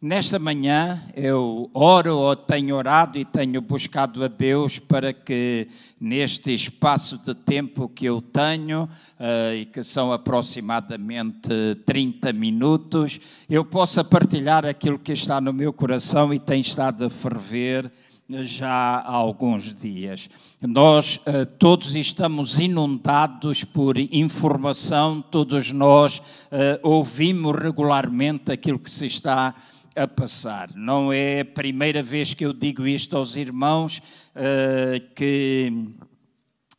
Nesta 0.00 0.38
manhã 0.38 1.02
eu 1.16 1.68
oro 1.74 2.18
ou 2.18 2.36
tenho 2.36 2.76
orado 2.76 3.18
e 3.18 3.24
tenho 3.24 3.60
buscado 3.60 4.22
a 4.22 4.28
Deus 4.28 4.78
para 4.78 5.12
que 5.12 5.66
neste 6.00 6.54
espaço 6.54 7.18
de 7.18 7.34
tempo 7.34 7.88
que 7.88 8.04
eu 8.04 8.22
tenho, 8.22 8.84
uh, 8.84 9.54
e 9.56 9.64
que 9.64 9.82
são 9.82 10.12
aproximadamente 10.12 11.50
30 11.84 12.32
minutos, 12.32 13.18
eu 13.50 13.64
possa 13.64 14.04
partilhar 14.04 14.64
aquilo 14.64 15.00
que 15.00 15.10
está 15.10 15.40
no 15.40 15.52
meu 15.52 15.72
coração 15.72 16.32
e 16.32 16.38
tem 16.38 16.60
estado 16.60 17.04
a 17.04 17.10
ferver 17.10 17.90
já 18.30 18.68
há 18.68 19.10
alguns 19.10 19.74
dias. 19.74 20.28
Nós 20.60 21.16
uh, 21.26 21.44
todos 21.58 21.96
estamos 21.96 22.60
inundados 22.60 23.64
por 23.64 23.98
informação, 23.98 25.20
todos 25.20 25.72
nós 25.72 26.18
uh, 26.18 26.22
ouvimos 26.84 27.56
regularmente 27.58 28.52
aquilo 28.52 28.78
que 28.78 28.90
se 28.90 29.06
está 29.06 29.48
a 29.48 29.54
a 29.98 30.06
passar. 30.06 30.70
Não 30.74 31.12
é 31.12 31.40
a 31.40 31.44
primeira 31.44 32.02
vez 32.02 32.32
que 32.32 32.46
eu 32.46 32.52
digo 32.52 32.86
isto 32.86 33.16
aos 33.16 33.34
irmãos, 33.34 33.98
uh, 34.36 35.14
que 35.14 35.72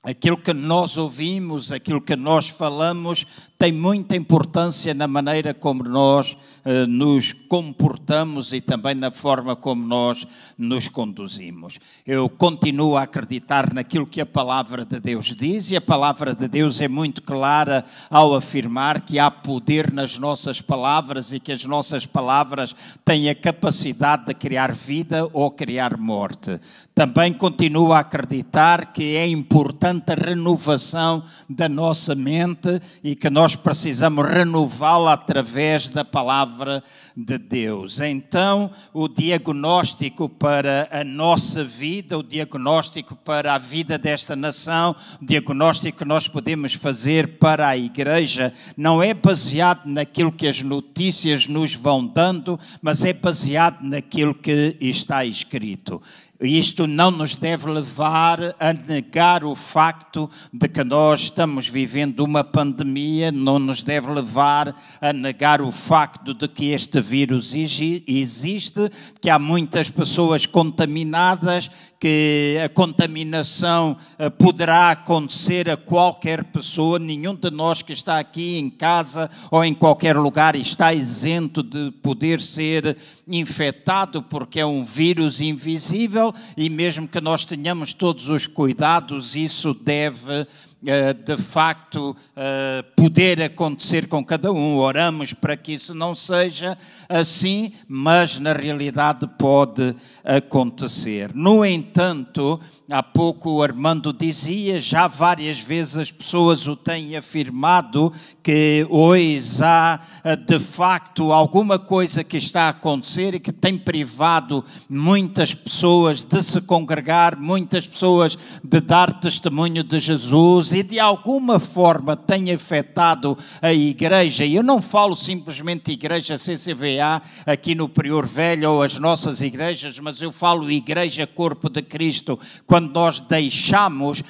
aquilo 0.01 0.37
que 0.37 0.53
nós 0.53 0.97
ouvimos, 0.97 1.71
aquilo 1.71 2.01
que 2.01 2.15
nós 2.15 2.47
falamos, 2.47 3.25
tem 3.59 3.73
muita 3.73 4.15
importância 4.15 4.93
na 4.93 5.05
maneira 5.05 5.53
como 5.53 5.83
nós 5.83 6.37
eh, 6.63 6.85
nos 6.85 7.33
comportamos 7.33 8.53
e 8.53 8.61
também 8.61 8.95
na 8.95 9.11
forma 9.11 9.53
como 9.53 9.85
nós 9.85 10.25
nos 10.57 10.87
conduzimos. 10.87 11.77
Eu 12.07 12.29
continuo 12.29 12.95
a 12.95 13.01
acreditar 13.01 13.73
naquilo 13.73 14.07
que 14.07 14.21
a 14.21 14.25
palavra 14.25 14.85
de 14.85 14.97
Deus 14.99 15.35
diz 15.35 15.71
e 15.71 15.75
a 15.75 15.81
palavra 15.81 16.33
de 16.33 16.47
Deus 16.47 16.79
é 16.79 16.87
muito 16.87 17.21
clara 17.21 17.83
ao 18.09 18.33
afirmar 18.33 19.01
que 19.01 19.19
há 19.19 19.29
poder 19.29 19.91
nas 19.91 20.17
nossas 20.17 20.61
palavras 20.61 21.33
e 21.33 21.39
que 21.39 21.51
as 21.51 21.65
nossas 21.65 22.05
palavras 22.05 22.73
têm 23.03 23.29
a 23.29 23.35
capacidade 23.35 24.27
de 24.27 24.33
criar 24.33 24.71
vida 24.71 25.27
ou 25.33 25.51
criar 25.51 25.97
morte. 25.97 26.61
Também 26.93 27.31
continuo 27.31 27.93
a 27.93 27.99
acreditar 27.99 28.93
que 28.93 29.15
é 29.15 29.25
importante 29.25 30.11
a 30.11 30.15
renovação 30.15 31.23
da 31.49 31.69
nossa 31.69 32.13
mente 32.13 32.81
e 33.01 33.15
que 33.15 33.29
nós 33.29 33.48
precisamos 33.55 34.25
renová-la 34.25 35.13
através 35.13 35.89
da 35.89 36.03
palavra 36.03 36.83
de 37.15 37.37
Deus. 37.37 37.99
Então, 37.99 38.71
o 38.93 39.07
diagnóstico 39.07 40.29
para 40.29 40.87
a 40.91 41.03
nossa 41.03 41.63
vida, 41.63 42.17
o 42.17 42.23
diagnóstico 42.23 43.15
para 43.15 43.53
a 43.53 43.57
vida 43.57 43.97
desta 43.97 44.35
nação, 44.35 44.95
o 45.21 45.25
diagnóstico 45.25 45.99
que 45.99 46.05
nós 46.05 46.27
podemos 46.27 46.73
fazer 46.73 47.39
para 47.39 47.67
a 47.67 47.77
igreja, 47.77 48.53
não 48.75 49.01
é 49.01 49.13
baseado 49.13 49.85
naquilo 49.85 50.31
que 50.31 50.47
as 50.47 50.61
notícias 50.61 51.47
nos 51.47 51.73
vão 51.73 52.05
dando, 52.05 52.59
mas 52.81 53.03
é 53.03 53.13
baseado 53.13 53.81
naquilo 53.81 54.33
que 54.33 54.77
está 54.79 55.25
escrito. 55.25 56.01
Isto 56.41 56.87
não 56.87 57.11
nos 57.11 57.35
deve 57.35 57.69
levar 57.69 58.39
a 58.57 58.71
negar 58.71 59.43
o 59.43 59.53
facto 59.55 60.29
de 60.53 60.69
que 60.69 60.85
nós 60.85 61.23
estamos 61.23 61.67
vivendo 61.67 62.21
uma 62.21 62.45
pandemia, 62.45 63.29
não 63.29 63.59
nos 63.59 63.83
deve 63.83 64.09
levar 64.09 64.73
a 65.01 65.11
negar 65.11 65.61
o 65.61 65.69
facto 65.69 66.33
de 66.33 66.47
que 66.47 66.71
este 66.71 67.01
vírus 67.09 67.53
existe, 67.55 68.89
que 69.19 69.29
há 69.29 69.39
muitas 69.39 69.89
pessoas 69.89 70.45
contaminadas, 70.45 71.71
que 71.99 72.57
a 72.63 72.69
contaminação 72.69 73.97
eh, 74.17 74.29
poderá 74.29 74.91
acontecer 74.91 75.69
a 75.69 75.75
qualquer 75.75 76.45
pessoa, 76.45 76.97
nenhum 76.97 77.35
de 77.35 77.49
nós 77.51 77.81
que 77.81 77.91
está 77.91 78.19
aqui 78.19 78.57
em 78.57 78.69
casa 78.69 79.29
ou 79.51 79.65
em 79.65 79.73
qualquer 79.73 80.15
lugar 80.15 80.55
está 80.55 80.93
isento 80.93 81.61
de 81.61 81.91
poder 82.01 82.39
ser 82.39 82.95
infectado, 83.27 84.23
porque 84.23 84.59
é 84.61 84.65
um 84.65 84.83
vírus 84.85 85.41
invisível 85.41 86.33
e 86.55 86.69
mesmo 86.69 87.07
que 87.07 87.19
nós 87.19 87.43
tenhamos 87.43 87.91
todos 87.91 88.29
os 88.29 88.47
cuidados, 88.47 89.35
isso 89.35 89.73
deve 89.73 90.47
de 90.81 91.37
facto 91.37 92.15
eh, 92.35 92.83
poder 92.95 93.41
acontecer 93.41 94.07
com 94.07 94.23
cada 94.23 94.51
um. 94.51 94.77
Oramos 94.77 95.33
para 95.33 95.57
que 95.57 95.73
isso 95.73 95.93
não 95.93 96.15
seja 96.15 96.77
assim, 97.07 97.73
mas 97.87 98.39
na 98.39 98.53
realidade 98.53 99.27
pode 99.37 99.93
acontecer. 100.23 101.31
No 101.33 101.65
entanto, 101.65 102.59
há 102.91 103.03
pouco 103.03 103.51
o 103.51 103.63
Armando 103.63 104.11
dizia, 104.11 104.81
já 104.81 105.07
várias 105.07 105.59
vezes 105.59 105.95
as 105.95 106.11
pessoas 106.11 106.67
o 106.67 106.75
têm 106.75 107.15
afirmado, 107.15 108.11
que 108.41 108.85
hoje 108.89 109.63
há 109.63 109.99
eh, 110.23 110.35
de 110.35 110.59
facto 110.59 111.31
alguma 111.31 111.77
coisa 111.77 112.23
que 112.23 112.37
está 112.37 112.63
a 112.63 112.69
acontecer 112.69 113.35
e 113.35 113.39
que 113.39 113.51
tem 113.51 113.77
privado 113.77 114.65
muitas 114.89 115.53
pessoas 115.53 116.23
de 116.23 116.41
se 116.41 116.61
congregar, 116.61 117.39
muitas 117.39 117.85
pessoas 117.85 118.37
de 118.63 118.81
dar 118.81 119.19
testemunho 119.19 119.83
de 119.83 119.99
Jesus 119.99 120.73
e 120.73 120.81
de 120.81 120.99
alguma 120.99 121.59
forma 121.59 122.15
tem 122.15 122.51
afetado 122.51 123.37
a 123.61 123.71
igreja, 123.71 124.43
e 124.45 124.55
eu 124.55 124.63
não 124.63 124.81
falo 124.81 125.15
simplesmente 125.15 125.91
igreja 125.91 126.37
CCVA 126.37 127.21
aqui 127.45 127.75
no 127.75 127.87
Prior 127.87 128.25
Velho 128.25 128.71
ou 128.71 128.83
as 128.83 128.97
nossas 128.97 129.41
igrejas, 129.41 129.99
mas 129.99 130.21
eu 130.21 130.31
falo 130.31 130.71
igreja 130.71 131.27
corpo 131.27 131.69
de 131.69 131.81
Cristo, 131.81 132.39
quando 132.65 132.78
nós 132.79 133.19
deixamos, 133.19 134.23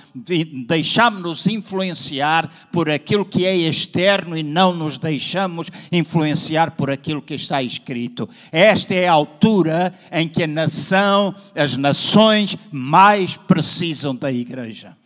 deixamos-nos 0.68 1.48
influenciar 1.48 2.50
por 2.72 2.90
aquilo 2.90 3.26
que 3.26 3.46
é 3.46 3.56
externo 3.56 4.38
e 4.38 4.44
não 4.44 4.74
nos 4.74 4.98
deixamos 4.98 5.68
influenciar 5.92 6.72
por 6.72 6.92
aquilo 6.92 7.22
que 7.22 7.36
está 7.36 7.62
escrito. 7.64 8.30
Esta 8.52 8.94
é 8.94 9.08
a 9.08 9.14
altura 9.14 9.94
em 10.12 10.28
que 10.28 10.44
a 10.44 10.48
nação, 10.48 11.34
as 11.56 11.78
nações 11.78 12.58
mais 12.72 13.38
precisam 13.38 14.16
da 14.16 14.32
igreja. 14.32 14.99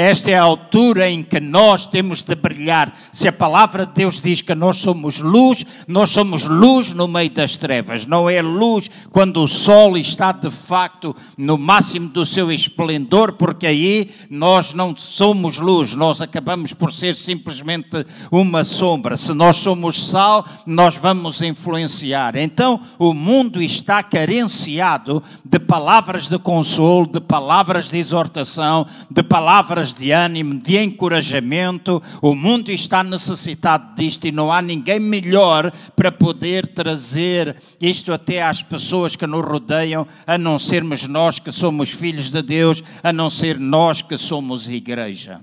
Esta 0.00 0.30
é 0.30 0.34
a 0.34 0.42
altura 0.44 1.10
em 1.10 1.22
que 1.22 1.38
nós 1.40 1.84
temos 1.84 2.22
de 2.22 2.34
brilhar. 2.34 2.90
Se 3.12 3.28
a 3.28 3.32
palavra 3.32 3.84
de 3.84 3.92
Deus 3.92 4.18
diz 4.18 4.40
que 4.40 4.54
nós 4.54 4.78
somos 4.78 5.18
luz, 5.18 5.66
nós 5.86 6.08
somos 6.08 6.46
luz 6.46 6.94
no 6.94 7.06
meio 7.06 7.28
das 7.28 7.58
trevas. 7.58 8.06
Não 8.06 8.26
é 8.30 8.40
luz 8.40 8.90
quando 9.10 9.42
o 9.42 9.46
sol 9.46 9.98
está 9.98 10.32
de 10.32 10.50
facto 10.50 11.14
no 11.36 11.58
máximo 11.58 12.08
do 12.08 12.24
seu 12.24 12.50
esplendor, 12.50 13.32
porque 13.32 13.66
aí 13.66 14.10
nós 14.30 14.72
não 14.72 14.96
somos 14.96 15.58
luz, 15.58 15.94
nós 15.94 16.22
acabamos 16.22 16.72
por 16.72 16.90
ser 16.94 17.14
simplesmente 17.14 18.06
uma 18.32 18.64
sombra. 18.64 19.18
Se 19.18 19.34
nós 19.34 19.56
somos 19.56 20.02
sal, 20.02 20.46
nós 20.64 20.94
vamos 20.94 21.42
influenciar. 21.42 22.36
Então, 22.36 22.80
o 22.98 23.12
mundo 23.12 23.60
está 23.60 24.02
carenciado 24.02 25.22
de 25.44 25.58
palavras 25.58 26.26
de 26.26 26.38
consolo, 26.38 27.06
de 27.06 27.20
palavras 27.20 27.90
de 27.90 27.98
exortação, 27.98 28.86
de 29.10 29.22
palavras 29.22 29.89
de 29.94 30.12
ânimo, 30.12 30.58
de 30.58 30.78
encorajamento. 30.78 32.02
O 32.20 32.34
mundo 32.34 32.70
está 32.70 33.02
necessitado 33.02 33.94
disto 33.94 34.26
e 34.26 34.32
não 34.32 34.52
há 34.52 34.60
ninguém 34.62 35.00
melhor 35.00 35.72
para 35.94 36.10
poder 36.10 36.66
trazer 36.68 37.56
isto 37.80 38.12
até 38.12 38.42
às 38.42 38.62
pessoas 38.62 39.16
que 39.16 39.26
nos 39.26 39.44
rodeiam, 39.44 40.06
a 40.26 40.38
não 40.38 40.58
sermos 40.58 41.06
nós 41.06 41.38
que 41.38 41.52
somos 41.52 41.90
filhos 41.90 42.30
de 42.30 42.42
Deus, 42.42 42.82
a 43.02 43.12
não 43.12 43.30
ser 43.30 43.58
nós 43.58 44.02
que 44.02 44.16
somos 44.16 44.68
igreja. 44.68 45.40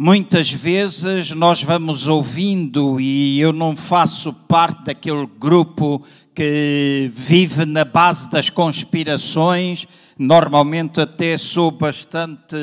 Muitas 0.00 0.48
vezes 0.52 1.32
nós 1.32 1.60
vamos 1.62 2.06
ouvindo, 2.06 3.00
e 3.00 3.40
eu 3.40 3.52
não 3.52 3.76
faço 3.76 4.32
parte 4.32 4.84
daquele 4.84 5.26
grupo 5.26 6.00
que 6.32 7.10
vive 7.12 7.66
na 7.66 7.84
base 7.84 8.30
das 8.30 8.48
conspirações, 8.48 9.88
normalmente 10.18 11.00
até 11.00 11.38
sou 11.38 11.70
bastante 11.70 12.56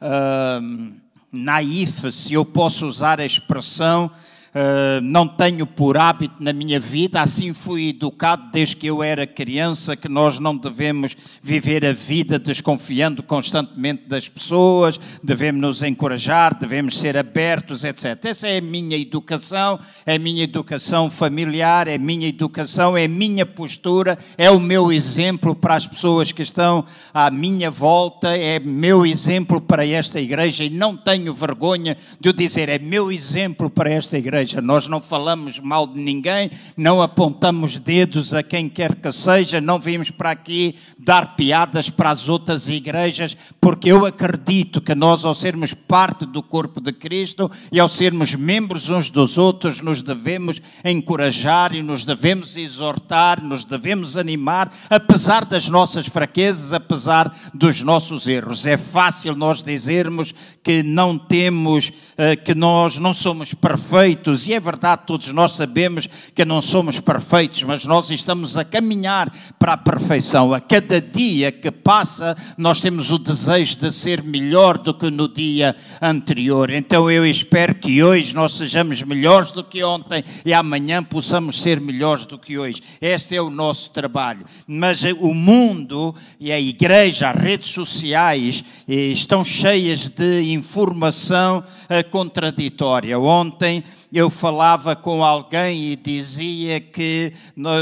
uh, 0.00 0.94
naif, 1.30 2.10
se 2.10 2.32
eu 2.32 2.44
posso 2.44 2.86
usar 2.86 3.20
a 3.20 3.26
expressão, 3.26 4.10
Uh, 4.54 5.00
não 5.02 5.26
tenho 5.26 5.66
por 5.66 5.96
hábito 5.96 6.36
na 6.38 6.52
minha 6.52 6.78
vida, 6.78 7.20
assim 7.20 7.52
fui 7.52 7.88
educado 7.88 8.52
desde 8.52 8.76
que 8.76 8.86
eu 8.86 9.02
era 9.02 9.26
criança, 9.26 9.96
que 9.96 10.08
nós 10.08 10.38
não 10.38 10.56
devemos 10.56 11.16
viver 11.42 11.84
a 11.84 11.92
vida 11.92 12.38
desconfiando 12.38 13.20
constantemente 13.20 14.04
das 14.06 14.28
pessoas, 14.28 15.00
devemos 15.20 15.60
nos 15.60 15.82
encorajar, 15.82 16.56
devemos 16.56 17.00
ser 17.00 17.16
abertos, 17.16 17.82
etc. 17.82 18.26
Essa 18.26 18.46
é 18.46 18.58
a 18.58 18.60
minha 18.60 18.96
educação, 18.96 19.80
é 20.06 20.14
a 20.14 20.18
minha 20.20 20.44
educação 20.44 21.10
familiar, 21.10 21.88
é 21.88 21.96
a 21.96 21.98
minha 21.98 22.28
educação, 22.28 22.96
é 22.96 23.06
a 23.06 23.08
minha 23.08 23.44
postura, 23.44 24.16
é 24.38 24.48
o 24.52 24.60
meu 24.60 24.92
exemplo 24.92 25.56
para 25.56 25.74
as 25.74 25.84
pessoas 25.84 26.30
que 26.30 26.42
estão 26.42 26.84
à 27.12 27.28
minha 27.28 27.72
volta, 27.72 28.28
é 28.36 28.60
meu 28.60 29.04
exemplo 29.04 29.60
para 29.60 29.84
esta 29.84 30.20
igreja 30.20 30.62
e 30.62 30.70
não 30.70 30.96
tenho 30.96 31.34
vergonha 31.34 31.96
de 32.20 32.28
o 32.28 32.32
dizer, 32.32 32.68
é 32.68 32.78
meu 32.78 33.10
exemplo 33.10 33.68
para 33.68 33.90
esta 33.90 34.16
igreja 34.16 34.43
igreja. 34.44 34.60
Nós 34.60 34.86
não 34.86 35.00
falamos 35.00 35.58
mal 35.58 35.86
de 35.86 36.00
ninguém, 36.00 36.50
não 36.76 37.02
apontamos 37.02 37.78
dedos 37.78 38.32
a 38.32 38.42
quem 38.42 38.68
quer 38.68 38.94
que 38.94 39.10
seja, 39.10 39.60
não 39.60 39.78
vimos 39.78 40.10
para 40.10 40.30
aqui 40.30 40.76
dar 40.98 41.34
piadas 41.34 41.90
para 41.90 42.10
as 42.10 42.28
outras 42.28 42.68
igrejas, 42.68 43.36
porque 43.60 43.90
eu 43.90 44.06
acredito 44.06 44.80
que 44.80 44.94
nós, 44.94 45.24
ao 45.24 45.34
sermos 45.34 45.74
parte 45.74 46.26
do 46.26 46.42
corpo 46.42 46.80
de 46.80 46.92
Cristo 46.92 47.50
e 47.72 47.80
ao 47.80 47.88
sermos 47.88 48.34
membros 48.34 48.88
uns 48.88 49.10
dos 49.10 49.38
outros, 49.38 49.80
nos 49.80 50.02
devemos 50.02 50.60
encorajar 50.84 51.74
e 51.74 51.82
nos 51.82 52.04
devemos 52.04 52.56
exortar, 52.56 53.42
nos 53.42 53.64
devemos 53.64 54.16
animar, 54.16 54.72
apesar 54.90 55.44
das 55.44 55.68
nossas 55.68 56.06
fraquezas, 56.06 56.72
apesar 56.72 57.34
dos 57.52 57.82
nossos 57.82 58.26
erros. 58.26 58.66
É 58.66 58.76
fácil 58.76 59.34
nós 59.34 59.62
dizermos 59.62 60.34
que 60.62 60.82
não 60.82 61.18
temos, 61.18 61.92
eh, 62.16 62.36
que 62.36 62.54
nós 62.54 62.98
não 62.98 63.12
somos 63.12 63.54
perfeitos, 63.54 64.33
e 64.42 64.52
é 64.52 64.60
verdade, 64.60 65.02
todos 65.06 65.28
nós 65.28 65.52
sabemos 65.52 66.08
que 66.34 66.44
não 66.44 66.60
somos 66.60 66.98
perfeitos, 67.00 67.62
mas 67.62 67.84
nós 67.84 68.10
estamos 68.10 68.56
a 68.56 68.64
caminhar 68.64 69.32
para 69.58 69.74
a 69.74 69.76
perfeição. 69.76 70.52
A 70.52 70.60
cada 70.60 71.00
dia 71.00 71.52
que 71.52 71.70
passa, 71.70 72.36
nós 72.58 72.80
temos 72.80 73.10
o 73.10 73.18
desejo 73.18 73.76
de 73.76 73.92
ser 73.92 74.22
melhor 74.22 74.78
do 74.78 74.92
que 74.92 75.10
no 75.10 75.28
dia 75.28 75.76
anterior. 76.02 76.70
Então 76.70 77.10
eu 77.10 77.24
espero 77.24 77.74
que 77.74 78.02
hoje 78.02 78.34
nós 78.34 78.54
sejamos 78.54 79.00
melhores 79.02 79.52
do 79.52 79.62
que 79.62 79.84
ontem 79.84 80.24
e 80.44 80.52
amanhã 80.52 81.02
possamos 81.02 81.62
ser 81.62 81.80
melhores 81.80 82.26
do 82.26 82.38
que 82.38 82.58
hoje. 82.58 82.82
Este 83.00 83.36
é 83.36 83.42
o 83.42 83.50
nosso 83.50 83.90
trabalho. 83.90 84.44
Mas 84.66 85.02
o 85.20 85.32
mundo 85.32 86.14
e 86.40 86.50
a 86.50 86.60
igreja, 86.60 87.30
as 87.30 87.40
redes 87.40 87.70
sociais, 87.70 88.64
eh, 88.88 88.94
estão 88.94 89.44
cheias 89.44 90.08
de 90.08 90.52
informação 90.52 91.62
eh, 91.88 92.02
contraditória. 92.02 93.18
Ontem 93.18 93.84
eu 94.14 94.30
falava 94.30 94.94
com 94.94 95.24
alguém 95.24 95.90
e 95.90 95.96
dizia 95.96 96.78
que 96.78 97.32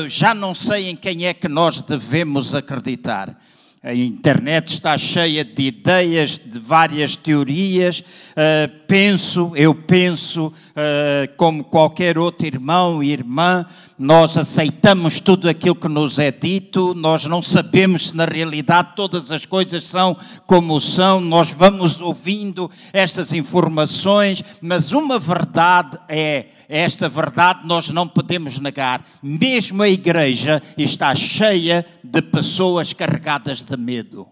já 0.08 0.34
não 0.34 0.55
sei 0.55 0.88
em 0.88 0.96
quem 0.96 1.26
é 1.26 1.34
que 1.34 1.46
nós 1.46 1.82
devemos 1.82 2.55
acreditar. 2.55 3.38
A 3.84 3.93
internet 3.93 4.75
está 4.75 4.96
cheia 4.96 5.44
de 5.44 5.64
ideias, 5.64 6.38
de 6.38 6.56
várias 6.58 7.17
teorias. 7.17 7.99
Uh, 7.99 8.87
penso, 8.87 9.52
eu 9.56 9.75
penso, 9.75 10.46
uh, 10.46 11.37
como 11.37 11.64
qualquer 11.64 12.17
outro 12.17 12.46
irmão 12.46 13.02
e 13.02 13.11
irmã, 13.11 13.67
nós 13.99 14.37
aceitamos 14.37 15.21
tudo 15.21 15.49
aquilo 15.49 15.75
que 15.75 15.89
nos 15.89 16.19
é 16.19 16.31
dito, 16.31 16.94
nós 16.94 17.25
não 17.25 17.41
sabemos 17.41 18.09
se 18.09 18.17
na 18.17 18.25
realidade 18.25 18.94
todas 18.97 19.31
as 19.31 19.47
coisas 19.47 19.87
são 19.87 20.17
como 20.47 20.81
são, 20.81 21.21
nós 21.21 21.50
vamos 21.50 22.00
ouvindo 22.00 22.71
estas 22.93 23.33
informações, 23.33 24.43
mas 24.61 24.93
uma 24.93 25.19
verdade 25.19 25.99
é 26.09 26.47
esta 26.69 27.09
verdade 27.09 27.67
nós 27.67 27.91
não 27.91 28.09
podemos 28.09 28.59
negar. 28.59 29.05
Mesmo 29.23 29.83
a 29.83 29.89
igreja 29.89 30.62
está 30.79 31.15
cheia 31.15 31.85
de 32.03 32.23
pessoas 32.23 32.93
carregadas 32.93 33.62
de 33.62 33.77
medo 33.77 34.27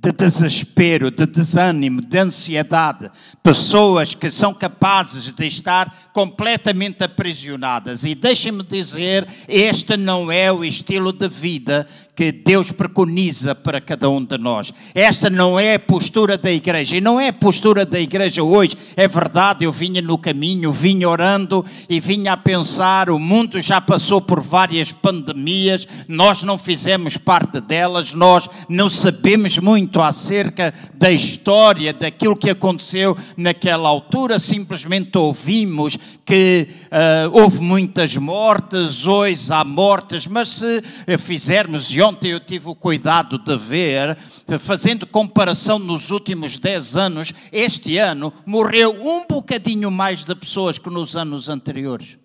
de 0.00 0.12
desespero, 0.12 1.10
de 1.10 1.26
desânimo, 1.26 2.00
de 2.00 2.18
ansiedade, 2.18 3.10
pessoas 3.42 4.14
que 4.14 4.30
são 4.30 4.54
capazes 4.54 5.32
de 5.32 5.46
estar 5.46 6.10
completamente 6.12 7.02
aprisionadas. 7.02 8.04
E 8.04 8.14
deixem-me 8.14 8.62
dizer, 8.62 9.26
este 9.48 9.96
não 9.96 10.30
é 10.30 10.52
o 10.52 10.64
estilo 10.64 11.12
de 11.12 11.28
vida 11.28 11.86
que 12.18 12.32
Deus 12.32 12.72
preconiza 12.72 13.54
para 13.54 13.80
cada 13.80 14.10
um 14.10 14.24
de 14.24 14.36
nós. 14.38 14.74
Esta 14.92 15.30
não 15.30 15.56
é 15.56 15.74
a 15.74 15.78
postura 15.78 16.36
da 16.36 16.50
igreja, 16.50 16.96
e 16.96 17.00
não 17.00 17.20
é 17.20 17.28
a 17.28 17.32
postura 17.32 17.86
da 17.86 18.00
igreja 18.00 18.42
hoje. 18.42 18.76
É 18.96 19.06
verdade, 19.06 19.64
eu 19.64 19.70
vinha 19.70 20.02
no 20.02 20.18
caminho, 20.18 20.72
vinha 20.72 21.08
orando 21.08 21.64
e 21.88 22.00
vinha 22.00 22.32
a 22.32 22.36
pensar: 22.36 23.08
o 23.08 23.20
mundo 23.20 23.60
já 23.60 23.80
passou 23.80 24.20
por 24.20 24.40
várias 24.40 24.90
pandemias, 24.90 25.86
nós 26.08 26.42
não 26.42 26.58
fizemos 26.58 27.16
parte 27.16 27.60
delas, 27.60 28.12
nós 28.12 28.50
não 28.68 28.90
sabemos 28.90 29.56
muito 29.58 30.02
acerca 30.02 30.74
da 30.94 31.12
história, 31.12 31.92
daquilo 31.92 32.34
que 32.34 32.50
aconteceu 32.50 33.16
naquela 33.36 33.88
altura, 33.88 34.40
simplesmente 34.40 35.16
ouvimos 35.16 35.96
que 36.26 36.66
uh, 36.86 37.40
houve 37.40 37.60
muitas 37.60 38.16
mortes, 38.16 39.06
hoje 39.06 39.50
há 39.50 39.64
mortes, 39.64 40.26
mas 40.26 40.48
se 40.48 40.82
fizermos, 41.16 41.90
e 41.90 42.02
ontem 42.08 42.30
eu 42.30 42.40
tive 42.40 42.68
o 42.68 42.74
cuidado 42.74 43.38
de 43.38 43.56
ver, 43.56 44.16
fazendo 44.58 45.06
comparação 45.06 45.78
nos 45.78 46.10
últimos 46.10 46.58
10 46.58 46.96
anos, 46.96 47.32
este 47.52 47.98
ano 47.98 48.32
morreu 48.46 48.90
um 48.90 49.26
bocadinho 49.26 49.90
mais 49.90 50.24
de 50.24 50.34
pessoas 50.34 50.78
que 50.78 50.88
nos 50.88 51.14
anos 51.14 51.48
anteriores. 51.48 52.18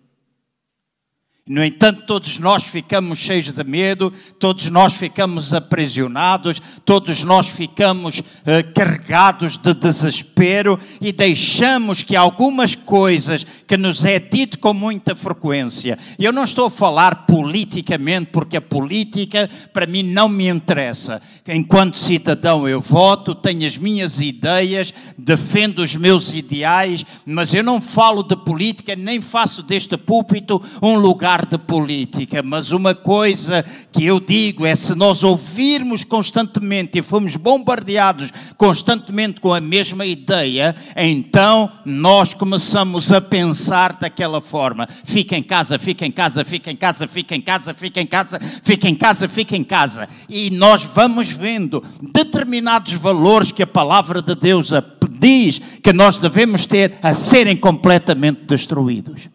No 1.45 1.61
entanto, 1.61 2.05
todos 2.05 2.39
nós 2.39 2.63
ficamos 2.63 3.19
cheios 3.19 3.51
de 3.51 3.63
medo, 3.65 4.13
todos 4.39 4.69
nós 4.69 4.93
ficamos 4.93 5.53
aprisionados, 5.53 6.61
todos 6.85 7.21
nós 7.21 7.47
ficamos 7.47 8.19
uh, 8.19 8.23
carregados 8.73 9.57
de 9.57 9.73
desespero 9.73 10.79
e 11.01 11.11
deixamos 11.11 12.01
que 12.01 12.15
algumas 12.15 12.75
coisas 12.75 13.45
que 13.67 13.75
nos 13.75 14.05
é 14.05 14.19
dito 14.19 14.57
com 14.57 14.73
muita 14.73 15.17
frequência. 15.17 15.99
Eu 16.17 16.31
não 16.31 16.45
estou 16.45 16.67
a 16.67 16.71
falar 16.71 17.25
politicamente, 17.25 18.29
porque 18.31 18.55
a 18.55 18.61
política 18.61 19.49
para 19.73 19.85
mim 19.85 20.01
não 20.01 20.29
me 20.29 20.47
interessa. 20.47 21.21
Enquanto 21.45 21.97
cidadão, 21.97 22.69
eu 22.69 22.79
voto, 22.79 23.35
tenho 23.35 23.67
as 23.67 23.77
minhas 23.77 24.21
ideias, 24.21 24.93
defendo 25.17 25.79
os 25.79 25.93
meus 25.93 26.33
ideais, 26.33 27.05
mas 27.25 27.53
eu 27.53 27.65
não 27.65 27.81
falo 27.81 28.23
de 28.23 28.37
política, 28.37 28.95
nem 28.95 29.19
faço 29.19 29.61
deste 29.61 29.97
púlpito 29.97 30.63
um 30.81 30.95
lugar 30.95 31.32
falar 31.33 31.45
de 31.45 31.57
política, 31.57 32.43
mas 32.43 32.71
uma 32.71 32.93
coisa 32.93 33.65
que 33.91 34.05
eu 34.05 34.19
digo 34.19 34.65
é: 34.65 34.75
se 34.75 34.93
nós 34.93 35.23
ouvirmos 35.23 36.03
constantemente 36.03 36.99
e 36.99 37.01
formos 37.01 37.35
bombardeados 37.35 38.31
constantemente 38.55 39.41
com 39.41 39.53
a 39.53 39.59
mesma 39.59 40.05
ideia, 40.05 40.75
então 40.95 41.71
nós 41.83 42.33
começamos 42.33 43.11
a 43.11 43.19
pensar 43.19 43.93
daquela 43.93 44.39
forma: 44.39 44.87
fica 45.03 45.35
em 45.35 45.43
casa, 45.43 45.79
fica 45.79 46.05
em 46.05 46.11
casa, 46.11 46.45
fica 46.45 46.71
em 46.71 46.75
casa, 46.75 47.07
fica 47.07 47.35
em 47.35 47.41
casa, 47.41 47.73
fica 47.73 48.01
em 48.01 48.05
casa, 48.05 48.39
fica 48.63 48.89
em 48.89 48.95
casa, 48.95 49.27
fica 49.27 49.57
em 49.57 49.63
casa. 49.63 50.07
E 50.29 50.51
nós 50.51 50.83
vamos 50.83 51.29
vendo 51.29 51.83
determinados 52.01 52.93
valores 52.93 53.51
que 53.51 53.63
a 53.63 53.67
palavra 53.67 54.21
de 54.21 54.35
Deus 54.35 54.71
diz 55.19 55.59
que 55.81 55.93
nós 55.93 56.17
devemos 56.17 56.65
ter 56.65 56.93
a 57.01 57.13
serem 57.13 57.55
completamente 57.55 58.41
destruídos. 58.45 59.32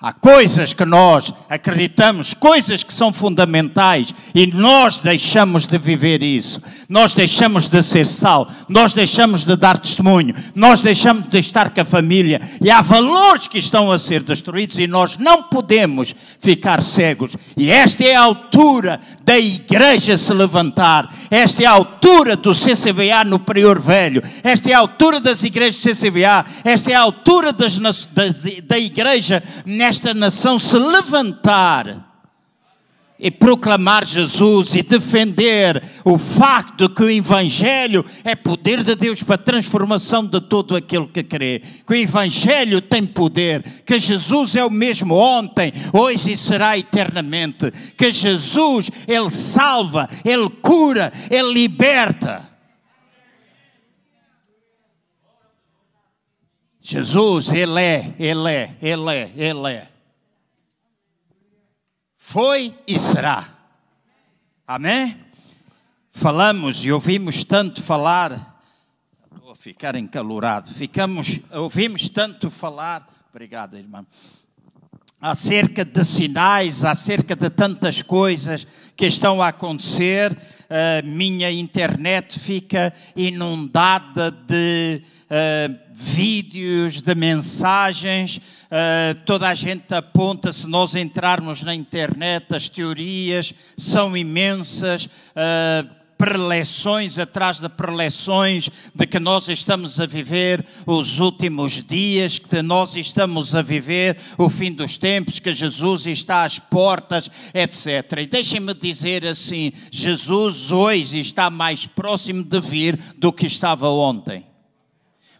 Há 0.00 0.12
coisas 0.12 0.72
que 0.72 0.84
nós 0.84 1.34
acreditamos, 1.50 2.32
coisas 2.32 2.84
que 2.84 2.94
são 2.94 3.12
fundamentais 3.12 4.14
e 4.32 4.46
nós 4.46 4.98
deixamos 4.98 5.66
de 5.66 5.76
viver 5.76 6.22
isso. 6.22 6.62
Nós 6.88 7.16
deixamos 7.16 7.68
de 7.68 7.82
ser 7.82 8.06
sal, 8.06 8.48
nós 8.68 8.94
deixamos 8.94 9.44
de 9.44 9.56
dar 9.56 9.76
testemunho, 9.76 10.36
nós 10.54 10.80
deixamos 10.80 11.28
de 11.28 11.40
estar 11.40 11.70
com 11.70 11.80
a 11.80 11.84
família 11.84 12.40
e 12.62 12.70
há 12.70 12.80
valores 12.80 13.48
que 13.48 13.58
estão 13.58 13.90
a 13.90 13.98
ser 13.98 14.22
destruídos 14.22 14.78
e 14.78 14.86
nós 14.86 15.16
não 15.16 15.42
podemos 15.42 16.14
ficar 16.38 16.80
cegos. 16.80 17.32
E 17.56 17.68
esta 17.68 18.04
é 18.04 18.14
a 18.14 18.22
altura 18.22 19.00
da 19.24 19.36
igreja 19.36 20.16
se 20.16 20.32
levantar. 20.32 21.12
Esta 21.28 21.64
é 21.64 21.66
a 21.66 21.72
altura 21.72 22.36
do 22.36 22.54
CCVA 22.54 23.24
no 23.26 23.40
Prior 23.40 23.80
Velho. 23.80 24.22
Esta 24.44 24.70
é 24.70 24.74
a 24.74 24.78
altura 24.78 25.18
das 25.18 25.42
igrejas 25.42 25.82
do 25.82 25.90
CCVA. 25.90 26.46
Esta 26.64 26.92
é 26.92 26.94
a 26.94 27.00
altura 27.00 27.52
das, 27.52 27.78
das, 27.78 28.46
da 28.62 28.78
igreja 28.78 29.42
nesta 29.88 30.12
nação 30.12 30.58
se 30.58 30.78
levantar 30.78 32.04
e 33.18 33.30
proclamar 33.30 34.04
Jesus 34.04 34.74
e 34.74 34.82
defender 34.82 35.82
o 36.04 36.18
facto 36.18 36.90
que 36.90 37.02
o 37.02 37.10
Evangelho 37.10 38.04
é 38.22 38.34
poder 38.34 38.84
de 38.84 38.94
Deus 38.94 39.22
para 39.22 39.36
a 39.36 39.38
transformação 39.38 40.26
de 40.26 40.42
todo 40.42 40.76
aquele 40.76 41.06
que 41.06 41.22
crê. 41.22 41.62
Que 41.86 41.92
o 41.94 41.96
Evangelho 41.96 42.82
tem 42.82 43.06
poder, 43.06 43.64
que 43.86 43.98
Jesus 43.98 44.56
é 44.56 44.64
o 44.64 44.70
mesmo 44.70 45.14
ontem, 45.14 45.72
hoje 45.92 46.32
e 46.32 46.36
será 46.36 46.76
eternamente. 46.76 47.72
Que 47.96 48.12
Jesus, 48.12 48.90
Ele 49.08 49.30
salva, 49.30 50.08
Ele 50.22 50.50
cura, 50.50 51.10
Ele 51.30 51.54
liberta. 51.54 52.47
Jesus, 56.90 57.52
Ele 57.52 57.82
é, 57.82 58.14
Ele 58.18 58.50
é, 58.50 58.74
Ele 58.80 59.10
é, 59.14 59.30
Ele 59.36 59.72
é. 59.74 59.88
Foi 62.16 62.74
e 62.86 62.98
será. 62.98 63.46
Amém? 64.66 65.14
Falamos 66.10 66.82
e 66.86 66.90
ouvimos 66.90 67.44
tanto 67.44 67.82
falar. 67.82 68.58
Estou 69.34 69.50
a 69.50 69.54
ficar 69.54 69.96
encalorado. 69.96 70.72
Ficamos, 70.72 71.40
ouvimos 71.50 72.08
tanto 72.08 72.50
falar. 72.50 73.06
Obrigado, 73.28 73.76
irmão 73.76 74.06
acerca 75.20 75.84
de 75.84 76.04
sinais, 76.04 76.84
acerca 76.84 77.34
de 77.34 77.50
tantas 77.50 78.02
coisas 78.02 78.64
que 78.96 79.04
estão 79.04 79.42
a 79.42 79.48
acontecer, 79.48 80.36
a 80.70 81.02
minha 81.04 81.50
internet 81.50 82.38
fica 82.38 82.94
inundada 83.16 84.30
de 84.30 85.02
uh, 85.24 85.87
vídeos, 85.98 87.02
de 87.02 87.14
mensagens. 87.14 88.36
Uh, 88.36 89.18
toda 89.24 89.48
a 89.48 89.54
gente 89.54 89.92
aponta, 89.92 90.52
se 90.52 90.68
nós 90.68 90.94
entrarmos 90.94 91.62
na 91.64 91.74
internet, 91.74 92.54
as 92.54 92.68
teorias 92.68 93.52
são 93.76 94.16
imensas. 94.16 95.06
Uh, 95.06 95.98
preleções 96.18 97.16
atrás 97.16 97.60
de 97.60 97.68
preleções 97.68 98.68
de 98.92 99.06
que 99.06 99.20
nós 99.20 99.48
estamos 99.48 100.00
a 100.00 100.06
viver 100.06 100.66
os 100.84 101.20
últimos 101.20 101.80
dias, 101.84 102.40
que 102.40 102.60
nós 102.60 102.96
estamos 102.96 103.54
a 103.54 103.62
viver 103.62 104.18
o 104.36 104.50
fim 104.50 104.72
dos 104.72 104.98
tempos, 104.98 105.38
que 105.38 105.54
Jesus 105.54 106.06
está 106.06 106.42
às 106.42 106.58
portas, 106.58 107.30
etc. 107.54 108.18
E 108.18 108.26
deixem-me 108.26 108.74
dizer 108.74 109.24
assim: 109.24 109.72
Jesus 109.92 110.72
hoje 110.72 111.20
está 111.20 111.48
mais 111.48 111.86
próximo 111.86 112.42
de 112.42 112.60
vir 112.60 112.98
do 113.16 113.32
que 113.32 113.46
estava 113.46 113.88
ontem 113.88 114.47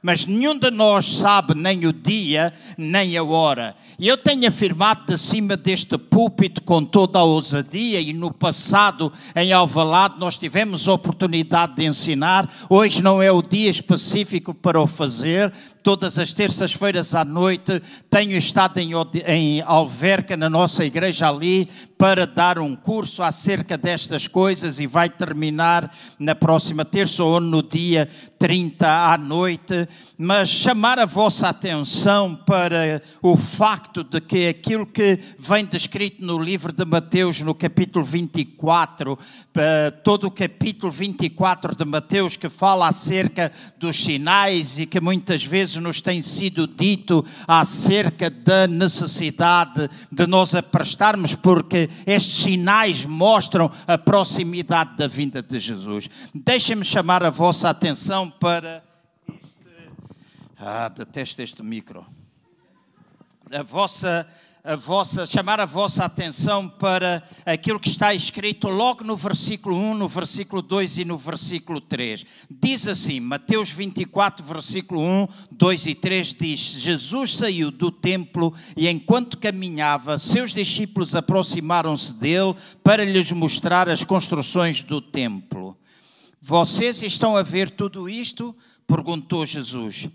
mas 0.03 0.27
nenhum 0.27 0.59
de 0.59 0.71
nós 0.71 1.07
sabe 1.07 1.55
nem 1.55 1.87
o 1.87 1.93
dia 1.93 2.53
nem 2.77 3.17
a 3.17 3.23
hora. 3.23 3.75
E 3.99 4.07
eu 4.07 4.17
tenho 4.17 4.47
afirmado 4.47 5.07
de 5.07 5.19
cima 5.19 5.57
deste 5.57 5.99
púlpito 5.99 6.63
com 6.63 6.85
toda 6.85 7.19
a 7.19 7.25
ousadia, 7.25 8.01
e 8.01 8.13
no 8.13 8.33
passado 8.33 9.13
em 9.35 9.53
Alvalade 9.53 10.19
nós 10.19 10.39
tivemos 10.39 10.87
a 10.87 10.93
oportunidade 10.93 11.77
de 11.77 11.85
ensinar. 11.85 12.53
Hoje 12.69 13.03
não 13.03 13.21
é 13.21 13.31
o 13.33 13.43
dia 13.43 13.71
específico 13.71 14.55
para 14.55 14.81
o 14.81 14.87
fazer. 14.87 15.53
Todas 15.89 16.19
as 16.19 16.35
terças-feiras 16.35 17.15
à 17.15 17.25
noite 17.25 17.81
tenho 18.11 18.37
estado 18.37 18.77
em, 18.77 18.91
em 19.27 19.63
Alverca, 19.63 20.37
na 20.37 20.51
nossa 20.51 20.85
igreja 20.85 21.31
ali, 21.31 21.67
para 21.97 22.27
dar 22.27 22.59
um 22.59 22.77
curso 22.77 23.23
acerca 23.23 23.79
destas 23.79 24.29
coisas 24.29 24.79
e 24.79 24.87
vai 24.87 25.09
terminar 25.09 25.91
na 26.19 26.35
próxima 26.35 26.85
terça 26.85 27.25
ou 27.25 27.41
no 27.41 27.63
dia 27.63 28.07
30 28.39 28.87
à 28.87 29.17
noite. 29.17 29.89
Mas 30.21 30.49
chamar 30.49 30.99
a 30.99 31.07
vossa 31.07 31.49
atenção 31.49 32.35
para 32.35 33.01
o 33.23 33.37
facto 33.37 34.03
de 34.03 34.21
que 34.21 34.49
aquilo 34.49 34.85
que 34.85 35.17
vem 35.39 35.65
descrito 35.65 36.27
no 36.27 36.41
livro 36.41 36.73
de 36.73 36.85
Mateus, 36.85 37.41
no 37.41 37.55
capítulo 37.55 38.05
24, 38.05 39.17
eh, 39.55 39.93
todo 40.03 40.27
o 40.27 40.31
capítulo 40.33 40.91
24 40.91 41.73
de 41.77 41.85
Mateus, 41.85 42.37
que 42.37 42.49
fala 42.49 42.89
acerca 42.89 43.53
dos 43.79 44.03
sinais 44.03 44.77
e 44.77 44.87
que 44.87 45.01
muitas 45.01 45.45
vezes 45.45 45.77
nos 45.77 46.01
tem 46.01 46.21
sido 46.21 46.67
dito 46.67 47.25
acerca 47.47 48.29
da 48.29 48.67
necessidade 48.67 49.89
de 50.11 50.27
nós 50.27 50.53
aprestarmos, 50.53 51.37
porque 51.37 51.89
estes 52.05 52.43
sinais 52.43 53.05
mostram 53.05 53.71
a 53.87 53.97
proximidade 53.97 54.97
da 54.97 55.07
vinda 55.07 55.41
de 55.41 55.61
Jesus. 55.61 56.11
Deixem-me 56.35 56.85
chamar 56.85 57.23
a 57.23 57.31
vossa 57.31 57.71
atenção 57.71 58.29
para. 58.29 58.88
Ah, 60.61 60.89
detesto 60.89 61.41
este 61.41 61.63
micro. 61.63 62.05
A 63.53 63.63
vossa 63.63 64.29
a 64.65 64.75
vossa, 64.75 65.25
chamar 65.25 65.61
a 65.61 65.65
vossa 65.65 66.05
atenção 66.05 66.69
para 66.69 67.23
aquilo 67.47 67.81
que 67.81 67.89
está 67.89 68.13
escrito 68.13 68.69
logo 68.69 69.03
no 69.03 69.17
versículo 69.17 69.75
1, 69.75 69.95
no 69.95 70.09
versículo 70.09 70.61
2 70.61 70.99
e 70.99 71.05
no 71.05 71.17
versículo 71.17 71.81
3. 71.81 72.27
Diz 72.51 72.87
assim, 72.87 73.21
Mateus 73.21 73.71
24, 73.71 74.45
versículo 74.45 75.01
1, 75.01 75.29
2 75.53 75.87
e 75.87 75.95
3 75.95 76.35
diz: 76.35 76.61
Jesus 76.61 77.37
saiu 77.37 77.71
do 77.71 77.91
templo 77.91 78.53
e 78.77 78.89
enquanto 78.89 79.39
caminhava, 79.39 80.19
seus 80.19 80.53
discípulos 80.53 81.15
aproximaram-se 81.15 82.13
dele 82.13 82.55
para 82.83 83.05
lhes 83.05 83.31
mostrar 83.33 83.89
as 83.89 84.03
construções 84.05 84.83
do 84.83 85.01
templo. 85.01 85.79
Vocês 86.43 87.01
estão 87.03 87.37
a 87.37 87.43
ver 87.43 87.71
tudo 87.71 88.09
isto? 88.09 88.55
perguntou 88.87 89.47
Jesus. 89.47 90.09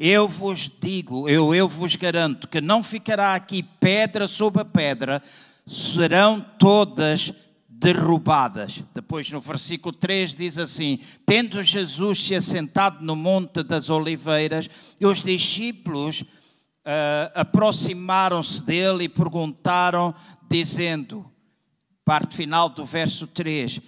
Eu 0.00 0.28
vos 0.28 0.70
digo, 0.80 1.28
eu, 1.28 1.52
eu 1.52 1.68
vos 1.68 1.96
garanto 1.96 2.46
que 2.46 2.60
não 2.60 2.84
ficará 2.84 3.34
aqui 3.34 3.64
pedra 3.64 4.28
sobre 4.28 4.64
pedra, 4.64 5.20
serão 5.66 6.40
todas 6.40 7.32
derrubadas. 7.68 8.80
Depois 8.94 9.28
no 9.32 9.40
versículo 9.40 9.92
3 9.92 10.36
diz 10.36 10.56
assim: 10.56 11.00
Tendo 11.26 11.64
Jesus 11.64 12.22
se 12.22 12.36
assentado 12.36 13.04
no 13.04 13.16
Monte 13.16 13.64
das 13.64 13.90
Oliveiras, 13.90 14.70
os 15.00 15.20
discípulos 15.20 16.20
uh, 16.20 16.26
aproximaram-se 17.34 18.62
dele 18.62 19.04
e 19.04 19.08
perguntaram, 19.08 20.14
dizendo, 20.48 21.28
parte 22.04 22.36
final 22.36 22.68
do 22.68 22.84
verso 22.84 23.26
3: 23.26 23.80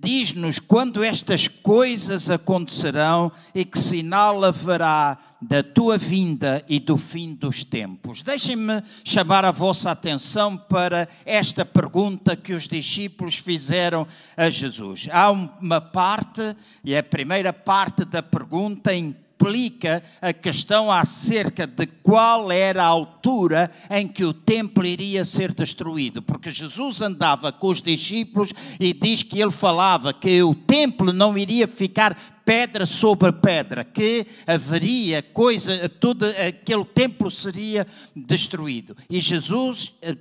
Diz-nos 0.00 0.60
quando 0.60 1.02
estas 1.02 1.48
coisas 1.48 2.30
acontecerão 2.30 3.32
e 3.52 3.64
que 3.64 3.78
sinal 3.78 4.44
haverá 4.44 5.18
da 5.42 5.60
tua 5.60 5.98
vinda 5.98 6.64
e 6.68 6.78
do 6.78 6.96
fim 6.96 7.34
dos 7.34 7.64
tempos. 7.64 8.22
Deixem-me 8.22 8.80
chamar 9.04 9.44
a 9.44 9.50
vossa 9.50 9.90
atenção 9.90 10.56
para 10.56 11.08
esta 11.26 11.64
pergunta 11.64 12.36
que 12.36 12.52
os 12.52 12.68
discípulos 12.68 13.34
fizeram 13.34 14.06
a 14.36 14.48
Jesus. 14.48 15.08
Há 15.10 15.32
uma 15.32 15.80
parte, 15.80 16.54
e 16.84 16.96
a 16.96 17.02
primeira 17.02 17.52
parte 17.52 18.04
da 18.04 18.22
pergunta 18.22 18.92
implica 19.38 20.02
a 20.20 20.32
questão 20.32 20.90
acerca 20.90 21.64
de 21.64 21.86
qual 21.86 22.50
era 22.50 22.82
a 22.82 22.86
altura 22.86 23.70
em 23.88 24.08
que 24.08 24.24
o 24.24 24.34
templo 24.34 24.84
iria 24.84 25.24
ser 25.24 25.52
destruído, 25.54 26.20
porque 26.20 26.50
Jesus 26.50 27.00
andava 27.00 27.52
com 27.52 27.68
os 27.68 27.80
discípulos 27.80 28.52
e 28.80 28.92
diz 28.92 29.22
que 29.22 29.40
ele 29.40 29.52
falava 29.52 30.12
que 30.12 30.42
o 30.42 30.54
templo 30.54 31.12
não 31.12 31.38
iria 31.38 31.68
ficar 31.68 32.16
pedra 32.44 32.84
sobre 32.84 33.30
pedra, 33.30 33.84
que 33.84 34.26
haveria 34.46 35.22
coisa, 35.22 35.88
todo 35.88 36.24
aquele 36.24 36.84
templo 36.84 37.30
seria 37.30 37.86
destruído. 38.16 38.96
E 39.08 39.20
Jesus 39.20 39.94
eh, 40.02 40.16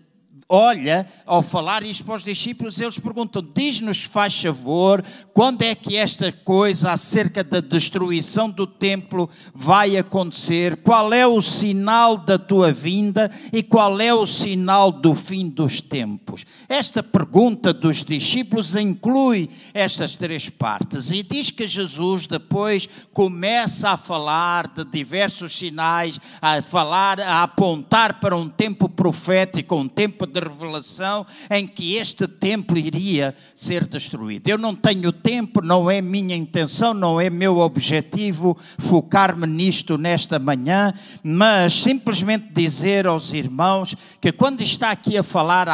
olha, 0.49 1.05
ao 1.25 1.41
falar 1.41 1.83
isto 1.83 2.05
para 2.05 2.15
os 2.15 2.23
discípulos, 2.23 2.79
eles 2.79 2.99
perguntam: 2.99 3.45
diz-nos, 3.53 4.03
faz 4.03 4.39
favor, 4.41 5.03
quando 5.33 5.61
é 5.63 5.75
que 5.75 5.97
esta 5.97 6.31
coisa 6.31 6.91
acerca 6.91 7.43
da 7.43 7.59
destruição 7.59 8.49
do 8.49 8.65
templo 8.65 9.29
vai 9.53 9.97
acontecer? 9.97 10.77
Qual 10.77 11.13
é 11.13 11.27
o 11.27 11.41
sinal 11.41 12.17
da 12.17 12.37
tua 12.37 12.71
vinda 12.71 13.29
e 13.51 13.61
qual 13.61 13.99
é 13.99 14.13
o 14.13 14.25
sinal 14.25 14.91
do 14.91 15.13
fim 15.13 15.49
dos 15.49 15.81
tempos? 15.81 16.45
Esta 16.69 17.03
pergunta 17.03 17.73
dos 17.73 18.03
discípulos 18.03 18.75
inclui 18.75 19.49
estas 19.73 20.15
três 20.15 20.49
partes 20.49 21.11
e 21.11 21.23
diz 21.23 21.49
que 21.49 21.67
Jesus 21.67 22.27
depois 22.27 22.87
começa 23.13 23.89
a 23.89 23.97
falar 23.97 24.67
de 24.67 24.85
diversos 24.85 25.57
sinais, 25.57 26.19
a 26.41 26.61
falar, 26.61 27.19
a 27.19 27.43
apontar 27.43 28.19
para 28.19 28.35
um 28.35 28.47
tempo 28.47 28.87
profético, 28.87 29.75
um 29.75 29.87
tempo 29.87 30.25
de 30.25 30.37
de 30.39 30.48
revelação 30.48 31.25
em 31.50 31.67
que 31.67 31.96
este 31.96 32.27
templo 32.27 32.77
iria 32.77 33.36
ser 33.56 33.86
destruído. 33.88 34.48
Eu 34.48 34.58
não 34.58 34.75
tenho 34.75 35.12
tempo, 35.12 35.62
não 35.62 35.89
é 35.89 36.01
minha 36.01 36.36
intenção, 36.36 36.94
não 36.94 37.20
é 37.20 37.29
meu 37.29 37.58
objetivo 37.58 38.58
focar-me 38.77 39.48
nisto 39.48 39.98
nesta 39.98 40.38
manhã, 40.38 40.94
mas 41.24 41.82
simplesmente 41.82 42.53
dizer 42.53 43.08
aos 43.08 43.34
irmãos 43.34 43.96
que 44.22 44.32
quando 44.32 44.62
está 44.62 44.91
aqui 44.91 45.17
a 45.17 45.24
falar 45.24 45.67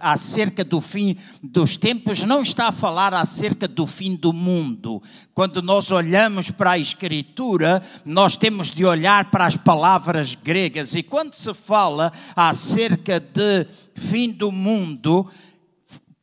acerca 0.00 0.64
do 0.64 0.80
fim 0.80 1.16
dos 1.42 1.76
tempos, 1.76 2.22
não 2.22 2.42
está 2.42 2.68
a 2.68 2.72
falar 2.72 3.14
acerca 3.14 3.66
do 3.66 3.86
fim 3.86 4.14
do 4.14 4.32
mundo. 4.32 5.02
Quando 5.34 5.62
nós 5.62 5.90
olhamos 5.90 6.50
para 6.50 6.72
a 6.72 6.78
Escritura, 6.78 7.82
nós 8.04 8.36
temos 8.36 8.70
de 8.70 8.84
olhar 8.84 9.30
para 9.30 9.46
as 9.46 9.56
palavras 9.56 10.34
gregas, 10.34 10.94
e 10.94 11.02
quando 11.02 11.34
se 11.34 11.54
fala 11.54 12.12
acerca 12.36 13.18
de 13.18 13.61
fim 13.94 14.32
do 14.32 14.50
mundo, 14.50 15.26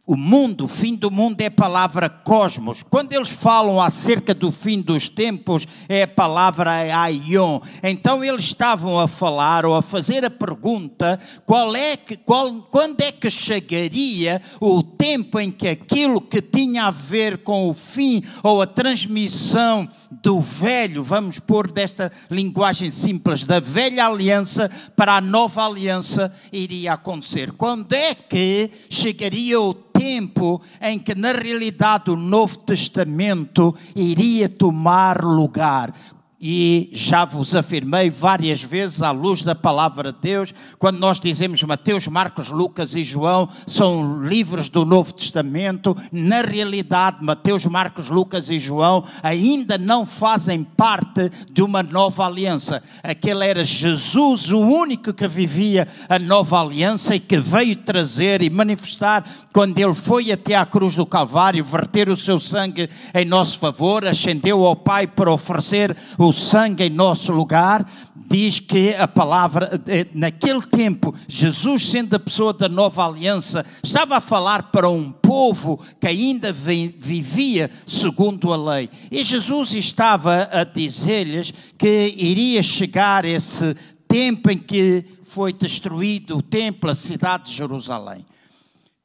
o 0.10 0.18
mundo, 0.18 0.66
o 0.66 0.68
fim 0.68 0.96
do 0.96 1.12
mundo 1.12 1.40
é 1.40 1.46
a 1.46 1.52
palavra 1.52 2.10
cosmos. 2.10 2.82
Quando 2.82 3.14
eles 3.14 3.30
falam 3.30 3.80
acerca 3.80 4.34
do 4.34 4.52
fim 4.52 4.82
dos 4.82 5.08
tempos, 5.08 5.68
é 5.88 6.02
a 6.02 6.08
palavra 6.08 6.72
aion. 6.72 7.60
Então 7.84 8.24
eles 8.24 8.46
estavam 8.46 9.00
a 9.00 9.08
falar 9.08 9.68
ou 9.68 9.76
a 9.76 9.84
fazer 9.84 10.26
a 10.26 10.32
pergunta: 10.32 11.20
qual 11.46 11.76
é 11.76 11.96
que, 11.96 12.18
qual, 12.18 12.52
quando 12.72 13.02
é 13.02 13.12
que 13.12 13.30
chegaria 13.30 14.42
o 14.60 14.82
tempo 14.82 15.40
em 15.40 15.52
que 15.52 15.68
aquilo 15.68 16.20
que 16.20 16.42
tinha 16.42 16.86
a 16.86 16.92
ver 16.92 17.44
com 17.44 17.70
o 17.70 17.74
fim 17.76 18.24
ou 18.42 18.64
a 18.64 18.66
transmissão 18.66 19.88
do 20.10 20.42
velho, 20.42 21.04
vamos 21.04 21.38
pôr 21.38 21.72
desta 21.72 22.12
linguagem 22.32 22.90
simples, 22.90 23.44
da 23.44 23.60
velha 23.60 24.08
aliança 24.08 24.72
para 24.96 25.18
a 25.18 25.22
nova 25.22 25.68
aliança 25.68 26.34
iria 26.52 26.94
acontecer? 26.94 27.52
Quando 27.52 27.94
é 27.94 28.16
que 28.16 28.72
chegaria 28.90 29.62
o 29.62 29.76
tempo 30.00 30.62
em 30.82 30.98
que, 30.98 31.14
na 31.14 31.34
realidade, 31.34 32.10
o 32.10 32.16
Novo 32.16 32.60
Testamento 32.60 33.76
iria 33.94 34.48
tomar 34.48 35.22
lugar. 35.22 35.94
E 36.42 36.90
já 36.94 37.26
vos 37.26 37.54
afirmei 37.54 38.10
várias 38.10 38.64
vezes, 38.64 39.02
à 39.02 39.12
luz 39.12 39.44
da 39.44 39.54
palavra 39.54 40.14
de 40.14 40.20
Deus, 40.22 40.54
quando 40.78 40.98
nós 40.98 41.20
dizemos 41.20 41.62
Mateus, 41.64 42.08
Marcos, 42.08 42.50
Lucas 42.50 42.96
e 42.96 43.04
João 43.04 43.50
são 43.68 44.24
livros 44.24 44.70
do 44.70 44.86
Novo 44.86 45.12
Testamento, 45.12 45.98
na 46.12 46.42
realidade, 46.42 47.18
Mateus, 47.22 47.66
Marcos, 47.66 48.10
Lucas 48.10 48.50
e 48.50 48.58
João 48.58 49.04
ainda 49.22 49.78
não 49.78 50.06
fazem 50.06 50.64
parte 50.64 51.30
de 51.52 51.62
uma 51.62 51.84
nova 51.84 52.26
aliança. 52.26 52.82
Aquele 53.04 53.46
era 53.46 53.64
Jesus, 53.66 54.50
o 54.50 54.60
único 54.60 55.14
que 55.14 55.28
vivia 55.28 55.88
a 56.08 56.18
nova 56.18 56.62
aliança 56.62 57.16
e 57.16 57.20
que 57.20 57.38
veio 57.38 57.76
trazer 57.76 58.42
e 58.42 58.50
manifestar 58.50 59.26
quando 59.52 59.78
ele 59.78 59.94
foi 59.94 60.32
até 60.32 60.56
à 60.56 60.66
cruz 60.66 60.96
do 60.96 61.06
Calvário, 61.06 61.64
verter 61.64 62.10
o 62.10 62.16
seu 62.16 62.40
sangue 62.40 62.90
em 63.14 63.26
nosso 63.26 63.60
favor, 63.60 64.06
ascendeu 64.06 64.64
ao 64.64 64.76
Pai 64.76 65.06
para 65.06 65.32
oferecer 65.32 65.96
o 66.18 66.29
o 66.30 66.34
sangue 66.34 66.84
em 66.84 66.90
nosso 66.90 67.32
lugar, 67.32 67.90
diz 68.30 68.60
que 68.60 68.94
a 68.94 69.08
palavra, 69.08 69.82
eh, 69.88 70.06
naquele 70.14 70.62
tempo, 70.62 71.14
Jesus, 71.28 71.90
sendo 71.90 72.16
a 72.16 72.20
pessoa 72.20 72.54
da 72.54 72.70
nova 72.70 73.06
aliança, 73.06 73.66
estava 73.84 74.18
a 74.18 74.22
falar 74.22 74.72
para 74.72 74.88
um 74.88 75.12
povo 75.12 75.84
que 76.00 76.06
ainda 76.06 76.54
vivia 76.54 77.72
segundo 77.86 78.54
a 78.54 78.76
lei. 78.76 78.90
E 79.12 79.24
Jesus 79.24 79.74
estava 79.74 80.48
a 80.52 80.64
dizer-lhes 80.64 81.52
que 81.78 82.14
iria 82.16 82.62
chegar 82.62 83.26
esse 83.26 83.76
tempo 84.08 84.52
em 84.52 84.58
que 84.60 85.04
foi 85.24 85.52
destruído 85.52 86.38
o 86.38 86.42
templo, 86.44 86.92
a 86.92 86.96
cidade 86.96 87.50
de 87.50 87.58
Jerusalém. 87.58 88.24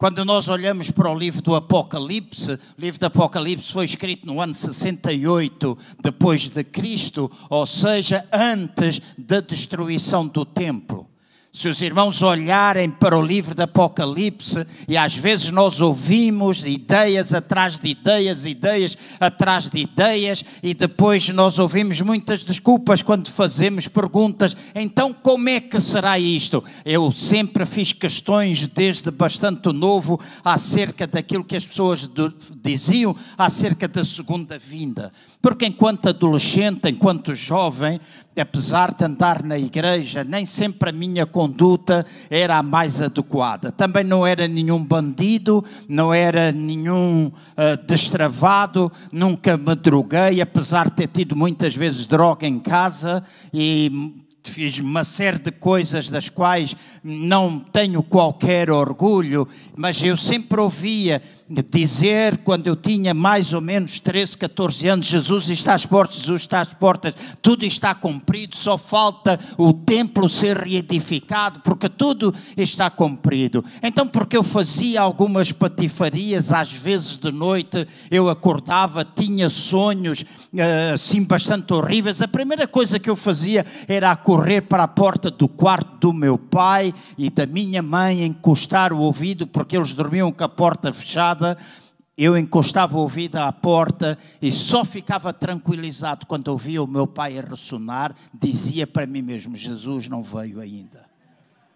Quando 0.05 0.23
nós 0.23 0.49
olhamos 0.49 0.91
para 0.91 1.11
o 1.11 1.19
livro 1.19 1.41
do 1.41 1.55
Apocalipse, 1.55 2.53
o 2.53 2.59
livro 2.77 3.01
do 3.01 3.07
Apocalipse 3.07 3.73
foi 3.73 3.87
escrito 3.87 4.27
no 4.27 4.39
ano 4.39 4.53
68 4.53 5.79
depois 6.03 6.43
de 6.43 6.63
Cristo, 6.63 7.33
ou 7.49 7.65
seja, 7.65 8.23
antes 8.31 9.01
da 9.17 9.41
destruição 9.41 10.27
do 10.27 10.45
templo. 10.45 11.09
Se 11.57 11.69
os 11.69 11.81
irmãos 11.81 12.21
olharem 12.21 12.91
para 12.91 13.17
o 13.17 13.23
livro 13.23 13.55
do 13.55 13.63
Apocalipse, 13.63 14.67
e 14.89 14.97
às 14.97 15.15
vezes 15.15 15.53
nós 15.53 15.81
ouvimos 15.81 16.65
ideias 16.65 17.33
atrás 17.33 17.79
de 17.79 17.91
ideias, 17.91 18.45
ideias 18.45 18.99
atrás 19.21 19.71
de 19.71 19.79
ideias, 19.79 20.45
e 20.65 20.75
depois 20.75 21.29
nós 21.29 21.61
ouvimos 21.61 22.01
muitas 22.01 22.43
desculpas 22.43 23.03
quando 23.03 23.31
fazemos 23.31 23.87
perguntas: 23.87 24.57
então 24.75 25.13
como 25.13 25.49
é 25.49 25.61
que 25.61 25.79
será 25.79 26.19
isto? 26.19 26.63
Eu 26.85 27.13
sempre 27.13 27.65
fiz 27.65 27.93
questões 27.93 28.67
desde 28.67 29.13
bastante 29.13 29.73
novo 29.73 30.21
acerca 30.45 31.07
daquilo 31.07 31.45
que 31.45 31.55
as 31.55 31.65
pessoas 31.65 32.11
diziam 32.65 33.15
acerca 33.39 33.87
da 33.87 34.05
segunda 34.05 34.59
vinda. 34.59 35.13
Porque 35.41 35.67
enquanto 35.67 36.09
adolescente, 36.09 36.89
enquanto 36.89 37.33
jovem, 37.33 38.01
apesar 38.41 38.93
de 38.95 39.05
andar 39.05 39.43
na 39.43 39.59
igreja, 39.59 40.25
nem 40.25 40.45
sempre 40.45 40.91
a 40.91 40.93
minha 40.93 41.27
conduta 41.27 42.05
era 42.29 42.59
a 42.59 42.63
mais 42.63 43.01
adequada. 43.01 43.71
Também 43.71 44.05
não 44.05 44.27
era 44.27 44.49
nenhum 44.49 44.85
bandido, 44.85 45.65
não 45.89 46.13
era 46.13 46.51
nenhum 46.51 47.27
uh, 47.29 47.87
destravado, 47.87 48.91
nunca 49.13 49.57
me 49.57 49.75
droguei, 49.75 50.41
apesar 50.41 50.91
de 50.91 50.97
ter 50.97 51.07
tido 51.09 51.37
muitas 51.37 51.75
vezes 51.75 52.07
droga 52.07 52.47
em 52.47 52.59
casa 52.59 53.23
e 53.53 54.25
fiz 54.51 54.79
uma 54.79 55.05
série 55.05 55.39
de 55.39 55.51
coisas 55.51 56.11
das 56.11 56.29
quais 56.29 56.77
não 57.03 57.59
tenho 57.59 58.03
qualquer 58.03 58.71
orgulho, 58.71 59.49
mas 59.77 60.03
eu 60.03 60.17
sempre 60.17 60.61
ouvia 60.61 61.23
dizer, 61.49 62.39
quando 62.39 62.69
eu 62.69 62.75
tinha 62.75 63.13
mais 63.13 63.53
ou 63.53 63.61
menos 63.61 64.01
13, 64.01 64.39
14 64.39 64.89
anos, 64.89 65.07
Jesus 65.07 65.51
está 65.51 65.75
às 65.75 65.85
portas, 65.85 66.19
Jesus 66.19 66.43
está 66.43 66.63
às 66.63 66.73
portas, 66.73 67.15
tudo 67.43 67.67
está 67.67 67.95
cumprido, 67.95 68.57
só 68.57 68.79
falta 68.79 69.39
o 69.59 69.73
templo 69.73 70.27
ser 70.29 70.57
reedificado, 70.57 71.61
porque 71.61 71.89
tudo 71.89 72.35
está 72.57 72.89
cumprido. 72.89 73.63
Então, 73.83 74.07
porque 74.07 74.37
eu 74.37 74.43
fazia 74.43 75.03
algumas 75.03 75.53
patifarias, 75.53 76.51
às 76.51 76.73
vezes 76.73 77.19
de 77.19 77.31
noite 77.31 77.87
eu 78.11 78.31
acordava, 78.31 79.05
tinha 79.05 79.51
sonhos 79.51 80.25
eh, 80.57 80.93
assim 80.95 81.23
bastante 81.23 81.75
horríveis, 81.75 82.23
a 82.23 82.29
primeira 82.29 82.67
coisa 82.67 82.99
que 82.99 83.11
eu 83.11 83.17
fazia 83.17 83.67
era 83.87 84.17
correr 84.17 84.63
para 84.63 84.85
a 84.85 84.89
porta 84.89 85.31
do 85.31 85.47
quarto 85.47 86.09
do 86.09 86.13
meu 86.13 86.39
pai 86.39 86.95
e 87.19 87.29
da 87.29 87.45
minha 87.45 87.83
mãe, 87.83 88.25
encostar 88.25 88.95
o 88.95 89.01
ouvido, 89.01 89.47
porque 89.47 89.77
eles 89.77 89.93
dormiam 89.93 90.33
com 90.33 90.45
a 90.45 90.49
porta 90.49 90.93
fechada 90.93 91.34
eu 92.17 92.37
encostava 92.39 92.97
o 92.97 93.01
ouvido 93.01 93.37
à 93.37 93.53
porta 93.53 94.17
e 94.41 94.53
só 94.53 94.85
ficava 94.85 95.33
tranquilizado 95.33 96.27
quando 96.27 96.49
ouvia 96.49 96.83
o 96.83 96.87
meu 96.87 97.07
pai 97.07 97.39
a 97.39 97.43
ressonar, 97.43 98.15
dizia 98.33 98.87
para 98.87 99.07
mim 99.07 99.23
mesmo: 99.23 99.57
Jesus 99.57 100.09
não 100.09 100.23
veio 100.23 100.61
ainda. 100.61 101.14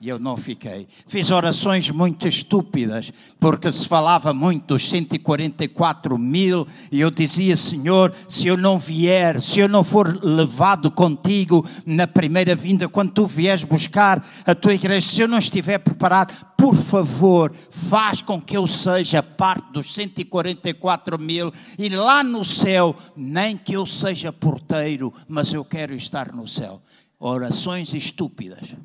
E 0.01 0.09
eu 0.09 0.17
não 0.17 0.37
fiquei. 0.37 0.87
Fiz 1.09 1.33
orações 1.33 1.91
muito 1.91 2.29
estúpidas, 2.29 3.13
porque 3.41 3.73
se 3.73 3.85
falava 3.85 4.33
muito 4.33 4.69
dos 4.69 4.89
144 4.89 6.17
mil, 6.17 6.69
e 6.93 7.01
eu 7.01 7.11
dizia, 7.11 7.57
Senhor, 7.57 8.15
se 8.29 8.47
eu 8.47 8.57
não 8.57 8.79
vier, 8.79 9.43
se 9.43 9.59
eu 9.59 9.69
não 9.69 9.83
for 9.83 10.25
levado 10.25 10.89
contigo 10.89 11.67
na 11.85 12.07
primeira 12.07 12.55
vinda, 12.55 12.89
quando 12.89 13.11
tu 13.11 13.27
vieres 13.27 13.65
buscar 13.65 14.25
a 14.47 14.55
tua 14.55 14.75
igreja, 14.75 15.09
se 15.09 15.21
eu 15.21 15.27
não 15.27 15.39
estiver 15.39 15.79
preparado, 15.79 16.33
por 16.57 16.77
favor, 16.77 17.53
faz 17.69 18.23
com 18.23 18.41
que 18.41 18.57
eu 18.57 18.69
seja 18.69 19.21
parte 19.21 19.73
dos 19.73 19.93
144 19.95 21.19
mil, 21.21 21.53
e 21.77 21.89
lá 21.89 22.23
no 22.23 22.45
céu, 22.45 22.95
nem 23.17 23.57
que 23.57 23.73
eu 23.73 23.85
seja 23.85 24.33
porteiro, 24.33 25.13
mas 25.27 25.53
eu 25.53 25.65
quero 25.65 25.93
estar 25.93 26.33
no 26.33 26.47
céu. 26.47 26.81
Orações 27.19 27.93
estúpidas 27.95 28.77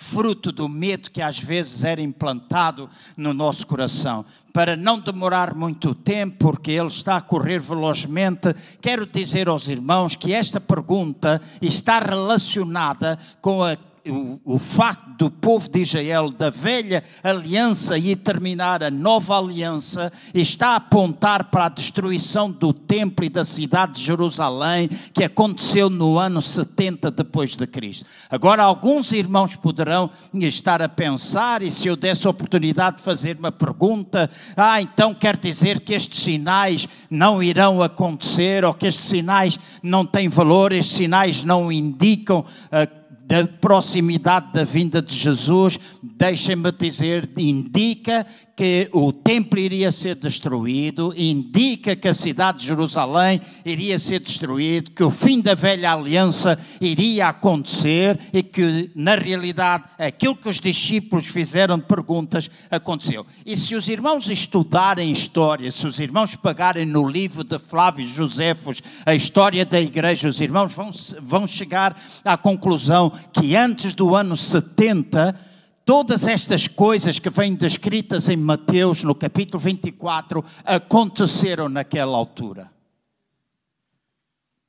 fruto 0.00 0.52
do 0.52 0.68
medo 0.68 1.10
que 1.10 1.20
às 1.20 1.40
vezes 1.40 1.82
era 1.82 2.00
implantado 2.00 2.88
no 3.16 3.34
nosso 3.34 3.66
coração. 3.66 4.24
Para 4.52 4.76
não 4.76 5.00
demorar 5.00 5.56
muito 5.56 5.92
tempo, 5.92 6.36
porque 6.38 6.70
ele 6.70 6.86
está 6.86 7.16
a 7.16 7.20
correr 7.20 7.58
velozmente, 7.58 8.54
quero 8.80 9.04
dizer 9.04 9.48
aos 9.48 9.66
irmãos 9.66 10.14
que 10.14 10.32
esta 10.32 10.60
pergunta 10.60 11.42
está 11.60 11.98
relacionada 11.98 13.18
com 13.40 13.60
a 13.60 13.76
o, 14.10 14.58
facto 14.58 15.08
do 15.18 15.30
povo 15.30 15.68
de 15.68 15.80
Israel, 15.80 16.30
da 16.30 16.50
velha 16.50 17.02
aliança 17.22 17.98
e 17.98 18.14
terminar 18.14 18.82
a 18.82 18.90
nova 18.90 19.38
aliança, 19.38 20.12
está 20.32 20.70
a 20.70 20.76
apontar 20.76 21.44
para 21.44 21.66
a 21.66 21.68
destruição 21.68 22.50
do 22.50 22.72
templo 22.72 23.24
e 23.24 23.28
da 23.28 23.44
cidade 23.44 23.94
de 23.94 24.04
Jerusalém, 24.04 24.88
que 25.12 25.24
aconteceu 25.24 25.90
no 25.90 26.18
ano 26.18 26.40
70 26.40 27.10
depois 27.10 27.56
de 27.56 27.66
Cristo. 27.66 28.06
Agora, 28.30 28.62
alguns 28.62 29.12
irmãos 29.12 29.56
poderão 29.56 30.10
estar 30.34 30.80
a 30.80 30.88
pensar, 30.88 31.62
e 31.62 31.70
se 31.70 31.88
eu 31.88 31.96
desse 31.96 32.26
a 32.26 32.30
oportunidade 32.30 32.98
de 32.98 33.02
fazer 33.02 33.36
uma 33.38 33.52
pergunta, 33.52 34.30
ah, 34.56 34.80
então 34.80 35.14
quer 35.14 35.36
dizer 35.36 35.80
que 35.80 35.94
estes 35.94 36.22
sinais 36.22 36.88
não 37.10 37.42
irão 37.42 37.82
acontecer, 37.82 38.64
ou 38.64 38.74
que 38.74 38.86
estes 38.86 39.06
sinais 39.06 39.58
não 39.82 40.04
têm 40.04 40.28
valor, 40.28 40.72
estes 40.72 40.96
sinais 40.96 41.44
não 41.44 41.70
indicam 41.72 42.40
uh, 42.40 42.97
da 43.28 43.46
proximidade 43.46 44.54
da 44.54 44.64
vinda 44.64 45.02
de 45.02 45.14
Jesus, 45.14 45.78
deixem-me 46.02 46.72
dizer, 46.72 47.28
indica 47.36 48.26
que 48.56 48.88
o 48.92 49.12
templo 49.12 49.56
iria 49.60 49.92
ser 49.92 50.16
destruído, 50.16 51.14
indica 51.16 51.94
que 51.94 52.08
a 52.08 52.14
cidade 52.14 52.58
de 52.58 52.66
Jerusalém 52.66 53.40
iria 53.64 54.00
ser 54.00 54.18
destruída, 54.18 54.90
que 54.96 55.04
o 55.04 55.10
fim 55.10 55.40
da 55.40 55.54
velha 55.54 55.92
aliança 55.92 56.58
iria 56.80 57.28
acontecer 57.28 58.18
e 58.32 58.42
que, 58.42 58.90
na 58.96 59.14
realidade, 59.14 59.84
aquilo 59.96 60.34
que 60.34 60.48
os 60.48 60.58
discípulos 60.58 61.26
fizeram 61.26 61.78
de 61.78 61.84
perguntas 61.84 62.50
aconteceu. 62.68 63.24
E 63.46 63.56
se 63.56 63.76
os 63.76 63.88
irmãos 63.88 64.28
estudarem 64.28 65.12
história, 65.12 65.70
se 65.70 65.86
os 65.86 66.00
irmãos 66.00 66.34
pagarem 66.34 66.84
no 66.84 67.08
livro 67.08 67.44
de 67.44 67.60
Flávio 67.60 68.08
Josefos 68.08 68.82
a 69.06 69.14
história 69.14 69.64
da 69.64 69.80
igreja, 69.80 70.28
os 70.28 70.40
irmãos 70.40 70.72
vão, 70.72 70.90
vão 71.20 71.46
chegar 71.46 71.96
à 72.24 72.36
conclusão 72.36 73.12
que 73.32 73.56
antes 73.56 73.94
do 73.94 74.14
ano 74.14 74.36
70, 74.36 75.34
Todas 75.88 76.26
estas 76.26 76.68
coisas 76.68 77.18
que 77.18 77.30
vêm 77.30 77.54
descritas 77.54 78.28
em 78.28 78.36
Mateus, 78.36 79.02
no 79.02 79.14
capítulo 79.14 79.58
24, 79.58 80.44
aconteceram 80.62 81.66
naquela 81.66 82.14
altura. 82.14 82.70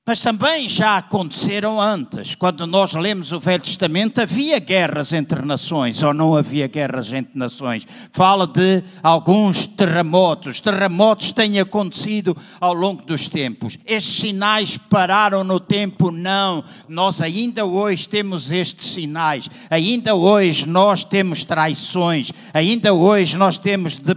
Mas 0.10 0.22
também 0.22 0.68
já 0.68 0.98
aconteceram 0.98 1.80
antes. 1.80 2.34
Quando 2.34 2.66
nós 2.66 2.94
lemos 2.94 3.32
o 3.32 3.40
Velho 3.40 3.62
Testamento, 3.62 4.20
havia 4.20 4.58
guerras 4.58 5.14
entre 5.14 5.46
nações, 5.46 6.02
ou 6.02 6.16
não 6.16 6.36
havia 6.36 6.66
guerras 6.66 7.14
entre 7.14 7.38
nações. 7.38 7.86
Fala 8.12 8.48
de 8.48 8.82
alguns 9.04 9.68
terremotos. 9.68 10.62
Terremotos 10.62 11.32
têm 11.32 11.60
acontecido 11.60 12.36
ao 12.60 12.74
longo 12.74 13.06
dos 13.06 13.30
tempos. 13.30 13.78
Estes 13.86 14.22
sinais 14.22 14.80
pararam 14.90 15.44
no 15.44 15.60
tempo? 15.60 16.10
Não. 16.10 16.64
Nós 16.88 17.22
ainda 17.22 17.64
hoje 17.64 18.10
temos 18.10 18.50
estes 18.50 18.94
sinais. 18.94 19.48
Ainda 19.70 20.16
hoje 20.16 20.68
nós 20.68 21.04
temos 21.04 21.44
traições. 21.44 22.32
Ainda 22.52 22.96
hoje 22.96 23.38
nós 23.38 23.60
temos 23.60 23.98
de, 23.98 24.16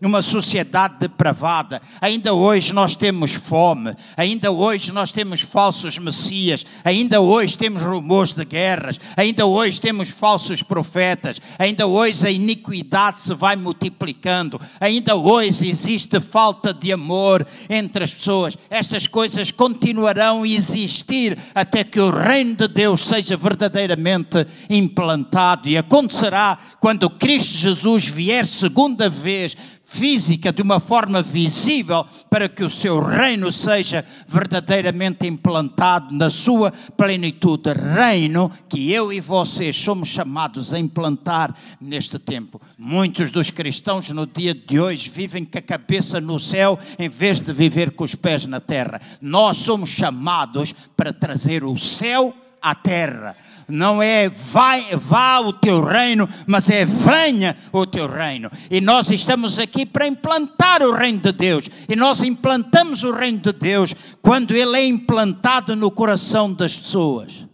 uma 0.00 0.22
sociedade 0.22 0.94
depravada. 1.00 1.82
Ainda 2.00 2.32
hoje 2.32 2.72
nós 2.72 2.94
temos 2.94 3.32
fome. 3.32 3.92
Ainda 4.16 4.52
hoje 4.52 4.75
hoje 4.76 4.92
nós 4.92 5.10
temos 5.10 5.40
falsos 5.40 5.96
messias, 5.96 6.66
ainda 6.84 7.18
hoje 7.18 7.56
temos 7.56 7.82
rumores 7.82 8.34
de 8.34 8.44
guerras, 8.44 9.00
ainda 9.16 9.46
hoje 9.46 9.80
temos 9.80 10.10
falsos 10.10 10.62
profetas, 10.62 11.40
ainda 11.58 11.86
hoje 11.86 12.26
a 12.26 12.30
iniquidade 12.30 13.20
se 13.20 13.32
vai 13.32 13.56
multiplicando, 13.56 14.60
ainda 14.78 15.16
hoje 15.16 15.66
existe 15.66 16.20
falta 16.20 16.74
de 16.74 16.92
amor 16.92 17.46
entre 17.70 18.04
as 18.04 18.12
pessoas. 18.12 18.58
Estas 18.68 19.06
coisas 19.06 19.50
continuarão 19.50 20.42
a 20.42 20.48
existir 20.48 21.38
até 21.54 21.82
que 21.82 21.98
o 21.98 22.10
reino 22.10 22.54
de 22.54 22.68
Deus 22.68 23.06
seja 23.06 23.34
verdadeiramente 23.34 24.46
implantado 24.68 25.70
e 25.70 25.78
acontecerá 25.78 26.58
quando 26.78 27.08
Cristo 27.08 27.56
Jesus 27.56 28.08
vier 28.08 28.44
segunda 28.44 29.08
vez 29.08 29.56
física, 29.86 30.52
de 30.52 30.60
uma 30.60 30.80
forma 30.80 31.22
visível, 31.22 32.04
para 32.28 32.48
que 32.48 32.64
o 32.64 32.68
seu 32.68 33.00
reino 33.00 33.52
seja 33.52 34.04
verdadeiramente 34.26 35.26
implantado 35.26 36.12
na 36.12 36.28
sua 36.28 36.72
plenitude. 36.96 37.72
Reino 37.72 38.50
que 38.68 38.90
eu 38.90 39.12
e 39.12 39.20
vocês 39.20 39.76
somos 39.76 40.08
chamados 40.08 40.74
a 40.74 40.78
implantar 40.78 41.54
neste 41.80 42.18
tempo. 42.18 42.60
Muitos 42.76 43.30
dos 43.30 43.50
cristãos 43.50 44.10
no 44.10 44.26
dia 44.26 44.52
de 44.52 44.80
hoje 44.80 45.08
vivem 45.08 45.44
com 45.44 45.56
a 45.56 45.62
cabeça 45.62 46.20
no 46.20 46.40
céu 46.40 46.78
em 46.98 47.08
vez 47.08 47.40
de 47.40 47.52
viver 47.52 47.92
com 47.92 48.02
os 48.02 48.16
pés 48.16 48.44
na 48.44 48.60
terra. 48.60 49.00
Nós 49.22 49.58
somos 49.58 49.90
chamados 49.90 50.74
para 50.96 51.12
trazer 51.12 51.62
o 51.62 51.78
céu 51.78 52.34
à 52.60 52.74
terra 52.74 53.36
não 53.68 54.02
é 54.02 54.28
vai, 54.28 54.94
vá 54.94 55.40
o 55.40 55.52
teu 55.52 55.82
reino, 55.82 56.28
mas 56.46 56.70
é 56.70 56.84
venha 56.84 57.56
o 57.72 57.84
teu 57.84 58.08
reino. 58.08 58.50
E 58.70 58.80
nós 58.80 59.10
estamos 59.10 59.58
aqui 59.58 59.84
para 59.84 60.06
implantar 60.06 60.82
o 60.82 60.92
reino 60.92 61.18
de 61.18 61.32
Deus. 61.32 61.68
E 61.88 61.96
nós 61.96 62.22
implantamos 62.22 63.02
o 63.02 63.12
reino 63.12 63.38
de 63.38 63.52
Deus 63.52 63.94
quando 64.22 64.54
ele 64.54 64.76
é 64.76 64.84
implantado 64.84 65.74
no 65.74 65.90
coração 65.90 66.52
das 66.52 66.76
pessoas. 66.76 67.46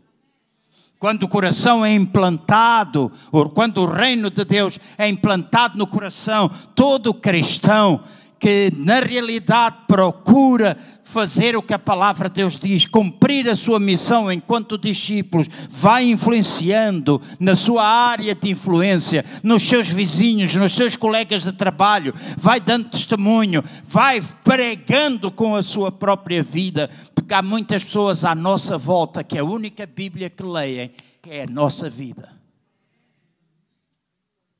Quando 0.98 1.25
o 1.25 1.29
coração 1.29 1.85
é 1.85 1.92
implantado, 1.92 3.11
ou 3.33 3.51
quando 3.51 3.79
o 3.79 3.87
reino 3.87 4.31
de 4.31 4.44
Deus 4.44 4.79
é 4.96 5.09
implantado 5.09 5.77
no 5.77 5.87
coração, 5.87 6.48
todo 6.77 7.12
cristão 7.12 8.05
que 8.42 8.72
na 8.77 8.98
realidade 8.98 9.77
procura 9.87 10.77
fazer 11.12 11.55
o 11.55 11.62
que 11.62 11.75
a 11.75 11.79
palavra 11.79 12.29
de 12.31 12.37
Deus 12.37 12.59
diz, 12.59 12.87
cumprir 12.87 13.46
a 13.48 13.55
sua 13.55 13.79
missão 13.79 14.33
enquanto 14.33 14.79
discípulos, 14.79 15.46
vai 15.68 16.11
influenciando 16.11 17.20
na 17.38 17.55
sua 17.55 17.87
área 17.87 18.35
de 18.35 18.51
influência, 18.51 19.22
nos 19.42 19.62
seus 19.62 19.90
vizinhos, 19.90 20.55
nos 20.55 20.72
seus 20.72 20.96
colegas 20.96 21.44
de 21.44 21.53
trabalho, 21.53 22.14
vai 22.38 22.59
dando 22.59 22.88
testemunho, 22.88 23.62
vai 23.85 24.22
pregando 24.42 25.31
com 25.31 25.55
a 25.55 25.62
sua 25.62 25.92
própria 25.92 26.42
vida, 26.42 26.88
porque 27.14 27.35
há 27.35 27.42
muitas 27.42 27.85
pessoas 27.85 28.25
à 28.25 28.35
nossa 28.35 28.79
volta 28.79 29.22
que 29.22 29.38
a 29.38 29.44
única 29.44 29.85
Bíblia 29.85 30.31
que 30.31 30.42
leem 30.42 30.90
é 31.29 31.42
a 31.42 31.46
nossa 31.46 31.90
vida. 31.90 32.41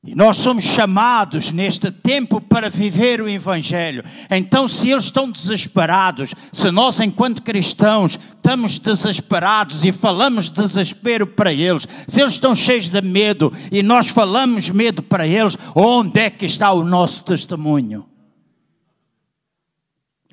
E 0.05 0.13
nós 0.13 0.35
somos 0.35 0.65
chamados 0.65 1.49
neste 1.49 1.89
tempo 1.89 2.41
para 2.41 2.69
viver 2.69 3.21
o 3.21 3.29
Evangelho. 3.29 4.03
Então, 4.29 4.67
se 4.67 4.89
eles 4.89 5.05
estão 5.05 5.31
desesperados, 5.31 6.35
se 6.51 6.69
nós, 6.71 6.99
enquanto 6.99 7.41
cristãos, 7.41 8.19
estamos 8.35 8.79
desesperados 8.79 9.85
e 9.85 9.93
falamos 9.93 10.49
desespero 10.49 11.25
para 11.25 11.53
eles, 11.53 11.87
se 12.05 12.19
eles 12.19 12.33
estão 12.33 12.53
cheios 12.53 12.89
de 12.89 13.01
medo 13.01 13.53
e 13.71 13.81
nós 13.81 14.09
falamos 14.09 14.69
medo 14.69 15.01
para 15.01 15.25
eles, 15.25 15.57
onde 15.73 16.19
é 16.19 16.29
que 16.29 16.45
está 16.45 16.73
o 16.73 16.83
nosso 16.83 17.23
testemunho? 17.23 18.05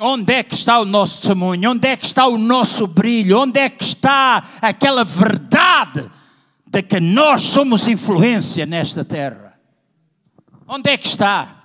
Onde 0.00 0.32
é 0.32 0.42
que 0.42 0.54
está 0.54 0.80
o 0.80 0.84
nosso 0.84 1.20
testemunho? 1.20 1.70
Onde 1.70 1.86
é 1.86 1.96
que 1.96 2.06
está 2.06 2.26
o 2.26 2.36
nosso 2.36 2.88
brilho? 2.88 3.38
Onde 3.38 3.60
é 3.60 3.70
que 3.70 3.84
está 3.84 4.42
aquela 4.60 5.04
verdade 5.04 6.10
de 6.66 6.82
que 6.82 6.98
nós 6.98 7.42
somos 7.42 7.86
influência 7.86 8.66
nesta 8.66 9.04
terra? 9.04 9.49
Onde 10.72 10.88
é 10.88 10.96
que 10.96 11.08
está? 11.08 11.56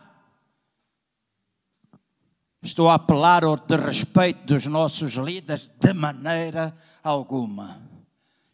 Estou 2.60 2.89
a 2.89 2.96
apelar 2.96 3.44
ao 3.44 3.56
de 3.56 3.76
respeito 3.76 4.44
dos 4.48 4.65
nossos 4.65 5.13
líderes 5.13 5.70
de 5.80 5.94
maneira 5.94 6.76
alguma. 7.04 7.80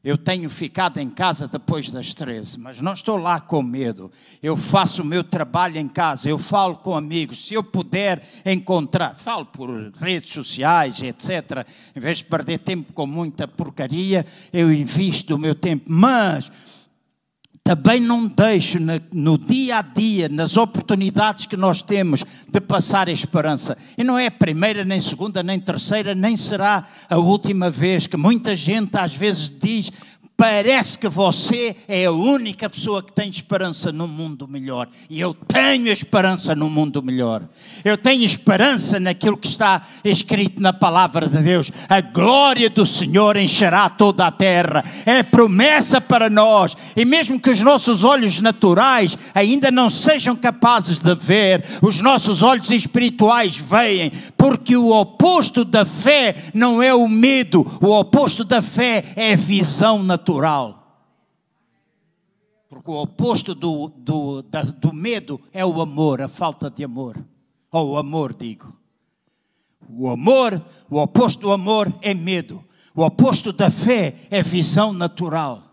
Eu 0.04 0.18
tenho 0.18 0.50
ficado 0.50 0.98
em 0.98 1.10
casa 1.10 1.48
depois 1.48 1.90
das 1.90 2.14
13, 2.14 2.60
mas 2.60 2.82
não 2.82 2.92
estou 2.92 3.16
lá 3.16 3.40
com 3.40 3.64
medo. 3.64 4.12
Eu 4.44 4.58
faço 4.58 5.04
o 5.04 5.06
meu 5.06 5.24
trabalho 5.24 5.78
em 5.78 5.88
casa, 5.88 6.28
eu 6.28 6.38
falo 6.38 6.76
com 6.76 6.98
amigos. 6.98 7.46
Se 7.46 7.54
eu 7.54 7.64
puder 7.64 8.22
encontrar, 8.46 9.16
falo 9.16 9.46
por 9.46 9.70
redes 10.02 10.34
sociais, 10.34 11.02
etc. 11.02 11.66
Em 11.96 12.00
vez 12.02 12.18
de 12.18 12.26
perder 12.26 12.58
tempo 12.58 12.92
com 12.92 13.08
muita 13.08 13.48
porcaria, 13.48 14.26
eu 14.52 14.74
invisto 14.74 15.36
o 15.36 15.40
meu 15.40 15.56
tempo. 15.56 15.86
Mas 15.88 16.52
também 17.64 18.00
não 18.00 18.28
deixo 18.28 18.80
no 19.14 19.38
dia 19.38 19.78
a 19.78 19.82
dia, 19.82 20.28
nas 20.28 20.58
oportunidades 20.58 21.46
que 21.46 21.56
nós 21.56 21.82
temos 21.82 22.24
de 22.52 22.60
passar 22.60 23.08
a 23.08 23.12
esperança. 23.12 23.78
E 23.98 24.04
não 24.04 24.18
é 24.18 24.28
a 24.28 24.32
primeira, 24.32 24.84
nem 24.84 25.00
segunda, 25.00 25.44
nem 25.44 25.60
terceira, 25.60 26.16
nem 26.16 26.36
será 26.36 26.84
a 27.10 27.18
última 27.18 27.70
vez 27.70 28.08
que 28.08 28.18
muita 28.18 28.56
gente 28.56 28.98
às 28.98 29.16
vezes 29.16 29.50
diz: 29.50 29.92
parece 30.42 30.98
que 30.98 31.08
você 31.08 31.76
é 31.88 32.06
a 32.06 32.12
única 32.12 32.68
pessoa 32.68 33.04
que 33.04 33.12
tem 33.12 33.30
esperança 33.30 33.92
no 33.92 34.08
mundo 34.08 34.48
melhor. 34.48 34.90
E 35.08 35.22
eu 35.22 35.36
tenho 35.36 35.88
esperança 35.90 36.56
no 36.56 36.68
mundo 36.68 37.04
melhor. 37.04 37.44
Eu 37.86 37.96
tenho 37.96 38.24
esperança 38.24 39.00
naquilo 39.00 39.38
que 39.38 39.48
está 39.48 39.86
escrito 40.04 40.60
na 40.60 40.74
palavra 40.74 41.30
de 41.30 41.44
Deus. 41.44 41.72
A 41.88 42.02
glória 42.02 42.72
do 42.72 42.88
Senhor 42.88 43.38
encherá 43.38 43.88
toda 43.88 44.26
a 44.26 44.32
terra. 44.32 44.84
É 45.06 45.22
promessa 45.22 46.02
para 46.02 46.28
nós. 46.28 46.76
E 46.96 47.06
mesmo 47.06 47.40
que 47.40 47.52
os 47.52 47.62
nossos 47.62 48.04
olhos 48.04 48.42
naturais 48.42 49.16
ainda 49.36 49.70
não 49.70 49.92
sejam 49.92 50.36
capazes 50.36 50.98
de 50.98 51.14
ver, 51.14 51.64
os 51.84 52.02
nossos 52.02 52.42
olhos 52.42 52.72
espirituais 52.72 53.58
veem, 53.58 54.12
porque 54.36 54.76
o 54.76 54.90
oposto 54.90 55.64
da 55.64 55.86
fé 55.86 56.36
não 56.52 56.82
é 56.82 56.96
o 56.96 57.08
medo, 57.08 57.80
o 57.80 57.92
oposto 57.92 58.44
da 58.44 58.60
fé 58.60 59.06
é 59.16 59.34
a 59.34 59.38
visão 59.38 60.02
natural 60.02 60.31
natural. 60.32 60.78
Porque 62.70 62.90
o 62.90 63.02
oposto 63.02 63.54
do, 63.54 63.90
do, 63.98 64.42
da, 64.44 64.62
do 64.64 64.94
medo 64.94 65.42
é 65.52 65.66
o 65.66 65.82
amor, 65.82 66.22
a 66.22 66.30
falta 66.30 66.70
de 66.70 66.84
amor. 66.84 67.22
Ou 67.70 67.92
o 67.92 67.98
amor, 67.98 68.34
digo. 68.34 68.74
O 69.90 70.10
amor, 70.10 70.64
o 70.90 70.98
oposto 70.98 71.42
do 71.42 71.52
amor 71.52 71.94
é 72.02 72.14
medo. 72.14 72.64
O 72.96 73.04
oposto 73.04 73.52
da 73.52 73.70
fé 73.70 74.16
é 74.30 74.42
visão 74.42 74.94
natural. 74.94 75.71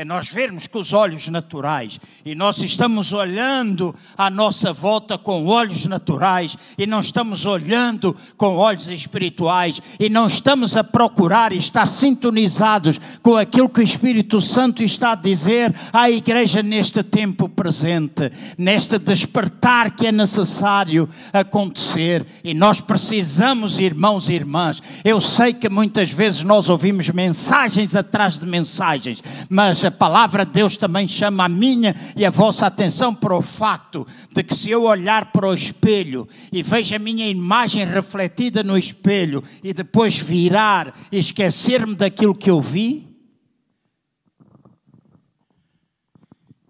É 0.00 0.04
nós 0.04 0.32
vermos 0.32 0.66
com 0.66 0.78
os 0.78 0.94
olhos 0.94 1.28
naturais. 1.28 2.00
E 2.24 2.34
nós 2.34 2.56
estamos 2.62 3.12
olhando 3.12 3.94
à 4.16 4.30
nossa 4.30 4.72
volta 4.72 5.18
com 5.18 5.44
olhos 5.44 5.84
naturais. 5.84 6.56
E 6.78 6.86
não 6.86 7.00
estamos 7.00 7.44
olhando 7.44 8.16
com 8.34 8.56
olhos 8.56 8.88
espirituais. 8.88 9.78
E 9.98 10.08
não 10.08 10.26
estamos 10.26 10.74
a 10.74 10.82
procurar 10.82 11.52
estar 11.52 11.86
sintonizados 11.86 12.98
com 13.22 13.36
aquilo 13.36 13.68
que 13.68 13.80
o 13.80 13.82
Espírito 13.82 14.40
Santo 14.40 14.82
está 14.82 15.12
a 15.12 15.16
dizer 15.16 15.74
à 15.92 16.10
igreja 16.10 16.62
neste 16.62 17.02
tempo 17.02 17.46
presente, 17.46 18.32
neste 18.56 18.98
despertar 18.98 19.90
que 19.90 20.06
é 20.06 20.12
necessário 20.12 21.10
acontecer. 21.30 22.24
E 22.42 22.54
nós 22.54 22.80
precisamos, 22.80 23.78
irmãos 23.78 24.30
e 24.30 24.32
irmãs. 24.32 24.82
Eu 25.04 25.20
sei 25.20 25.52
que 25.52 25.68
muitas 25.68 26.10
vezes 26.10 26.42
nós 26.42 26.70
ouvimos 26.70 27.10
mensagens 27.10 27.94
atrás 27.94 28.38
de 28.38 28.46
mensagens, 28.46 29.22
mas 29.50 29.89
a 29.90 29.92
palavra 29.92 30.46
de 30.46 30.52
Deus 30.52 30.76
também 30.76 31.06
chama 31.06 31.44
a 31.44 31.48
minha 31.48 31.94
e 32.16 32.24
a 32.24 32.30
vossa 32.30 32.66
atenção 32.66 33.14
para 33.14 33.36
o 33.36 33.42
facto 33.42 34.06
de 34.32 34.42
que 34.42 34.54
se 34.54 34.70
eu 34.70 34.84
olhar 34.84 35.32
para 35.32 35.48
o 35.48 35.54
espelho 35.54 36.26
e 36.52 36.62
vejo 36.62 36.94
a 36.94 36.98
minha 36.98 37.28
imagem 37.28 37.84
refletida 37.84 38.62
no 38.62 38.78
espelho 38.78 39.42
e 39.62 39.72
depois 39.72 40.16
virar 40.16 40.94
e 41.10 41.18
esquecer-me 41.18 41.94
daquilo 41.94 42.34
que 42.34 42.50
eu 42.50 42.60
vi, 42.60 43.10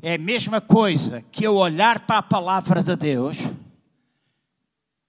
é 0.03 0.15
a 0.15 0.19
mesma 0.19 0.61
coisa 0.61 1.23
que 1.31 1.45
eu 1.45 1.57
olhar 1.57 2.07
para 2.07 2.19
a 2.19 2.23
palavra 2.23 2.83
de 2.83 2.97
Deus, 2.97 3.37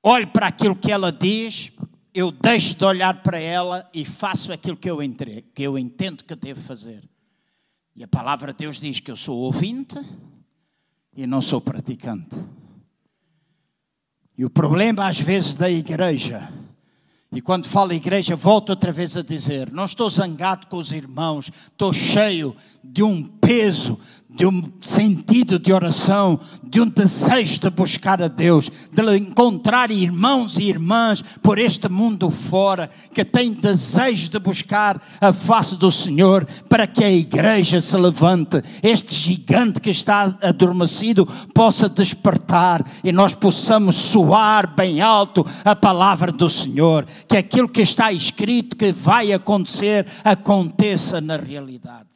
olho 0.03 0.27
para 0.27 0.47
aquilo 0.47 0.75
que 0.75 0.91
ela 0.91 1.11
diz, 1.11 1.71
eu 2.13 2.29
deixo 2.29 2.75
de 2.75 2.83
olhar 2.83 3.21
para 3.23 3.39
ela 3.39 3.89
e 3.93 4.03
faço 4.03 4.51
aquilo 4.51 4.75
que 4.75 4.89
eu, 4.89 5.01
entre, 5.01 5.43
que 5.55 5.63
eu 5.63 5.79
entendo 5.79 6.25
que 6.25 6.35
devo 6.35 6.59
fazer. 6.59 7.10
E 7.95 8.03
a 8.03 8.07
palavra 8.07 8.53
de 8.53 8.59
Deus 8.59 8.79
diz 8.79 8.99
que 8.99 9.11
eu 9.11 9.15
sou 9.15 9.37
ouvinte 9.37 9.95
e 11.15 11.27
não 11.27 11.41
sou 11.41 11.59
praticante. 11.59 12.35
E 14.37 14.45
o 14.45 14.49
problema, 14.49 15.07
às 15.07 15.19
vezes, 15.19 15.55
da 15.55 15.69
igreja, 15.69 16.51
e 17.33 17.41
quando 17.41 17.65
falo 17.65 17.93
igreja, 17.93 18.35
volto 18.35 18.71
outra 18.71 18.91
vez 18.91 19.15
a 19.15 19.21
dizer: 19.21 19.71
não 19.71 19.85
estou 19.85 20.09
zangado 20.09 20.67
com 20.67 20.77
os 20.77 20.91
irmãos, 20.91 21.49
estou 21.71 21.93
cheio 21.93 22.55
de 22.83 23.01
um 23.01 23.23
peso 23.23 23.99
de 24.33 24.45
um 24.45 24.71
sentido 24.79 25.59
de 25.59 25.73
oração, 25.73 26.39
de 26.63 26.79
um 26.79 26.87
desejo 26.87 27.59
de 27.59 27.69
buscar 27.69 28.21
a 28.21 28.27
Deus, 28.27 28.71
de 28.91 29.17
encontrar 29.17 29.91
irmãos 29.91 30.57
e 30.57 30.63
irmãs 30.63 31.21
por 31.43 31.59
este 31.59 31.89
mundo 31.89 32.29
fora, 32.31 32.89
que 33.13 33.25
têm 33.25 33.51
desejo 33.51 34.29
de 34.29 34.39
buscar 34.39 35.01
a 35.19 35.33
face 35.33 35.75
do 35.75 35.91
Senhor, 35.91 36.47
para 36.69 36.87
que 36.87 37.03
a 37.03 37.11
igreja 37.11 37.81
se 37.81 37.97
levante, 37.97 38.61
este 38.81 39.13
gigante 39.13 39.81
que 39.81 39.89
está 39.89 40.35
adormecido 40.41 41.25
possa 41.53 41.89
despertar 41.89 42.85
e 43.03 43.11
nós 43.11 43.35
possamos 43.35 43.95
soar 43.97 44.73
bem 44.73 45.01
alto 45.01 45.45
a 45.65 45.75
palavra 45.75 46.31
do 46.31 46.49
Senhor, 46.49 47.05
que 47.27 47.37
aquilo 47.37 47.67
que 47.67 47.81
está 47.81 48.11
escrito 48.11 48.77
que 48.77 48.91
vai 48.91 49.33
acontecer, 49.33 50.05
aconteça 50.23 51.19
na 51.19 51.37
realidade. 51.37 52.10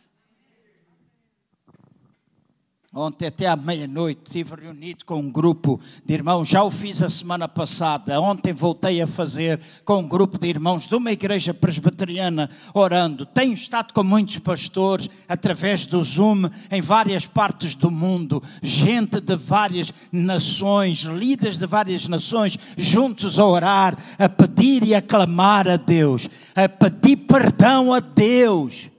Ontem 2.98 3.28
até 3.28 3.46
à 3.46 3.58
meia-noite 3.58 4.22
estive 4.26 4.56
reunido 4.56 5.04
com 5.04 5.20
um 5.20 5.30
grupo 5.30 5.82
de 6.06 6.14
irmãos, 6.14 6.48
já 6.48 6.64
o 6.64 6.72
fiz 6.72 7.02
a 7.02 7.10
semana 7.10 7.46
passada. 7.46 8.22
Ontem 8.22 8.54
voltei 8.54 9.02
a 9.02 9.08
fazer 9.08 9.60
com 9.84 9.98
um 9.98 10.08
grupo 10.08 10.40
de 10.40 10.48
irmãos 10.48 10.88
de 10.88 10.96
uma 10.96 11.12
igreja 11.12 11.54
presbiteriana 11.54 12.50
orando. 12.74 13.26
Tenho 13.26 13.52
estado 13.52 13.94
com 13.94 14.02
muitos 14.02 14.40
pastores 14.40 15.10
através 15.28 15.86
do 15.86 16.02
Zoom 16.06 16.44
em 16.72 16.82
várias 16.82 17.28
partes 17.28 17.76
do 17.76 17.92
mundo, 17.92 18.42
gente 18.64 19.20
de 19.20 19.36
várias 19.36 19.92
nações, 20.10 21.00
líderes 21.00 21.58
de 21.58 21.66
várias 21.66 22.08
nações, 22.08 22.58
juntos 22.78 23.38
a 23.40 23.46
orar, 23.46 23.98
a 24.18 24.30
pedir 24.30 24.84
e 24.84 24.96
a 24.96 25.02
clamar 25.02 25.68
a 25.68 25.76
Deus, 25.76 26.30
a 26.56 26.70
pedir 26.70 27.18
perdão 27.18 27.94
a 27.94 28.00
Deus 28.00 28.95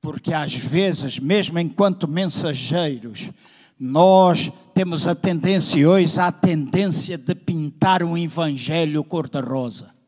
Porque 0.00 0.32
às 0.32 0.54
vezes, 0.54 1.18
mesmo 1.18 1.58
enquanto 1.58 2.08
mensageiros, 2.08 3.30
nós 3.78 4.50
temos 4.74 5.06
a 5.06 5.14
tendência 5.14 5.88
hoje, 5.88 6.18
a 6.18 6.32
tendência 6.32 7.18
de 7.18 7.34
pintar 7.34 8.02
um 8.02 8.16
evangelho 8.16 9.04
cor-de-rosa. 9.04 9.99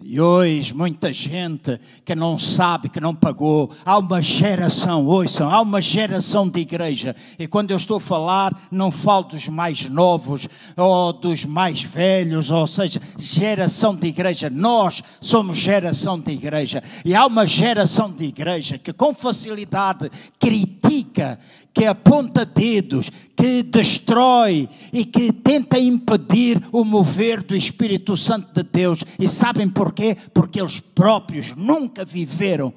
E 0.00 0.20
hoje 0.20 0.72
muita 0.74 1.12
gente 1.12 1.78
que 2.04 2.14
não 2.14 2.38
sabe, 2.38 2.88
que 2.88 3.00
não 3.00 3.14
pagou. 3.14 3.70
Há 3.84 3.98
uma 3.98 4.22
geração, 4.22 5.04
ouçam, 5.04 5.50
há 5.50 5.60
uma 5.60 5.80
geração 5.80 6.48
de 6.48 6.60
igreja. 6.60 7.16
E 7.36 7.48
quando 7.48 7.72
eu 7.72 7.76
estou 7.76 7.96
a 7.96 8.00
falar, 8.00 8.68
não 8.70 8.92
falo 8.92 9.24
dos 9.24 9.48
mais 9.48 9.88
novos 9.88 10.48
ou 10.76 11.12
dos 11.12 11.44
mais 11.44 11.82
velhos, 11.82 12.50
ou 12.50 12.66
seja, 12.68 13.02
geração 13.18 13.94
de 13.94 14.06
igreja. 14.06 14.48
Nós 14.48 15.02
somos 15.20 15.58
geração 15.58 16.18
de 16.18 16.30
igreja. 16.30 16.80
E 17.04 17.12
há 17.12 17.26
uma 17.26 17.44
geração 17.44 18.10
de 18.10 18.24
igreja 18.24 18.78
que 18.78 18.92
com 18.92 19.12
facilidade 19.12 20.08
critica, 20.38 21.40
que 21.78 21.86
aponta 21.86 22.44
dedos, 22.44 23.08
que 23.36 23.62
destrói 23.62 24.68
e 24.92 25.04
que 25.04 25.32
tenta 25.32 25.78
impedir 25.78 26.60
o 26.72 26.84
mover 26.84 27.40
do 27.40 27.54
Espírito 27.54 28.16
Santo 28.16 28.52
de 28.52 28.68
Deus. 28.68 29.04
E 29.16 29.28
sabem 29.28 29.70
porquê? 29.70 30.16
Porque 30.34 30.60
eles 30.60 30.80
próprios 30.80 31.54
nunca 31.54 32.04
viveram 32.04 32.74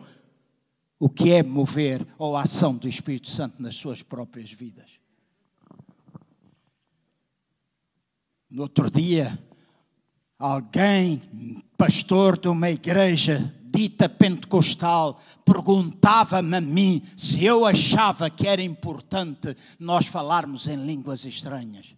o 1.00 1.10
que 1.10 1.32
é 1.32 1.42
mover 1.42 2.06
ou 2.16 2.38
a 2.38 2.44
ação 2.44 2.76
do 2.76 2.88
Espírito 2.88 3.28
Santo 3.28 3.60
nas 3.60 3.74
suas 3.74 4.04
próprias 4.04 4.52
vidas. 4.52 4.92
No 8.48 8.62
outro 8.62 8.92
dia, 8.92 9.40
alguém, 10.38 11.24
pastor 11.76 12.38
de 12.38 12.50
uma 12.50 12.70
igreja, 12.70 13.52
dita 13.72 14.10
pentecostal 14.10 15.20
perguntava-me 15.46 16.58
a 16.58 16.62
mim 16.62 17.02
se 17.16 17.46
eu 17.46 17.66
achava 17.66 18.30
que 18.30 18.48
era 18.48 18.62
importante 18.62 19.56
nós 19.80 20.08
falarmos 20.08 20.68
em 20.68 20.76
línguas 20.76 21.26
estranhas. 21.26 21.96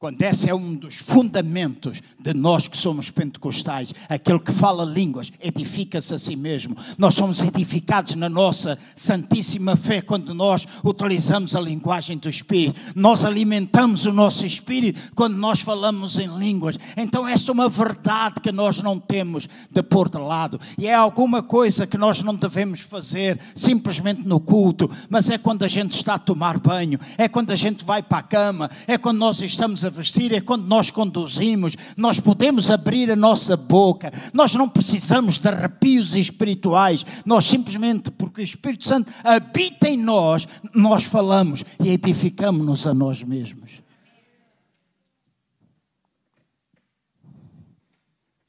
Quando 0.00 0.22
esse 0.22 0.48
é 0.48 0.54
um 0.54 0.76
dos 0.76 0.94
fundamentos 0.94 2.00
de 2.20 2.32
nós 2.32 2.68
que 2.68 2.76
somos 2.76 3.10
pentecostais, 3.10 3.92
aquele 4.08 4.38
que 4.38 4.52
fala 4.52 4.84
línguas 4.84 5.32
edifica-se 5.40 6.14
a 6.14 6.18
si 6.20 6.36
mesmo. 6.36 6.76
Nós 6.96 7.14
somos 7.14 7.42
edificados 7.42 8.14
na 8.14 8.28
nossa 8.28 8.78
santíssima 8.94 9.74
fé 9.74 10.00
quando 10.00 10.32
nós 10.32 10.64
utilizamos 10.84 11.56
a 11.56 11.60
linguagem 11.60 12.16
do 12.16 12.28
Espírito. 12.28 12.78
Nós 12.94 13.24
alimentamos 13.24 14.06
o 14.06 14.12
nosso 14.12 14.46
espírito 14.46 15.00
quando 15.16 15.36
nós 15.36 15.62
falamos 15.62 16.16
em 16.16 16.28
línguas. 16.28 16.78
Então, 16.96 17.26
esta 17.26 17.50
é 17.50 17.52
uma 17.52 17.68
verdade 17.68 18.40
que 18.40 18.52
nós 18.52 18.80
não 18.80 19.00
temos 19.00 19.48
de 19.68 19.82
pôr 19.82 20.08
de 20.08 20.18
lado. 20.18 20.60
E 20.78 20.86
é 20.86 20.94
alguma 20.94 21.42
coisa 21.42 21.88
que 21.88 21.98
nós 21.98 22.22
não 22.22 22.36
devemos 22.36 22.78
fazer 22.78 23.40
simplesmente 23.52 24.22
no 24.22 24.38
culto, 24.38 24.88
mas 25.10 25.28
é 25.28 25.36
quando 25.38 25.64
a 25.64 25.68
gente 25.68 25.96
está 25.96 26.14
a 26.14 26.18
tomar 26.20 26.56
banho, 26.60 27.00
é 27.16 27.26
quando 27.26 27.50
a 27.50 27.56
gente 27.56 27.84
vai 27.84 28.00
para 28.00 28.18
a 28.18 28.22
cama, 28.22 28.70
é 28.86 28.96
quando 28.96 29.18
nós 29.18 29.42
estamos 29.42 29.84
a 29.84 29.87
a 29.88 29.90
vestir, 29.90 30.32
é 30.32 30.40
quando 30.40 30.66
nós 30.66 30.90
conduzimos, 30.90 31.74
nós 31.96 32.20
podemos 32.20 32.70
abrir 32.70 33.10
a 33.10 33.16
nossa 33.16 33.56
boca, 33.56 34.12
nós 34.32 34.54
não 34.54 34.68
precisamos 34.68 35.38
de 35.38 35.48
arrepios 35.48 36.14
espirituais, 36.14 37.04
nós 37.26 37.44
simplesmente, 37.46 38.10
porque 38.10 38.40
o 38.40 38.44
Espírito 38.44 38.86
Santo 38.86 39.12
habita 39.24 39.88
em 39.88 39.96
nós, 39.96 40.46
nós 40.74 41.02
falamos 41.02 41.64
e 41.82 41.88
edificamos-nos 41.88 42.86
a 42.86 42.94
nós 42.94 43.22
mesmos. 43.22 43.82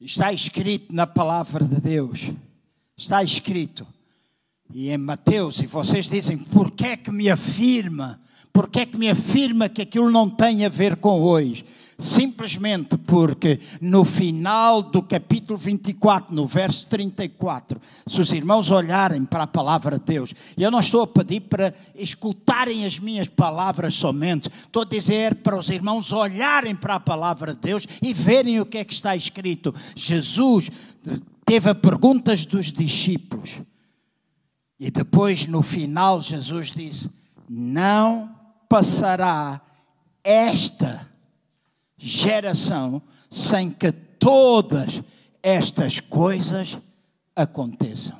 Está 0.00 0.32
escrito 0.32 0.94
na 0.94 1.06
palavra 1.06 1.64
de 1.64 1.80
Deus, 1.80 2.30
está 2.96 3.22
escrito. 3.22 3.86
E 4.72 4.88
em 4.88 4.98
Mateus, 4.98 5.58
e 5.58 5.66
vocês 5.66 6.08
dizem, 6.08 6.38
por 6.38 6.70
que 6.70 6.86
é 6.86 6.96
que 6.96 7.10
me 7.10 7.28
afirma 7.28 8.20
porque 8.52 8.80
é 8.80 8.86
que 8.86 8.98
me 8.98 9.08
afirma 9.08 9.68
que 9.68 9.82
aquilo 9.82 10.10
não 10.10 10.28
tem 10.28 10.64
a 10.64 10.68
ver 10.68 10.96
com 10.96 11.20
hoje? 11.20 11.64
Simplesmente 11.96 12.96
porque 12.96 13.60
no 13.80 14.04
final 14.04 14.82
do 14.82 15.02
capítulo 15.02 15.58
24, 15.58 16.34
no 16.34 16.46
verso 16.46 16.86
34, 16.86 17.80
se 18.06 18.20
os 18.20 18.32
irmãos 18.32 18.70
olharem 18.70 19.24
para 19.24 19.44
a 19.44 19.46
palavra 19.46 19.98
de 19.98 20.04
Deus, 20.06 20.34
eu 20.56 20.70
não 20.70 20.80
estou 20.80 21.02
a 21.02 21.06
pedir 21.06 21.42
para 21.42 21.74
escutarem 21.94 22.86
as 22.86 22.98
minhas 22.98 23.28
palavras 23.28 23.94
somente, 23.94 24.48
estou 24.48 24.82
a 24.82 24.86
dizer 24.86 25.36
para 25.36 25.58
os 25.58 25.68
irmãos 25.68 26.10
olharem 26.10 26.74
para 26.74 26.94
a 26.94 27.00
palavra 27.00 27.54
de 27.54 27.60
Deus 27.60 27.86
e 28.02 28.14
verem 28.14 28.60
o 28.60 28.66
que 28.66 28.78
é 28.78 28.84
que 28.84 28.94
está 28.94 29.14
escrito. 29.14 29.74
Jesus 29.94 30.70
teve 31.44 31.68
a 31.68 31.74
perguntas 31.74 32.46
dos 32.46 32.72
discípulos, 32.72 33.60
e 34.78 34.90
depois 34.90 35.46
no 35.46 35.60
final 35.60 36.20
Jesus 36.22 36.72
disse: 36.72 37.10
Não 37.46 38.39
passará 38.70 39.60
esta 40.22 41.10
geração 41.98 43.02
sem 43.28 43.68
que 43.68 43.90
todas 43.90 45.02
estas 45.42 45.98
coisas 45.98 46.78
aconteçam. 47.34 48.16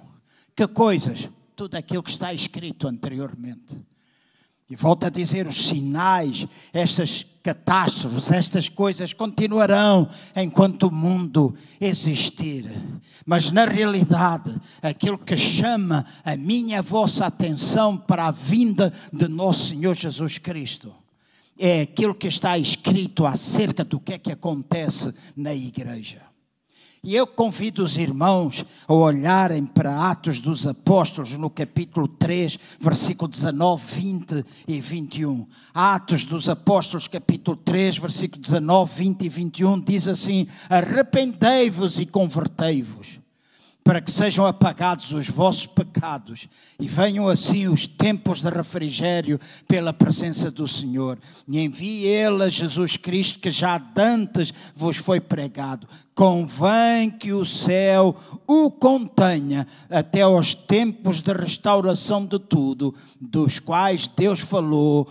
Que 0.57 0.67
coisas? 0.67 1.29
Tudo 1.55 1.77
aquilo 1.77 2.03
que 2.03 2.11
está 2.11 2.35
escrito 2.35 2.89
anteriormente. 2.89 3.81
E 4.69 4.75
volto 4.75 5.05
a 5.05 5.09
dizer: 5.09 5.47
os 5.47 5.69
sinais, 5.69 6.49
estas 6.73 7.25
catástrofes, 7.43 8.31
estas 8.31 8.69
coisas 8.69 9.13
continuarão 9.13 10.09
enquanto 10.37 10.85
o 10.85 10.93
mundo 10.93 11.55
existir. 11.81 12.71
Mas 13.25 13.51
na 13.51 13.65
realidade, 13.65 14.55
aquilo 14.83 15.19
que 15.19 15.37
chama 15.37 16.05
a 16.25 16.37
minha 16.37 16.81
a 16.81 16.83
vossa 16.83 17.27
atenção 17.27 17.97
para 17.97 18.27
a 18.27 18.31
vinda 18.31 18.93
de 19.13 19.29
nosso 19.29 19.69
Senhor 19.69 19.95
Jesus 19.95 20.39
Cristo 20.39 20.93
é 21.61 21.83
aquilo 21.83 22.15
que 22.15 22.27
está 22.27 22.57
escrito 22.57 23.27
acerca 23.27 23.85
do 23.85 24.01
que 24.01 24.15
é 24.15 24.19
que 24.19 24.33
acontece 24.33 25.15
na 25.37 25.55
igreja. 25.55 26.30
E 27.03 27.15
eu 27.15 27.27
convido 27.27 27.83
os 27.83 27.97
irmãos 27.97 28.63
a 28.87 28.93
olharem 28.93 29.65
para 29.65 30.11
Atos 30.11 30.39
dos 30.39 30.67
Apóstolos, 30.67 31.31
no 31.33 31.49
capítulo 31.49 32.07
3, 32.07 32.59
versículo 32.79 33.31
19, 33.31 33.83
20 33.87 34.45
e 34.69 34.81
21. 34.83 35.47
Atos 35.73 36.27
dos 36.27 36.47
Apóstolos, 36.47 37.09
capítulo 37.09 37.57
3, 37.57 37.97
versículo 37.97 38.43
19, 38.43 38.93
20 38.95 39.23
e 39.23 39.29
21, 39.31 39.81
diz 39.81 40.07
assim: 40.07 40.47
Arrependei-vos 40.69 41.99
e 41.99 42.05
convertei-vos 42.05 43.20
para 43.91 44.01
que 44.01 44.13
sejam 44.13 44.47
apagados 44.47 45.11
os 45.11 45.29
vossos 45.29 45.67
pecados 45.67 46.47
e 46.79 46.87
venham 46.87 47.27
assim 47.27 47.67
os 47.67 47.89
tempos 47.89 48.41
de 48.41 48.49
refrigério 48.49 49.41
pela 49.67 49.93
presença 49.93 50.49
do 50.49 50.69
Senhor. 50.69 51.19
E 51.49 51.59
envie 51.59 52.05
Ele 52.05 52.45
a 52.45 52.49
Jesus 52.49 52.97
Cristo, 52.97 53.41
que 53.41 53.51
já 53.51 53.79
dantes 53.79 54.55
vos 54.77 54.97
foi 54.97 55.19
pregado. 55.19 55.89
Convém 56.15 57.11
que 57.11 57.33
o 57.33 57.45
céu 57.45 58.15
o 58.47 58.71
contenha 58.71 59.67
até 59.91 60.23
aos 60.23 60.55
tempos 60.55 61.21
de 61.21 61.33
restauração 61.33 62.25
de 62.25 62.39
tudo, 62.39 62.95
dos 63.21 63.59
quais 63.59 64.07
Deus 64.07 64.39
falou 64.39 65.09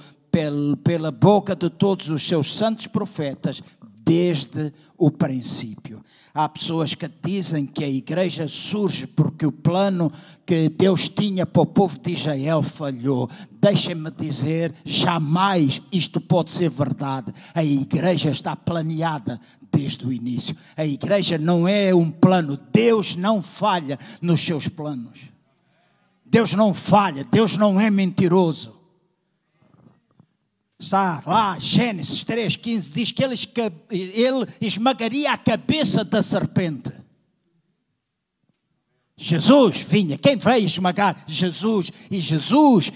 pela 0.86 1.12
boca 1.12 1.54
de 1.54 1.70
todos 1.70 2.10
os 2.10 2.26
seus 2.26 2.56
santos 2.56 2.88
profetas 2.88 3.62
desde 4.06 4.72
o 4.98 5.12
princípio. 5.12 6.02
Há 6.34 6.48
pessoas 6.48 6.94
que 6.94 7.10
dizem 7.24 7.66
que 7.66 7.84
a 7.84 7.90
igreja 7.90 8.48
surge 8.48 9.08
porque 9.08 9.46
o 9.46 9.52
plano 9.52 10.12
que 10.46 10.70
Deus 10.70 11.10
tinha 11.10 11.46
para 11.46 11.62
o 11.62 11.66
povo 11.66 12.00
de 12.00 12.12
Israel 12.12 12.62
falhou. 12.62 13.30
Deixem-me 13.60 14.12
dizer, 14.12 14.74
jamais 14.86 15.82
isto 15.92 16.22
pode 16.22 16.52
ser 16.52 16.70
verdade. 16.70 17.34
A 17.54 17.64
igreja 17.64 18.30
está 18.30 18.56
planeada 18.56 19.40
desde 19.72 20.06
o 20.06 20.14
início. 20.14 20.56
A 20.78 20.86
igreja 20.86 21.38
não 21.38 21.68
é 21.68 21.94
um 21.94 22.12
plano. 22.12 22.60
Deus 22.72 23.16
não 23.16 23.42
falha 23.42 23.98
nos 24.22 24.42
seus 24.42 24.68
planos. 24.68 25.20
Deus 26.26 26.54
não 26.54 26.74
falha, 26.76 27.24
Deus 27.24 27.58
não 27.58 27.82
é 27.82 27.90
mentiroso. 27.90 28.79
Está 30.80 31.22
lá, 31.26 31.60
Gênesis 31.60 32.24
3,15 32.24 32.92
diz 32.94 33.12
que 33.12 33.22
ele, 33.22 33.36
ele 33.92 34.48
esmagaria 34.62 35.34
a 35.34 35.38
cabeça 35.38 36.06
da 36.06 36.22
serpente. 36.22 36.90
Jesus 39.18 39.80
vinha, 39.82 40.18
quem 40.18 40.38
veio 40.38 40.66
esmagar? 40.66 41.26
Jesus. 41.28 41.92
E 42.10 42.22
Jesus, 42.22 42.90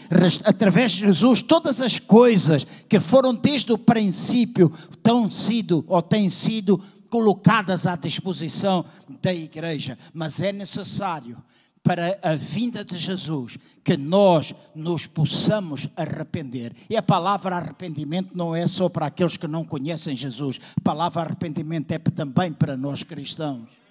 através 0.45 0.93
de 0.93 0.99
Jesus, 0.99 1.41
todas 1.41 1.81
as 1.81 1.99
coisas 1.99 2.65
que 2.87 2.97
foram 3.01 3.35
desde 3.35 3.73
o 3.73 3.77
princípio 3.77 4.71
têm 5.03 5.29
sido 5.29 5.83
ou 5.85 6.01
têm 6.01 6.29
sido 6.29 6.81
colocadas 7.09 7.85
à 7.85 7.97
disposição 7.97 8.85
da 9.21 9.33
igreja. 9.33 9.99
Mas 10.13 10.39
é 10.39 10.53
necessário 10.53 11.37
para 11.83 12.17
a 12.23 12.33
vinda 12.33 12.83
de 12.83 12.97
Jesus, 12.97 13.57
que 13.83 13.97
nós 13.97 14.55
nos 14.73 15.05
possamos 15.05 15.89
arrepender. 15.97 16.73
E 16.89 16.95
a 16.95 17.03
palavra 17.03 17.57
arrependimento 17.57 18.31
não 18.33 18.55
é 18.55 18.65
só 18.65 18.87
para 18.87 19.07
aqueles 19.07 19.35
que 19.35 19.47
não 19.47 19.65
conhecem 19.65 20.15
Jesus, 20.15 20.59
a 20.77 20.81
palavra 20.81 21.21
arrependimento 21.21 21.91
é 21.91 21.99
também 21.99 22.53
para 22.53 22.77
nós 22.77 23.03
cristãos. 23.03 23.82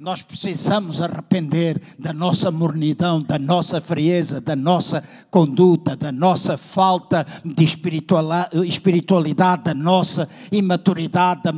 Nós 0.00 0.22
precisamos 0.22 1.02
arrepender 1.02 1.78
da 1.98 2.10
nossa 2.10 2.50
mornidão, 2.50 3.20
da 3.20 3.38
nossa 3.38 3.82
frieza, 3.82 4.40
da 4.40 4.56
nossa 4.56 5.04
conduta, 5.30 5.94
da 5.94 6.10
nossa 6.10 6.56
falta 6.56 7.26
de 7.44 7.62
espiritualidade, 7.62 9.64
da 9.64 9.74
nossa 9.74 10.26
imaturidade, 10.50 11.42
da, 11.42 11.52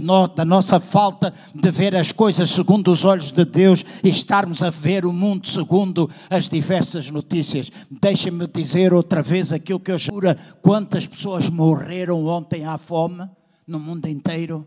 no, 0.00 0.28
da 0.28 0.44
nossa 0.44 0.78
falta 0.78 1.34
de 1.52 1.70
ver 1.72 1.96
as 1.96 2.12
coisas 2.12 2.50
segundo 2.50 2.92
os 2.92 3.04
olhos 3.04 3.32
de 3.32 3.44
Deus 3.44 3.84
e 4.04 4.10
estarmos 4.10 4.62
a 4.62 4.70
ver 4.70 5.04
o 5.04 5.12
mundo 5.12 5.48
segundo 5.48 6.08
as 6.30 6.48
diversas 6.48 7.10
notícias. 7.10 7.68
Deixem-me 7.90 8.46
dizer 8.46 8.94
outra 8.94 9.24
vez 9.24 9.50
aquilo 9.50 9.80
que 9.80 9.90
eu 9.90 9.98
juro: 9.98 10.28
quantas 10.62 11.04
pessoas 11.04 11.48
morreram 11.48 12.24
ontem 12.26 12.64
à 12.64 12.78
fome 12.78 13.28
no 13.66 13.80
mundo 13.80 14.06
inteiro? 14.06 14.64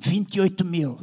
28 0.00 0.64
mil 0.64 0.98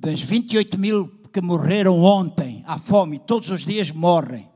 das 0.00 0.20
28 0.20 0.78
mil 0.78 1.08
que 1.32 1.40
morreram 1.40 2.00
ontem 2.00 2.62
à 2.66 2.78
fome, 2.78 3.18
todos 3.18 3.50
os 3.50 3.64
dias 3.64 3.90
morrem. 3.90 4.48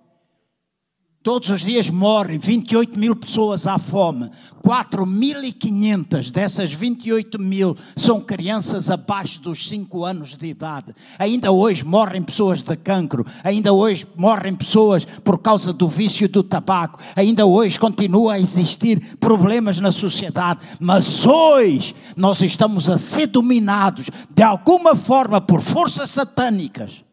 Todos 1.22 1.50
os 1.50 1.60
dias 1.60 1.88
morrem 1.88 2.36
28 2.36 2.98
mil 2.98 3.14
pessoas 3.14 3.64
à 3.68 3.78
fome. 3.78 4.28
4.500 4.60 6.32
dessas 6.32 6.72
28 6.72 7.38
mil 7.38 7.76
são 7.94 8.20
crianças 8.20 8.90
abaixo 8.90 9.40
dos 9.40 9.68
5 9.68 10.04
anos 10.04 10.36
de 10.36 10.48
idade. 10.48 10.92
Ainda 11.16 11.52
hoje 11.52 11.84
morrem 11.84 12.24
pessoas 12.24 12.60
de 12.60 12.74
cancro. 12.74 13.24
Ainda 13.44 13.72
hoje 13.72 14.04
morrem 14.16 14.52
pessoas 14.52 15.04
por 15.04 15.38
causa 15.38 15.72
do 15.72 15.88
vício 15.88 16.28
do 16.28 16.42
tabaco. 16.42 16.98
Ainda 17.14 17.46
hoje 17.46 17.78
continua 17.78 18.32
a 18.32 18.40
existir 18.40 19.16
problemas 19.20 19.78
na 19.78 19.92
sociedade. 19.92 20.58
Mas 20.80 21.24
hoje 21.24 21.94
nós 22.16 22.42
estamos 22.42 22.90
a 22.90 22.98
ser 22.98 23.28
dominados 23.28 24.06
de 24.28 24.42
alguma 24.42 24.96
forma 24.96 25.40
por 25.40 25.60
forças 25.60 26.10
satânicas 26.10 27.04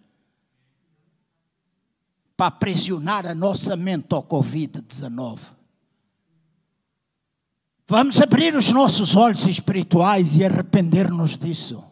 para 2.39 2.51
pressionar 2.51 3.27
a 3.27 3.35
nossa 3.35 3.75
mente 3.75 4.15
ao 4.15 4.23
Covid-19. 4.23 5.39
Vamos 7.85 8.21
abrir 8.21 8.55
os 8.55 8.71
nossos 8.71 9.13
olhos 9.13 9.45
espirituais 9.45 10.37
e 10.37 10.45
arrepender-nos 10.45 11.37
disso. 11.37 11.83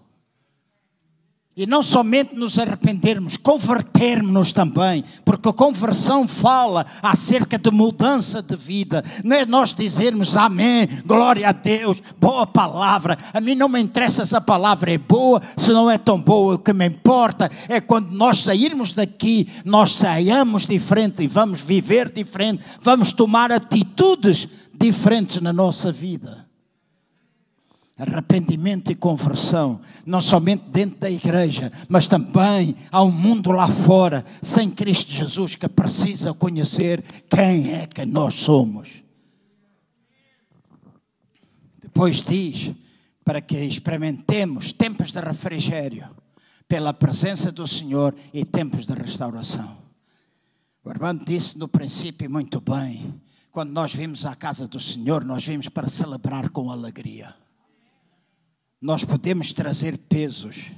E 1.57 1.65
não 1.65 1.81
somente 1.81 2.35
nos 2.35 2.59
arrependermos, 2.59 3.35
convertermos-nos 3.35 4.53
também, 4.53 5.03
porque 5.25 5.49
a 5.49 5.53
conversão 5.53 6.27
fala 6.27 6.85
acerca 7.01 7.57
de 7.57 7.71
mudança 7.71 8.43
de 8.43 8.55
vida. 8.55 9.03
Não 9.23 9.35
é 9.35 9.43
nós 9.43 9.73
dizermos 9.73 10.37
amém, 10.37 10.87
glória 11.03 11.49
a 11.49 11.51
Deus, 11.51 11.99
boa 12.19 12.45
palavra. 12.45 13.17
A 13.33 13.41
mim 13.41 13.55
não 13.55 13.67
me 13.67 13.81
interessa 13.81 14.23
se 14.23 14.35
a 14.35 14.41
palavra 14.41 14.93
é 14.93 14.99
boa, 14.99 15.41
se 15.57 15.73
não 15.73 15.89
é 15.89 15.97
tão 15.97 16.21
boa. 16.21 16.53
O 16.53 16.59
que 16.59 16.71
me 16.73 16.85
importa 16.85 17.49
é 17.67 17.81
quando 17.81 18.11
nós 18.11 18.43
sairmos 18.43 18.93
daqui, 18.93 19.49
nós 19.65 19.95
saiamos 19.95 20.67
diferente 20.67 21.23
e 21.23 21.27
vamos 21.27 21.63
viver 21.63 22.13
diferente, 22.13 22.63
vamos 22.79 23.11
tomar 23.11 23.51
atitudes 23.51 24.47
diferentes 24.79 25.41
na 25.41 25.51
nossa 25.51 25.91
vida 25.91 26.46
arrependimento 27.97 28.91
e 28.91 28.95
conversão, 28.95 29.81
não 30.05 30.21
somente 30.21 30.65
dentro 30.69 30.99
da 30.99 31.09
igreja, 31.09 31.71
mas 31.89 32.07
também 32.07 32.75
ao 32.91 33.09
mundo 33.11 33.51
lá 33.51 33.67
fora, 33.67 34.23
sem 34.41 34.69
Cristo 34.69 35.11
Jesus, 35.11 35.55
que 35.55 35.67
precisa 35.67 36.33
conhecer 36.33 37.03
quem 37.27 37.73
é 37.73 37.87
que 37.87 38.05
nós 38.05 38.35
somos. 38.35 39.01
Depois 41.81 42.21
diz, 42.21 42.73
para 43.25 43.41
que 43.41 43.57
experimentemos 43.57 44.71
tempos 44.71 45.11
de 45.11 45.19
refrigério, 45.19 46.07
pela 46.67 46.93
presença 46.93 47.51
do 47.51 47.67
Senhor 47.67 48.13
e 48.33 48.45
tempos 48.45 48.85
de 48.85 48.93
restauração. 48.93 49.77
O 50.83 50.89
irmão 50.89 51.15
disse 51.15 51.57
no 51.57 51.67
princípio 51.67 52.29
muito 52.29 52.61
bem, 52.61 53.19
quando 53.51 53.71
nós 53.71 53.93
vimos 53.93 54.25
a 54.25 54.35
casa 54.35 54.67
do 54.67 54.79
Senhor, 54.79 55.25
nós 55.25 55.45
vimos 55.45 55.67
para 55.69 55.89
celebrar 55.89 56.49
com 56.49 56.69
alegria. 56.69 57.33
Nós 58.81 59.03
podemos 59.03 59.53
trazer 59.53 59.97
pesos, 59.97 60.71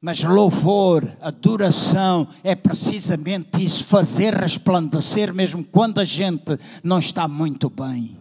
mas 0.00 0.22
louvor, 0.22 1.16
adoração 1.20 2.26
é 2.42 2.54
precisamente 2.54 3.64
isso, 3.64 3.84
fazer 3.84 4.34
resplandecer 4.34 5.32
mesmo 5.32 5.62
quando 5.62 6.00
a 6.00 6.04
gente 6.04 6.58
não 6.82 6.98
está 6.98 7.28
muito 7.28 7.68
bem. 7.68 8.16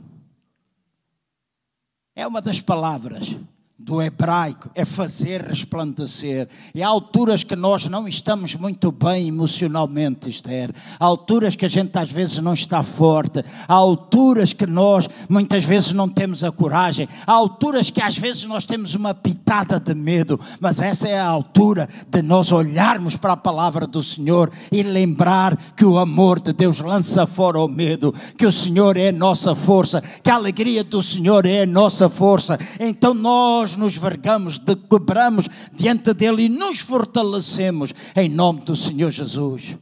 É 2.16 2.28
uma 2.28 2.42
das 2.42 2.60
palavras 2.60 3.36
do 3.84 4.02
hebraico 4.02 4.70
é 4.76 4.86
fazer 4.86 5.41
resplandecer. 5.41 6.48
E 6.74 6.84
há 6.84 6.88
alturas 6.88 7.44
que 7.44 7.56
nós 7.56 7.88
não 7.88 8.08
estamos 8.08 8.56
muito 8.56 8.91
bem 8.91 9.28
emocionalmente, 9.28 10.30
Esther. 10.30 10.72
Há 11.00 11.06
alturas 11.06 11.56
que 11.56 11.65
a 11.65 11.67
gente 11.67 11.98
às 11.98 12.12
vezes 12.12 12.38
não 12.39 12.54
está 12.54 12.84
forte. 12.84 13.44
Há 13.67 13.74
alturas 13.74 14.54
que 14.54 14.67
nós 14.67 15.10
muitas 15.28 15.65
vezes 15.65 15.94
não 15.94 16.08
temos 16.08 16.44
a 16.44 16.52
coragem. 16.52 17.10
Há 17.26 17.34
alturas 17.34 17.89
que 17.89 18.02
às 18.02 18.17
vezes 18.17 18.44
nós 18.44 18.65
temos 18.65 18.94
uma 18.94 19.15
pitada 19.15 19.80
de 19.80 19.96
medo. 19.96 20.39
Mas 20.60 20.80
essa 20.80 21.08
é 21.08 21.20
a 21.20 21.28
altura 21.28 21.89
de 22.08 22.22
nós 22.22 22.52
olharmos 22.52 23.17
para 23.17 23.34
a 23.34 23.38
palavra 23.38 23.88
do 23.88 24.04
Senhor 24.04 24.52
e 24.72 24.84
lembrar 24.84 25.58
que 25.76 25.86
o 25.86 25.98
amor 25.98 26.39
de 26.39 26.54
Deus 26.54 26.80
lança 26.80 27.26
fora 27.26 27.60
o 27.60 27.67
medo. 27.67 28.13
Que 28.38 28.46
o 28.46 28.52
Senhor 28.52 28.96
é 28.96 29.12
nossa 29.12 29.56
força. 29.56 30.02
Que 30.24 30.30
a 30.30 30.36
alegria 30.36 30.84
do 30.84 31.02
Senhor 31.02 31.48
é 31.48 31.65
nossa 31.65 32.10
força. 32.10 32.60
Então 32.80 33.15
nós 33.15 33.71
nós 33.72 33.76
nos 33.76 33.98
vergamos, 33.98 34.60
de, 34.60 34.76
quebramos 34.76 35.48
diante 35.74 36.14
dele 36.14 36.44
e 36.44 36.50
nos 36.50 36.80
fortalecemos 36.80 37.94
em 38.16 38.30
nome 38.30 38.62
do 38.62 38.76
Senhor 38.76 39.12
Jesus. 39.12 39.78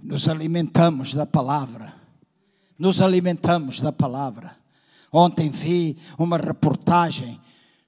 Nos 0.00 0.28
alimentamos 0.28 1.14
da 1.14 1.26
palavra. 1.26 1.94
Nos 2.78 3.00
alimentamos 3.00 3.80
da 3.80 3.90
palavra. 3.90 4.56
Ontem 5.10 5.48
vi 5.48 5.96
uma 6.18 6.36
reportagem 6.36 7.40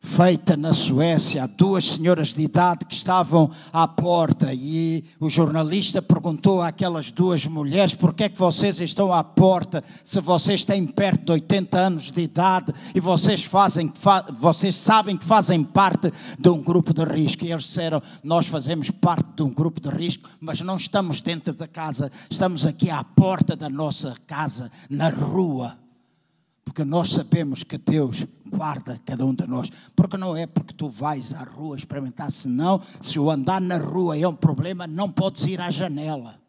feita 0.03 0.57
na 0.57 0.73
Suécia, 0.73 1.47
duas 1.47 1.93
senhoras 1.93 2.29
de 2.29 2.43
idade 2.43 2.87
que 2.87 2.95
estavam 2.95 3.51
à 3.71 3.87
porta 3.87 4.53
e 4.55 5.05
o 5.21 5.29
jornalista 5.29 6.01
perguntou 6.01 6.63
àquelas 6.63 7.11
duas 7.11 7.45
mulheres 7.47 7.95
por 7.95 8.15
que 8.15 8.25
é 8.25 8.29
que 8.31 8.39
vocês 8.39 8.81
estão 8.81 9.13
à 9.13 9.23
porta? 9.23 9.85
Se 10.03 10.19
vocês 10.21 10.65
têm 10.65 10.87
perto 10.87 11.27
de 11.27 11.33
80 11.33 11.79
anos 11.79 12.11
de 12.11 12.23
idade 12.23 12.73
e 12.95 13.01
vocês 13.01 13.45
fazem 13.45 13.93
vocês 14.39 14.75
sabem 14.75 15.19
que 15.19 15.25
fazem 15.25 15.63
parte 15.63 16.11
de 16.39 16.49
um 16.49 16.63
grupo 16.63 16.95
de 16.95 17.05
risco. 17.05 17.45
E 17.45 17.53
eles 17.53 17.65
disseram 17.65 18.03
nós 18.25 18.47
fazemos 18.47 18.91
parte 18.91 19.29
de 19.37 19.43
um 19.43 19.53
grupo 19.53 19.81
de 19.81 19.91
risco 19.91 20.31
mas 20.41 20.61
não 20.63 20.77
estamos 20.77 21.21
dentro 21.21 21.53
da 21.53 21.69
casa. 21.69 22.11
Estamos 22.31 22.65
aqui 22.65 22.89
à 22.89 23.05
porta 23.05 23.55
da 23.55 23.69
nossa 23.69 24.15
casa 24.27 24.71
na 24.89 25.11
rua 25.11 25.77
porque 26.65 26.85
nós 26.85 27.11
sabemos 27.11 27.65
que 27.65 27.77
Deus 27.77 28.25
guarda 28.51 29.01
cada 29.07 29.25
um 29.25 29.35
de 29.35 29.47
nós. 29.47 29.71
Porque 29.95 30.17
não 30.17 30.37
é 30.37 30.47
porque 30.47 30.75
tu 30.75 30.89
vais 30.89 31.33
à 31.33 31.45
rua 31.45 31.77
experimentar, 31.77 32.31
senão, 32.31 32.83
se 33.01 33.19
o 33.19 33.31
andar 33.31 33.61
na 33.61 33.79
rua 33.79 34.19
é 34.19 34.27
um 34.27 34.35
problema, 34.35 34.87
não 34.87 35.11
podes 35.11 35.47
ir 35.47 35.61
à 35.61 35.71
janela. 35.71 36.41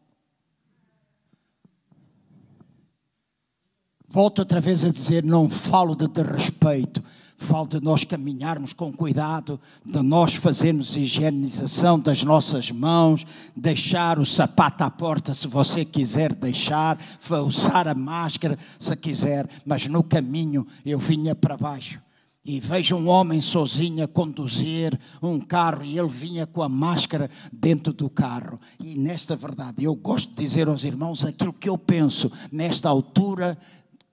Volto 4.10 4.40
outra 4.40 4.60
vez 4.60 4.84
a 4.84 4.90
dizer: 4.90 5.24
não 5.24 5.50
falo 5.50 5.96
de 5.96 6.08
desrespeito, 6.08 7.02
falo 7.42 7.68
de 7.68 7.82
nós 7.82 8.04
caminharmos 8.04 8.74
com 8.74 8.92
cuidado, 8.92 9.60
de 9.86 10.02
nós 10.02 10.36
fazermos 10.36 10.96
higienização 10.96 12.00
das 12.00 12.24
nossas 12.24 12.72
mãos, 12.72 13.26
deixar 13.56 14.20
o 14.20 14.26
sapato 14.26 14.84
à 14.84 14.90
porta 14.90 15.34
se 15.34 15.48
você 15.48 15.84
quiser 15.84 16.34
deixar, 16.34 17.00
usar 17.46 17.88
a 17.88 17.96
máscara 17.96 18.58
se 18.80 18.96
quiser, 18.96 19.50
mas 19.66 19.88
no 19.88 20.04
caminho 20.04 20.66
eu 20.86 21.00
vinha 21.00 21.36
para 21.36 21.58
baixo 21.58 22.00
e 22.44 22.60
vejo 22.60 22.96
um 22.96 23.08
homem 23.08 23.40
sozinho 23.40 24.04
a 24.04 24.08
conduzir 24.08 25.00
um 25.22 25.40
carro 25.40 25.84
e 25.84 25.98
ele 25.98 26.08
vinha 26.08 26.48
com 26.48 26.64
a 26.64 26.70
máscara 26.70 27.30
dentro 27.54 27.94
do 27.94 28.10
carro. 28.10 28.60
E 28.80 28.96
nesta 28.96 29.36
verdade, 29.36 29.84
eu 29.84 29.96
gosto 29.96 30.30
de 30.30 30.44
dizer 30.44 30.68
aos 30.68 30.84
irmãos 30.84 31.24
aquilo 31.24 31.54
que 31.54 31.70
eu 31.70 31.78
penso 31.78 32.32
nesta 32.52 32.90
altura 32.90 33.58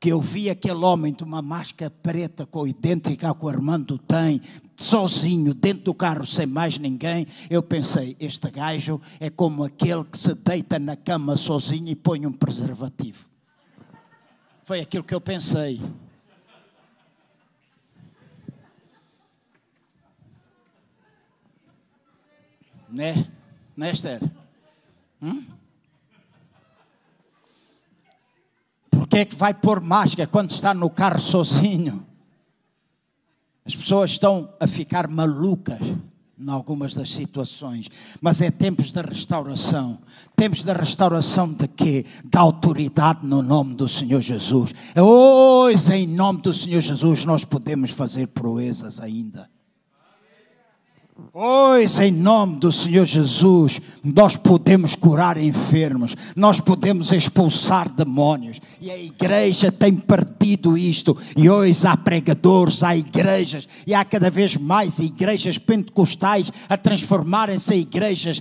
que 0.01 0.11
eu 0.11 0.21
vi 0.21 0.49
aquele 0.49 0.85
homem 0.85 1.13
de 1.13 1.25
uma 1.25 1.43
máscara 1.43 1.91
preta 1.91 2.47
com 2.47 2.67
idêntica 2.67 3.35
que 3.35 3.45
o 3.45 3.49
Armando 3.49 3.99
tem, 3.99 4.41
sozinho 4.77 5.53
dentro 5.53 5.85
do 5.85 5.95
carro 5.95 6.25
sem 6.25 6.47
mais 6.47 6.79
ninguém, 6.79 7.27
eu 7.51 7.63
pensei, 7.63 8.17
este 8.21 8.49
gajo 8.51 9.01
é 9.19 9.29
como 9.29 9.65
aquele 9.65 10.05
que 10.05 10.17
se 10.17 10.35
deita 10.35 10.79
na 10.79 10.95
cama 10.95 11.37
sozinho 11.37 11.89
e 11.89 11.97
põe 11.97 12.25
um 12.27 12.33
preservativo. 12.33 13.29
Foi 14.65 14.81
aquilo 14.81 15.03
que 15.03 15.15
eu 15.15 15.21
pensei. 15.21 15.81
Né? 22.89 23.29
Né, 23.77 23.91
Esther? 23.91 24.23
Hum? 25.21 25.58
Por 29.09 29.17
que 29.17 29.19
é 29.21 29.25
que 29.25 29.37
vai 29.37 29.55
pôr 29.55 29.81
máscara 29.81 30.27
quando 30.27 30.51
está 30.51 30.75
no 30.75 30.91
carro 30.91 31.19
sozinho? 31.19 32.07
As 33.65 33.75
pessoas 33.75 34.11
estão 34.11 34.53
a 34.61 34.67
ficar 34.67 35.09
malucas 35.09 35.81
em 35.81 36.51
algumas 36.51 36.93
das 36.93 37.11
situações, 37.11 37.89
mas 38.21 38.43
é 38.43 38.51
tempos 38.51 38.93
de 38.93 39.01
restauração. 39.01 39.99
Tempos 40.37 40.63
de 40.63 40.73
restauração 40.75 41.51
de 41.51 41.67
quê? 41.69 42.05
Da 42.27 42.41
autoridade 42.41 43.27
no 43.27 43.41
nome 43.41 43.75
do 43.75 43.89
Senhor 43.89 44.21
Jesus. 44.21 44.75
Hoje, 44.95 45.95
em 45.95 46.07
nome 46.07 46.43
do 46.43 46.53
Senhor 46.53 46.83
Jesus, 46.83 47.25
nós 47.25 47.47
podemos 47.47 47.91
fazer 47.93 48.27
proezas 48.29 49.01
ainda. 49.01 49.49
Pois, 51.33 51.99
em 51.99 52.13
nome 52.13 52.61
do 52.61 52.71
Senhor 52.71 53.05
Jesus, 53.05 53.81
nós 54.05 54.37
podemos 54.37 54.95
curar 54.95 55.37
enfermos, 55.37 56.15
nós 56.37 56.61
podemos 56.61 57.11
expulsar 57.11 57.89
demónios, 57.89 58.61
e 58.81 58.89
a 58.89 58.97
igreja 58.97 59.73
tem 59.73 59.97
partido 59.97 60.79
isto. 60.79 61.19
E 61.37 61.51
hoje 61.51 61.85
há 61.89 61.97
pregadores, 61.97 62.85
há 62.85 62.97
igrejas, 62.97 63.69
e 63.85 63.95
há 63.95 64.05
cada 64.05 64.31
vez 64.31 64.57
mais 64.57 65.01
igrejas 65.01 65.59
pentecostais 65.59 66.53
a 66.69 66.77
transformarem-se 66.77 67.75
em 67.75 67.81
igrejas 67.81 68.41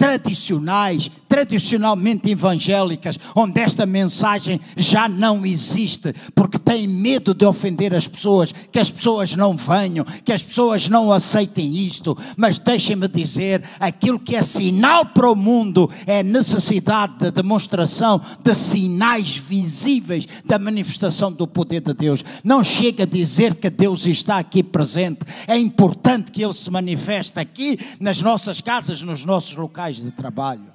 tradicionais, 0.00 1.10
tradicionalmente 1.28 2.30
evangélicas, 2.30 3.18
onde 3.36 3.60
esta 3.60 3.84
mensagem 3.84 4.58
já 4.74 5.06
não 5.06 5.44
existe, 5.44 6.14
porque 6.34 6.58
têm 6.58 6.88
medo 6.88 7.34
de 7.34 7.44
ofender 7.44 7.94
as 7.94 8.08
pessoas, 8.08 8.50
que 8.50 8.78
as 8.78 8.90
pessoas 8.90 9.36
não 9.36 9.54
venham, 9.54 10.06
que 10.24 10.32
as 10.32 10.42
pessoas 10.42 10.88
não 10.88 11.12
aceitem 11.12 11.76
isto. 11.76 12.16
Mas 12.34 12.58
deixem-me 12.58 13.06
dizer: 13.08 13.62
aquilo 13.78 14.18
que 14.18 14.36
é 14.36 14.40
sinal 14.40 15.04
para 15.04 15.30
o 15.30 15.36
mundo 15.36 15.90
é 16.06 16.22
necessidade 16.22 17.18
de 17.18 17.30
demonstração 17.30 18.22
de 18.42 18.54
sinais 18.54 19.36
visíveis 19.36 20.26
da 20.46 20.58
manifestação 20.58 21.30
do 21.30 21.46
poder 21.46 21.82
de 21.82 21.92
Deus. 21.92 22.24
Não 22.42 22.64
chega 22.64 23.02
a 23.02 23.06
dizer 23.06 23.54
que 23.54 23.68
Deus 23.68 24.06
está 24.06 24.38
aqui 24.38 24.62
presente, 24.62 25.20
é 25.46 25.58
importante 25.58 26.32
que 26.32 26.42
Ele 26.42 26.54
se 26.54 26.70
manifeste 26.70 27.38
aqui 27.38 27.78
nas 28.00 28.22
nossas 28.22 28.62
casas, 28.62 29.02
nos 29.02 29.26
nossos 29.26 29.54
locais 29.54 29.89
locais 29.90 29.96
de 29.96 30.10
trabalho. 30.10 30.72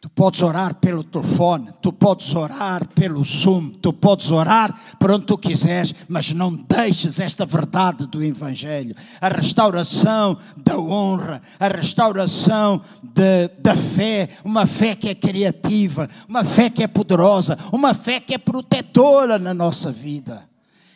Tu 0.00 0.08
podes 0.08 0.42
orar 0.42 0.76
pelo 0.76 1.02
telefone, 1.02 1.72
tu 1.82 1.92
podes 1.92 2.32
orar 2.32 2.86
pelo 2.86 3.24
Zoom, 3.24 3.70
tu 3.70 3.92
podes 3.92 4.30
orar 4.30 4.72
por 4.96 5.10
onde 5.10 5.26
tu 5.26 5.36
quiseres, 5.36 5.92
mas 6.08 6.30
não 6.30 6.54
deixes 6.54 7.18
esta 7.18 7.44
verdade 7.44 8.06
do 8.06 8.22
Evangelho. 8.22 8.94
A 9.20 9.28
restauração 9.28 10.38
da 10.56 10.78
honra, 10.78 11.42
a 11.58 11.66
restauração 11.66 12.80
de, 13.02 13.48
da 13.58 13.76
fé, 13.76 14.28
uma 14.44 14.68
fé 14.68 14.94
que 14.94 15.08
é 15.08 15.16
criativa, 15.16 16.08
uma 16.28 16.44
fé 16.44 16.70
que 16.70 16.84
é 16.84 16.86
poderosa, 16.86 17.58
uma 17.72 17.92
fé 17.92 18.20
que 18.20 18.34
é 18.34 18.38
protetora 18.38 19.36
na 19.36 19.52
nossa 19.52 19.90
vida. 19.90 20.48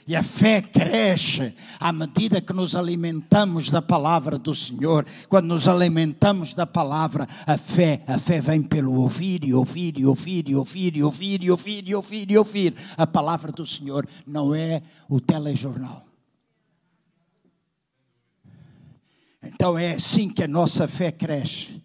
E 0.07 0.17
a 0.17 0.23
fé 0.23 0.61
cresce 0.61 1.55
à 1.79 1.93
medida 1.93 2.41
que 2.41 2.53
nos 2.53 2.75
alimentamos 2.75 3.71
da 3.71 3.81
palavra 3.81 4.39
do 4.39 4.55
Senhor. 4.55 5.07
Quando 5.29 5.47
nos 5.47 5.69
alimentamos 5.69 6.55
da 6.55 6.67
palavra, 6.67 7.29
a 7.47 7.57
fé, 7.57 8.03
a 8.07 8.19
fé 8.19 8.41
vem 8.41 8.63
pelo 8.63 8.95
ouvir 9.01 9.45
e 9.45 9.55
ouvir 9.55 9.99
e 9.99 10.07
ouvir 10.07 10.49
e 10.49 10.57
ouvir 10.57 10.97
e 10.97 11.03
ouvir 11.03 11.43
e 11.43 11.51
ouvir 11.51 11.89
e 11.89 11.95
ouvir 11.95 12.31
e 12.31 12.39
ouvir. 12.39 12.75
A 12.97 13.07
palavra 13.07 13.53
do 13.53 13.65
Senhor 13.65 14.07
não 14.27 14.55
é 14.55 14.83
o 15.09 15.21
telejornal. 15.21 16.05
Então 19.43 19.77
é 19.77 19.93
assim 19.93 20.29
que 20.29 20.43
a 20.43 20.49
nossa 20.49 20.87
fé 20.87 21.11
cresce 21.11 21.82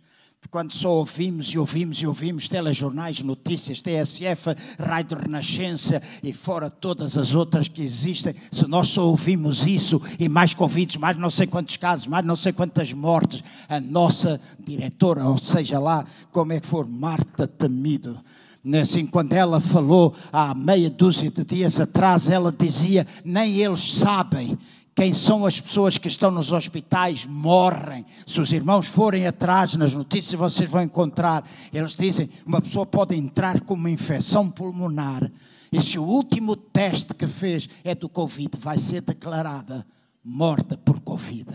quando 0.57 0.73
só 0.73 0.89
ouvimos 0.89 1.49
e 1.49 1.59
ouvimos 1.59 1.99
e 1.99 2.07
ouvimos 2.07 2.49
telejornais, 2.49 3.21
notícias, 3.21 3.79
TSF, 3.79 4.55
Rádio 4.79 5.19
Renascença 5.19 6.01
e 6.23 6.33
fora 6.33 6.67
todas 6.67 7.15
as 7.15 7.35
outras 7.35 7.67
que 7.67 7.83
existem, 7.83 8.33
se 8.51 8.67
nós 8.67 8.87
só 8.87 9.05
ouvimos 9.07 9.67
isso 9.67 10.01
e 10.19 10.27
mais 10.27 10.55
convites, 10.55 10.95
mais 10.95 11.15
não 11.15 11.29
sei 11.29 11.45
quantos 11.45 11.77
casos, 11.77 12.07
mais 12.07 12.25
não 12.25 12.35
sei 12.35 12.51
quantas 12.51 12.91
mortes, 12.91 13.43
a 13.69 13.79
nossa 13.79 14.41
diretora, 14.59 15.25
ou 15.25 15.37
seja 15.37 15.77
lá 15.77 16.03
como 16.31 16.53
é 16.53 16.59
que 16.59 16.65
for, 16.65 16.87
Marta 16.87 17.45
Temido, 17.45 18.19
né, 18.63 18.81
assim, 18.81 19.05
quando 19.05 19.33
ela 19.33 19.61
falou 19.61 20.15
há 20.33 20.55
meia 20.55 20.89
dúzia 20.89 21.29
de 21.29 21.43
dias 21.43 21.79
atrás, 21.79 22.29
ela 22.29 22.51
dizia: 22.51 23.05
nem 23.23 23.61
eles 23.61 23.93
sabem 23.93 24.57
quem 24.97 25.13
são 25.13 25.45
as 25.45 25.61
pessoas 25.61 25.99
que 25.99 26.07
estão 26.07 26.31
nos 26.31 26.51
hospitais 26.51 27.23
morrem. 27.23 28.03
Se 28.25 28.41
os 28.41 28.51
irmãos 28.51 28.87
forem 28.87 29.27
atrás 29.27 29.75
nas 29.75 29.93
notícias, 29.93 30.33
vocês 30.33 30.67
vão 30.67 30.81
encontrar. 30.81 31.47
Eles 31.71 31.95
dizem: 31.95 32.27
uma 32.43 32.59
pessoa 32.59 32.83
pode 32.83 33.15
entrar 33.15 33.61
com 33.61 33.75
uma 33.75 33.91
infecção 33.91 34.49
pulmonar. 34.49 35.31
E 35.71 35.79
se 35.83 35.99
o 35.99 36.03
último 36.03 36.55
teste 36.55 37.13
que 37.13 37.27
fez 37.27 37.69
é 37.83 37.93
do 37.93 38.09
Covid, 38.09 38.57
vai 38.57 38.79
ser 38.79 39.01
declarada 39.01 39.85
morta 40.23 40.75
por 40.75 40.99
Covid. 41.01 41.45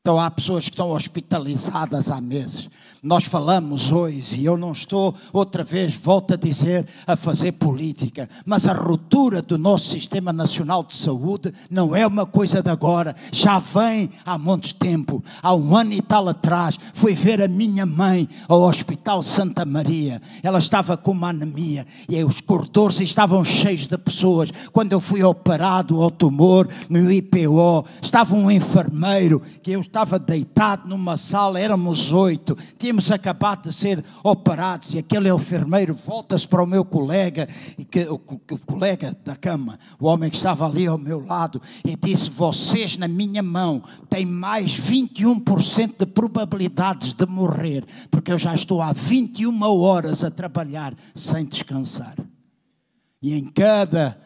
Então 0.00 0.18
há 0.18 0.28
pessoas 0.28 0.64
que 0.64 0.70
estão 0.70 0.90
hospitalizadas 0.90 2.10
há 2.10 2.20
meses. 2.20 2.68
Nós 3.06 3.22
falamos 3.22 3.92
hoje, 3.92 4.40
e 4.40 4.44
eu 4.46 4.56
não 4.56 4.72
estou 4.72 5.14
outra 5.32 5.62
vez, 5.62 5.94
volto 5.94 6.34
a 6.34 6.36
dizer, 6.36 6.84
a 7.06 7.14
fazer 7.14 7.52
política, 7.52 8.28
mas 8.44 8.66
a 8.66 8.72
ruptura 8.72 9.40
do 9.40 9.56
nosso 9.56 9.90
Sistema 9.90 10.32
Nacional 10.32 10.82
de 10.82 10.96
Saúde 10.96 11.54
não 11.70 11.94
é 11.94 12.04
uma 12.04 12.26
coisa 12.26 12.60
de 12.60 12.68
agora, 12.68 13.14
já 13.30 13.60
vem 13.60 14.10
há 14.24 14.36
muito 14.36 14.74
tempo. 14.74 15.22
Há 15.40 15.54
um 15.54 15.76
ano 15.76 15.92
e 15.92 16.02
tal 16.02 16.28
atrás, 16.28 16.76
fui 16.94 17.14
ver 17.14 17.40
a 17.40 17.46
minha 17.46 17.86
mãe 17.86 18.28
ao 18.48 18.62
Hospital 18.62 19.22
Santa 19.22 19.64
Maria. 19.64 20.20
Ela 20.42 20.58
estava 20.58 20.96
com 20.96 21.12
uma 21.12 21.28
anemia 21.28 21.86
e 22.08 22.24
os 22.24 22.40
corredores 22.40 22.98
estavam 22.98 23.44
cheios 23.44 23.86
de 23.86 23.96
pessoas. 23.96 24.50
Quando 24.72 24.90
eu 24.90 24.98
fui 24.98 25.22
operado 25.22 26.02
ao 26.02 26.10
tumor 26.10 26.68
no 26.90 27.08
IPO, 27.08 27.84
estava 28.02 28.34
um 28.34 28.50
enfermeiro 28.50 29.40
que 29.62 29.70
eu 29.70 29.80
estava 29.80 30.18
deitado 30.18 30.88
numa 30.88 31.16
sala, 31.16 31.60
éramos 31.60 32.10
oito, 32.10 32.58
tínhamos 32.76 32.95
acabado 33.10 33.68
de 33.68 33.74
ser 33.74 34.04
operados, 34.22 34.94
e 34.94 34.98
aquele 34.98 35.32
enfermeiro 35.32 35.94
volta-se 35.94 36.46
para 36.46 36.62
o 36.62 36.66
meu 36.66 36.84
colega, 36.84 37.48
e 37.78 37.84
que, 37.84 38.00
o, 38.08 38.14
o 38.14 38.58
colega 38.66 39.16
da 39.24 39.36
cama, 39.36 39.78
o 39.98 40.06
homem 40.06 40.30
que 40.30 40.36
estava 40.36 40.66
ali 40.66 40.86
ao 40.86 40.98
meu 40.98 41.24
lado, 41.24 41.60
e 41.84 41.96
disse: 41.96 42.30
Vocês 42.30 42.96
na 42.96 43.08
minha 43.08 43.42
mão 43.42 43.82
têm 44.08 44.26
mais 44.26 44.78
21% 44.78 45.98
de 45.98 46.06
probabilidades 46.06 47.12
de 47.12 47.26
morrer, 47.26 47.84
porque 48.10 48.32
eu 48.32 48.38
já 48.38 48.54
estou 48.54 48.80
há 48.82 48.92
21 48.92 49.62
horas 49.62 50.24
a 50.24 50.30
trabalhar 50.30 50.94
sem 51.14 51.44
descansar. 51.44 52.16
E 53.22 53.34
em 53.34 53.44
cada 53.44 54.25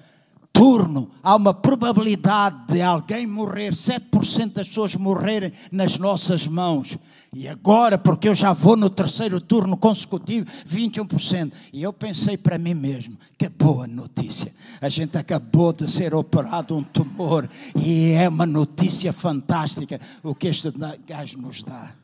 turno, 0.53 1.11
há 1.23 1.37
uma 1.37 1.55
probabilidade 1.55 2.73
de 2.73 2.83
alguém 2.83 3.27
morrer, 3.27 3.73
7% 3.73 4.53
das 4.53 4.69
pessoas 4.69 4.95
morrerem 4.95 5.53
nas 5.71 5.99
nossas 5.99 6.47
mãos. 6.47 6.99
E 7.33 7.49
agora, 7.49 7.97
porque 7.97 8.29
eu 8.29 8.35
já 8.35 8.53
vou 8.53 8.77
no 8.77 8.91
terceiro 8.91 9.41
turno 9.41 9.77
consecutivo, 9.77 10.47
21%. 10.69 11.53
E 11.73 11.83
eu 11.83 11.93
pensei 11.93 12.37
para 12.37 12.59
mim 12.59 12.75
mesmo, 12.75 13.17
que 13.39 13.49
boa 13.49 13.87
notícia. 13.87 14.53
A 14.81 14.89
gente 14.89 15.17
acabou 15.17 15.73
de 15.73 15.91
ser 15.91 16.15
operado 16.15 16.77
um 16.77 16.83
tumor 16.83 17.49
e 17.77 18.13
é 18.13 18.29
uma 18.29 18.47
notícia 18.47 19.13
fantástica 19.13 20.01
o 20.23 20.35
que 20.35 20.49
este 20.49 20.73
gajo 21.07 21.39
nos 21.39 21.63
dá. 21.63 21.95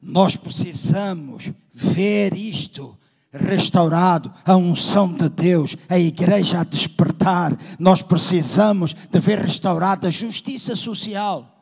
Nós 0.00 0.36
precisamos 0.36 1.50
ver 1.72 2.34
isto 2.34 2.97
restaurado, 3.32 4.32
a 4.44 4.56
unção 4.56 5.12
de 5.12 5.28
Deus, 5.28 5.76
a 5.88 5.98
igreja 5.98 6.60
a 6.60 6.64
despertar. 6.64 7.56
Nós 7.78 8.02
precisamos 8.02 8.94
de 8.94 9.20
ver 9.20 9.38
restaurada 9.40 10.08
a 10.08 10.10
justiça 10.10 10.74
social. 10.74 11.57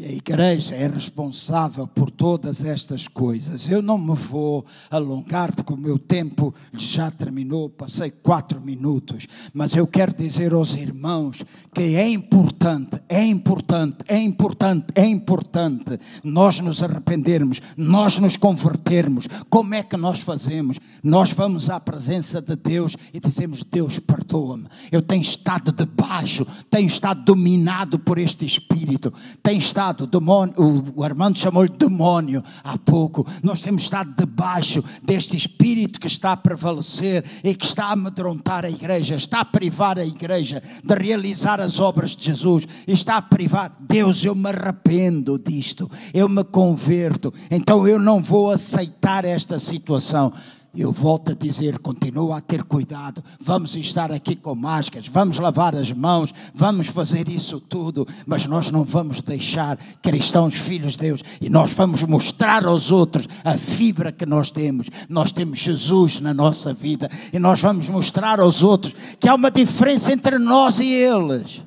E 0.00 0.04
a 0.06 0.12
igreja 0.12 0.74
é 0.74 0.88
responsável 0.88 1.86
por 1.86 2.10
todas 2.10 2.64
estas 2.64 3.06
coisas. 3.06 3.68
Eu 3.68 3.82
não 3.82 3.98
me 3.98 4.14
vou 4.14 4.64
alongar, 4.90 5.54
porque 5.54 5.74
o 5.74 5.76
meu 5.76 5.98
tempo 5.98 6.54
já 6.72 7.10
terminou, 7.10 7.68
passei 7.68 8.10
quatro 8.10 8.62
minutos. 8.62 9.26
Mas 9.52 9.76
eu 9.76 9.86
quero 9.86 10.14
dizer 10.14 10.54
aos 10.54 10.72
irmãos 10.72 11.44
que 11.74 11.96
é 11.96 12.08
importante, 12.08 12.98
é 13.10 13.22
importante, 13.22 13.98
é 14.08 14.16
importante, 14.18 14.86
é 14.94 15.04
importante 15.04 16.00
nós 16.24 16.60
nos 16.60 16.82
arrependermos, 16.82 17.60
nós 17.76 18.18
nos 18.18 18.38
convertermos. 18.38 19.28
Como 19.50 19.74
é 19.74 19.82
que 19.82 19.98
nós 19.98 20.20
fazemos? 20.20 20.78
Nós 21.02 21.30
vamos 21.32 21.68
à 21.68 21.78
presença 21.78 22.40
de 22.40 22.56
Deus 22.56 22.96
e 23.12 23.20
dizemos: 23.20 23.62
Deus, 23.70 23.98
perdoa-me. 23.98 24.66
Eu 24.90 25.02
tenho 25.02 25.20
estado 25.20 25.70
debaixo, 25.70 26.46
tenho 26.70 26.86
estado 26.86 27.22
dominado 27.22 27.98
por 27.98 28.16
este 28.16 28.46
espírito, 28.46 29.12
tenho 29.42 29.58
estado 29.58 29.89
estado, 29.90 30.06
demônio, 30.06 30.54
o 30.94 31.02
Armando 31.02 31.38
chamou-lhe 31.38 31.70
demônio 31.70 32.42
há 32.62 32.78
pouco. 32.78 33.26
Nós 33.42 33.60
temos 33.60 33.82
estado 33.82 34.14
debaixo 34.16 34.82
deste 35.02 35.36
espírito 35.36 35.98
que 35.98 36.06
está 36.06 36.32
a 36.32 36.36
prevalecer 36.36 37.24
e 37.42 37.54
que 37.54 37.66
está 37.66 37.86
a 37.86 37.92
amedrontar 37.92 38.64
a 38.64 38.70
igreja, 38.70 39.16
está 39.16 39.40
a 39.40 39.44
privar 39.44 39.98
a 39.98 40.04
igreja 40.04 40.62
de 40.84 40.94
realizar 40.94 41.60
as 41.60 41.78
obras 41.78 42.14
de 42.14 42.26
Jesus, 42.26 42.66
está 42.86 43.16
a 43.16 43.22
privar. 43.22 43.74
Deus, 43.80 44.24
eu 44.24 44.34
me 44.34 44.48
arrependo 44.48 45.38
disto, 45.38 45.90
eu 46.14 46.28
me 46.28 46.44
converto, 46.44 47.32
então 47.50 47.86
eu 47.86 47.98
não 47.98 48.22
vou 48.22 48.50
aceitar 48.50 49.24
esta 49.24 49.58
situação. 49.58 50.32
Eu 50.72 50.92
volto 50.92 51.32
a 51.32 51.34
dizer, 51.34 51.80
continua 51.80 52.38
a 52.38 52.40
ter 52.40 52.62
cuidado. 52.62 53.24
Vamos 53.40 53.74
estar 53.74 54.12
aqui 54.12 54.36
com 54.36 54.54
máscaras, 54.54 55.08
vamos 55.08 55.38
lavar 55.38 55.74
as 55.74 55.90
mãos, 55.92 56.32
vamos 56.54 56.86
fazer 56.86 57.28
isso 57.28 57.58
tudo, 57.58 58.06
mas 58.24 58.46
nós 58.46 58.70
não 58.70 58.84
vamos 58.84 59.20
deixar 59.20 59.76
cristãos 60.00 60.54
filhos 60.54 60.92
de 60.92 60.98
Deus 60.98 61.22
e 61.40 61.48
nós 61.48 61.72
vamos 61.72 62.04
mostrar 62.04 62.64
aos 62.64 62.92
outros 62.92 63.26
a 63.44 63.58
fibra 63.58 64.12
que 64.12 64.24
nós 64.24 64.52
temos. 64.52 64.86
Nós 65.08 65.32
temos 65.32 65.58
Jesus 65.58 66.20
na 66.20 66.32
nossa 66.32 66.72
vida 66.72 67.10
e 67.32 67.38
nós 67.40 67.60
vamos 67.60 67.88
mostrar 67.88 68.38
aos 68.38 68.62
outros 68.62 68.94
que 69.18 69.28
há 69.28 69.34
uma 69.34 69.50
diferença 69.50 70.12
entre 70.12 70.38
nós 70.38 70.78
e 70.78 70.86
eles, 70.86 71.62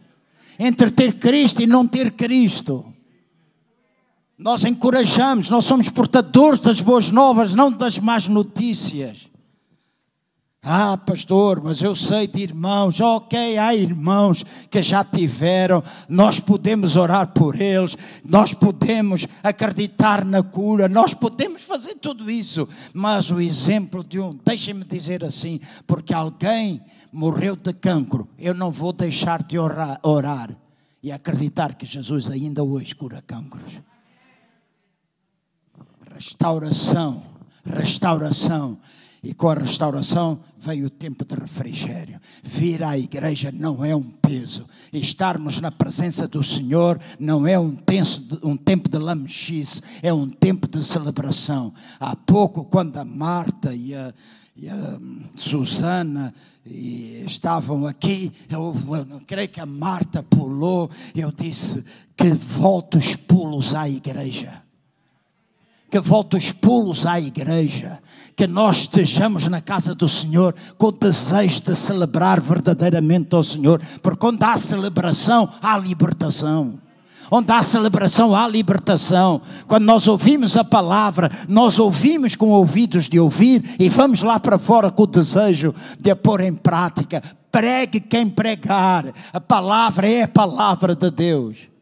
entre 0.57 0.89
ter 0.89 1.19
Cristo 1.19 1.61
e 1.61 1.67
não 1.67 1.85
ter 1.85 2.11
Cristo. 2.11 2.92
Nós 4.43 4.65
encorajamos, 4.65 5.49
nós 5.49 5.63
somos 5.63 5.87
portadores 5.87 6.59
das 6.59 6.81
boas 6.81 7.09
novas, 7.09 7.55
não 7.55 7.71
das 7.71 7.97
más 7.97 8.27
notícias. 8.27 9.29
Ah, 10.61 10.97
pastor, 10.97 11.63
mas 11.63 11.81
eu 11.81 11.95
sei 11.95 12.27
de 12.27 12.41
irmãos, 12.41 12.99
ok, 12.99 13.57
há 13.57 13.73
irmãos 13.73 14.43
que 14.69 14.81
já 14.81 15.01
tiveram, 15.01 15.81
nós 16.09 16.41
podemos 16.41 16.97
orar 16.97 17.27
por 17.27 17.55
eles, 17.59 17.95
nós 18.25 18.53
podemos 18.53 19.25
acreditar 19.41 20.25
na 20.25 20.43
cura, 20.43 20.89
nós 20.89 21.13
podemos 21.13 21.61
fazer 21.61 21.95
tudo 21.95 22.29
isso, 22.29 22.67
mas 22.93 23.31
o 23.31 23.39
exemplo 23.39 24.03
de 24.03 24.19
um, 24.19 24.37
deixem-me 24.45 24.83
dizer 24.83 25.23
assim, 25.23 25.61
porque 25.87 26.13
alguém 26.13 26.81
morreu 27.13 27.55
de 27.55 27.71
cancro, 27.71 28.27
eu 28.37 28.53
não 28.53 28.71
vou 28.71 28.91
deixar 28.91 29.41
de 29.41 29.57
orar, 29.57 30.01
orar 30.03 30.53
e 31.01 31.13
acreditar 31.13 31.75
que 31.75 31.85
Jesus 31.85 32.29
ainda 32.29 32.61
hoje 32.61 32.93
cura 32.93 33.23
cancros 33.25 33.81
restauração, 36.13 37.23
restauração. 37.65 38.77
E 39.23 39.33
com 39.33 39.49
a 39.49 39.53
restauração 39.53 40.41
vem 40.59 40.83
o 40.83 40.89
tempo 40.89 41.23
de 41.23 41.33
refrigério. 41.33 42.19
Vir 42.43 42.83
à 42.83 42.97
igreja 42.97 43.53
não 43.53 43.83
é 43.83 43.95
um 43.95 44.03
peso. 44.03 44.67
Estarmos 44.91 45.61
na 45.61 45.71
presença 45.71 46.27
do 46.27 46.43
Senhor 46.43 46.99
não 47.17 47.47
é 47.47 47.57
um, 47.57 47.73
tenso, 47.73 48.27
um 48.43 48.57
tempo 48.57 48.89
de 48.89 48.97
lamechice, 48.97 49.81
é 50.01 50.13
um 50.13 50.29
tempo 50.29 50.67
de 50.67 50.83
celebração. 50.83 51.73
Há 52.01 52.17
pouco, 52.17 52.65
quando 52.65 52.97
a 52.97 53.05
Marta 53.05 53.73
e 53.73 53.95
a, 53.95 54.13
e 54.57 54.67
a 54.67 54.75
hum, 54.75 55.21
Susana 55.37 56.33
e 56.65 57.23
estavam 57.25 57.87
aqui, 57.87 58.29
eu, 58.49 58.75
eu 59.09 59.21
creio 59.25 59.47
que 59.47 59.61
a 59.61 59.65
Marta 59.65 60.21
pulou, 60.21 60.89
eu 61.15 61.31
disse 61.31 61.85
que 62.17 62.27
volto 62.33 62.97
os 62.97 63.15
pulos 63.15 63.73
à 63.73 63.87
igreja 63.87 64.62
que 65.93 65.99
volte 65.99 66.35
os 66.35 66.51
pulos 66.51 67.05
à 67.05 67.19
igreja, 67.19 67.99
que 68.35 68.47
nós 68.47 68.77
estejamos 68.77 69.47
na 69.47 69.61
casa 69.61 69.93
do 69.93 70.09
Senhor 70.09 70.55
com 70.75 70.87
o 70.87 70.91
desejo 70.91 71.61
de 71.61 71.75
celebrar 71.75 72.41
verdadeiramente 72.41 73.35
ao 73.35 73.43
Senhor, 73.43 73.79
porque 74.01 74.25
onde 74.25 74.43
há 74.43 74.57
celebração, 74.57 75.47
há 75.61 75.77
libertação. 75.77 76.79
Onde 77.29 77.51
há 77.51 77.61
celebração, 77.61 78.35
há 78.35 78.47
libertação. 78.47 79.39
Quando 79.67 79.83
nós 79.83 80.07
ouvimos 80.07 80.57
a 80.57 80.63
palavra, 80.63 81.29
nós 81.47 81.77
ouvimos 81.77 82.35
com 82.35 82.49
ouvidos 82.49 83.07
de 83.07 83.19
ouvir 83.19 83.75
e 83.77 83.87
vamos 83.87 84.23
lá 84.23 84.39
para 84.39 84.57
fora 84.57 84.89
com 84.89 85.03
o 85.03 85.07
desejo 85.07 85.75
de 85.99 86.09
a 86.09 86.15
pôr 86.15 86.41
em 86.41 86.55
prática. 86.55 87.21
Pregue 87.51 87.99
quem 87.99 88.31
pregar. 88.31 89.05
A 89.31 89.39
palavra 89.39 90.09
é 90.09 90.23
a 90.23 90.27
palavra 90.27 90.95
de 90.95 91.11
Deus. 91.11 91.72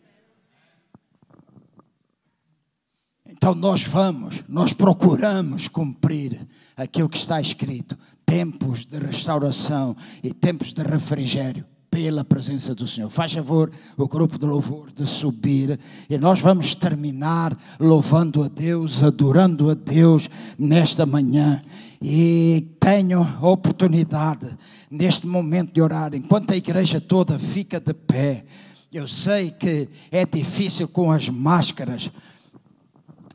Então 3.42 3.56
nós 3.56 3.84
vamos, 3.84 4.44
nós 4.48 4.72
procuramos 4.72 5.68
cumprir 5.68 6.48
aquilo 6.78 7.10
que 7.10 7.18
está 7.18 7.42
escrito: 7.42 7.98
tempos 8.24 8.86
de 8.86 9.00
restauração 9.00 9.98
e 10.22 10.32
tempos 10.32 10.74
de 10.74 10.84
refrigério 10.84 11.66
pela 11.90 12.24
presença 12.24 12.76
do 12.76 12.88
Senhor. 12.88 13.10
Faz 13.10 13.34
favor 13.34 13.72
o 13.98 14.08
grupo 14.08 14.38
de 14.38 14.46
louvor 14.46 14.92
de 14.92 15.08
subir 15.08 15.80
e 16.08 16.20
nós 16.20 16.40
vamos 16.40 16.76
terminar 16.76 17.58
louvando 17.80 18.44
a 18.44 18.48
Deus, 18.48 19.02
adorando 19.02 19.72
a 19.72 19.74
Deus 19.74 20.30
nesta 20.56 21.04
manhã. 21.04 21.60
E 22.00 22.76
tenho 22.80 23.24
a 23.24 23.48
oportunidade 23.48 24.56
neste 24.88 25.26
momento 25.26 25.74
de 25.74 25.82
orar, 25.82 26.14
enquanto 26.14 26.52
a 26.52 26.56
igreja 26.56 27.02
toda 27.02 27.40
fica 27.40 27.80
de 27.80 27.94
pé. 27.96 28.46
Eu 28.94 29.08
sei 29.08 29.50
que 29.50 29.90
é 30.12 30.26
difícil 30.26 30.88
com 30.88 31.12
as 31.12 31.28
máscaras, 31.28 32.12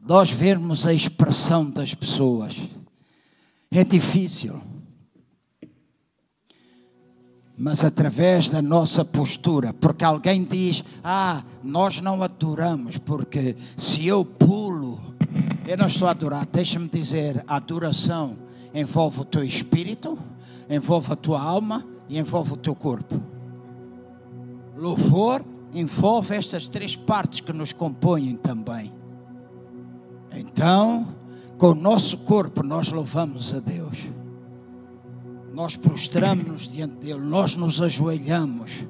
nós 0.07 0.31
vermos 0.31 0.87
a 0.87 0.95
expressão 0.95 1.69
das 1.69 1.93
pessoas. 1.93 2.57
É 3.71 3.83
difícil. 3.83 4.61
Mas 7.59 7.83
através 7.83 8.49
da 8.49 8.63
nossa 8.63 9.05
postura, 9.05 9.73
porque 9.73 10.05
alguém 10.05 10.45
diz: 10.45 10.85
Ah, 11.03 11.43
nós 11.63 12.01
não 12.01 12.23
adoramos, 12.23 12.99
porque 12.99 13.57
se 13.77 14.07
eu 14.07 14.25
pulo, 14.25 15.03
eu 15.67 15.77
não 15.77 15.87
estou 15.87 16.07
a 16.07 16.13
adorar. 16.13 16.47
Deixa-me 16.47 16.89
dizer: 16.89 17.43
a 17.49 17.57
adoração 17.57 18.37
envolve 18.73 19.23
o 19.23 19.25
teu 19.25 19.43
espírito, 19.43 20.19
envolve 20.71 21.13
a 21.13 21.17
tua 21.17 21.41
alma 21.41 21.85
e 22.09 22.19
envolve 22.19 22.53
o 22.53 22.57
teu 22.57 22.75
corpo. 22.75 23.21
Louvor 24.77 25.43
envolve 25.73 26.35
estas 26.35 26.69
três 26.69 26.95
partes 26.95 27.41
que 27.41 27.53
nos 27.53 27.73
compõem 27.73 28.37
também. 28.37 28.96
Então, 30.37 31.09
com 31.57 31.71
o 31.71 31.75
nosso 31.75 32.19
corpo, 32.19 32.63
nós 32.63 32.93
louvamos 32.93 33.55
a 33.55 33.59
Deus. 33.59 33.97
Nós 35.55 35.75
prostramos-nos 35.75 36.69
diante 36.69 36.97
dele, 36.97 37.21
nós 37.21 37.57
nos 37.57 37.81
ajoelhamos, 37.81 38.85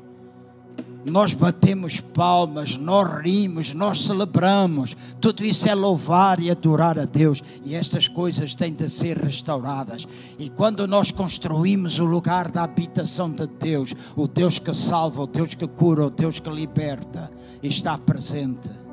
nós 1.04 1.32
batemos 1.32 2.00
palmas, 2.00 2.76
nós 2.76 3.22
rimos, 3.22 3.72
nós 3.72 4.02
celebramos. 4.02 4.96
Tudo 5.20 5.44
isso 5.44 5.68
é 5.68 5.74
louvar 5.76 6.40
e 6.40 6.50
adorar 6.50 6.98
a 6.98 7.04
Deus. 7.04 7.40
E 7.64 7.76
estas 7.76 8.08
coisas 8.08 8.56
têm 8.56 8.72
de 8.72 8.90
ser 8.90 9.16
restauradas. 9.16 10.04
E 10.36 10.50
quando 10.50 10.88
nós 10.88 11.12
construímos 11.12 12.00
o 12.00 12.04
lugar 12.04 12.50
da 12.50 12.64
habitação 12.64 13.30
de 13.30 13.46
Deus, 13.46 13.94
o 14.16 14.26
Deus 14.26 14.58
que 14.58 14.74
salva, 14.74 15.22
o 15.22 15.26
Deus 15.28 15.54
que 15.54 15.68
cura, 15.68 16.06
o 16.06 16.10
Deus 16.10 16.40
que 16.40 16.50
liberta, 16.50 17.30
está 17.62 17.96
presente 17.96 18.85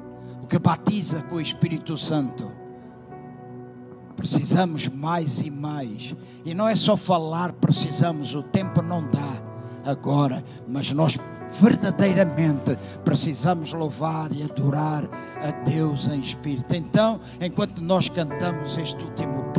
que 0.53 0.59
batiza 0.59 1.23
com 1.23 1.37
o 1.37 1.41
Espírito 1.41 1.97
Santo. 1.97 2.51
Precisamos 4.15 4.87
mais 4.87 5.39
e 5.39 5.49
mais. 5.49 6.15
E 6.45 6.53
não 6.53 6.69
é 6.69 6.75
só 6.75 6.95
falar, 6.95 7.53
precisamos, 7.53 8.35
o 8.35 8.43
tempo 8.43 8.79
não 8.83 9.01
dá 9.01 9.41
agora, 9.83 10.45
mas 10.67 10.91
nós 10.91 11.17
verdadeiramente 11.59 12.77
precisamos 13.03 13.73
louvar 13.73 14.31
e 14.31 14.43
adorar 14.43 15.09
a 15.41 15.49
Deus 15.67 16.07
em 16.07 16.19
espírito. 16.19 16.75
Então, 16.75 17.19
enquanto 17.41 17.81
nós 17.81 18.07
cantamos 18.07 18.77
este 18.77 19.03
último 19.03 19.51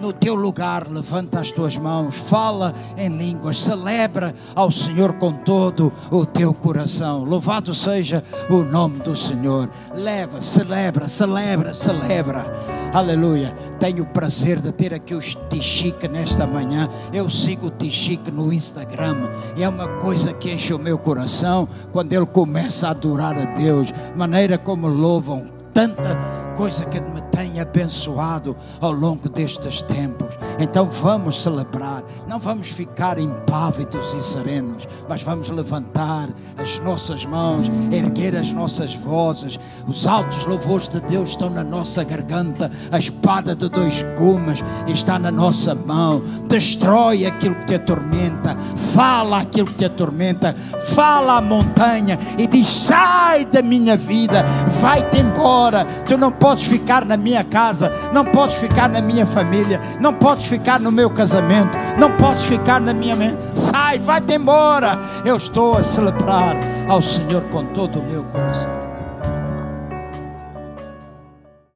No 0.00 0.12
teu 0.12 0.34
lugar, 0.34 0.88
levanta 0.88 1.40
as 1.40 1.50
tuas 1.50 1.76
mãos, 1.76 2.14
fala 2.16 2.72
em 2.96 3.08
línguas, 3.08 3.60
celebra 3.60 4.34
ao 4.54 4.70
Senhor 4.70 5.14
com 5.14 5.32
todo 5.32 5.92
o 6.10 6.24
teu 6.24 6.52
coração. 6.54 7.24
Louvado 7.24 7.74
seja 7.74 8.22
o 8.48 8.62
nome 8.62 9.00
do 9.00 9.14
Senhor. 9.16 9.68
Leva, 9.94 10.40
celebra, 10.40 11.08
celebra, 11.08 11.74
celebra. 11.74 12.46
Aleluia. 12.92 13.54
Tenho 13.80 14.02
o 14.02 14.06
prazer 14.06 14.60
de 14.60 14.70
ter 14.70 14.92
aqui 14.92 15.14
o 15.14 15.20
Tichique 15.20 16.06
nesta 16.08 16.46
manhã. 16.46 16.88
Eu 17.12 17.30
sigo 17.30 17.68
o 17.68 17.70
Tichique 17.70 18.30
no 18.30 18.52
Instagram. 18.52 19.30
E 19.56 19.62
é 19.62 19.68
uma 19.68 19.88
coisa 19.98 20.32
que 20.32 20.52
enche 20.52 20.74
o 20.74 20.78
meu 20.78 20.98
coração 20.98 21.66
quando 21.90 22.12
ele 22.12 22.26
começa 22.26 22.88
a 22.88 22.90
adorar 22.90 23.36
a 23.38 23.44
Deus. 23.44 23.92
Maneira 24.14 24.58
como 24.58 24.88
louvam 24.88 25.46
tanta 25.72 26.41
coisa 26.62 26.84
que 26.84 27.00
me 27.00 27.20
tem 27.32 27.60
abençoado 27.60 28.54
ao 28.80 28.92
longo 28.92 29.28
destes 29.28 29.82
tempos. 29.82 30.38
Então 30.60 30.88
vamos 30.88 31.42
celebrar, 31.42 32.04
não 32.28 32.38
vamos 32.38 32.68
ficar 32.68 33.18
impávidos 33.18 34.14
e 34.14 34.22
serenos, 34.22 34.86
mas 35.08 35.24
vamos 35.24 35.50
levantar 35.50 36.28
as 36.56 36.78
nossas 36.78 37.26
mãos, 37.26 37.68
erguer 37.90 38.36
as 38.36 38.52
nossas 38.52 38.94
vozes. 38.94 39.58
Os 39.88 40.06
altos 40.06 40.46
louvores 40.46 40.86
de 40.86 41.00
Deus 41.00 41.30
estão 41.30 41.50
na 41.50 41.64
nossa 41.64 42.04
garganta, 42.04 42.70
a 42.92 42.98
espada 42.98 43.56
de 43.56 43.68
dois 43.68 44.04
gumes 44.16 44.62
está 44.86 45.18
na 45.18 45.32
nossa 45.32 45.74
mão. 45.74 46.22
Destrói 46.46 47.26
aquilo 47.26 47.56
que 47.56 47.66
te 47.66 47.74
atormenta, 47.74 48.56
fala 48.94 49.40
aquilo 49.40 49.66
que 49.66 49.78
te 49.78 49.84
atormenta, 49.86 50.54
fala 50.94 51.38
à 51.38 51.40
montanha 51.40 52.20
e 52.38 52.46
diz: 52.46 52.68
sai 52.68 53.44
da 53.46 53.62
minha 53.62 53.96
vida, 53.96 54.44
vai-te 54.80 55.18
embora. 55.18 55.84
Tu 56.06 56.16
não 56.16 56.30
podes 56.30 56.51
ficar 56.60 57.04
na 57.04 57.16
minha 57.16 57.42
casa, 57.44 57.92
não 58.12 58.24
podes 58.24 58.56
ficar 58.56 58.88
na 58.88 59.00
minha 59.00 59.24
família, 59.24 59.80
não 60.00 60.12
podes 60.12 60.46
ficar 60.46 60.80
no 60.80 60.92
meu 60.92 61.08
casamento, 61.08 61.78
não 61.98 62.12
podes 62.16 62.44
ficar 62.44 62.80
na 62.80 62.92
minha. 62.92 63.12
Sai, 63.54 63.98
vai-te 63.98 64.34
embora. 64.34 64.98
Eu 65.24 65.36
estou 65.36 65.76
a 65.76 65.82
celebrar 65.82 66.56
ao 66.88 67.00
Senhor 67.00 67.42
com 67.44 67.64
todo 67.66 68.00
o 68.00 68.02
meu 68.02 68.24
coração. 68.24 68.91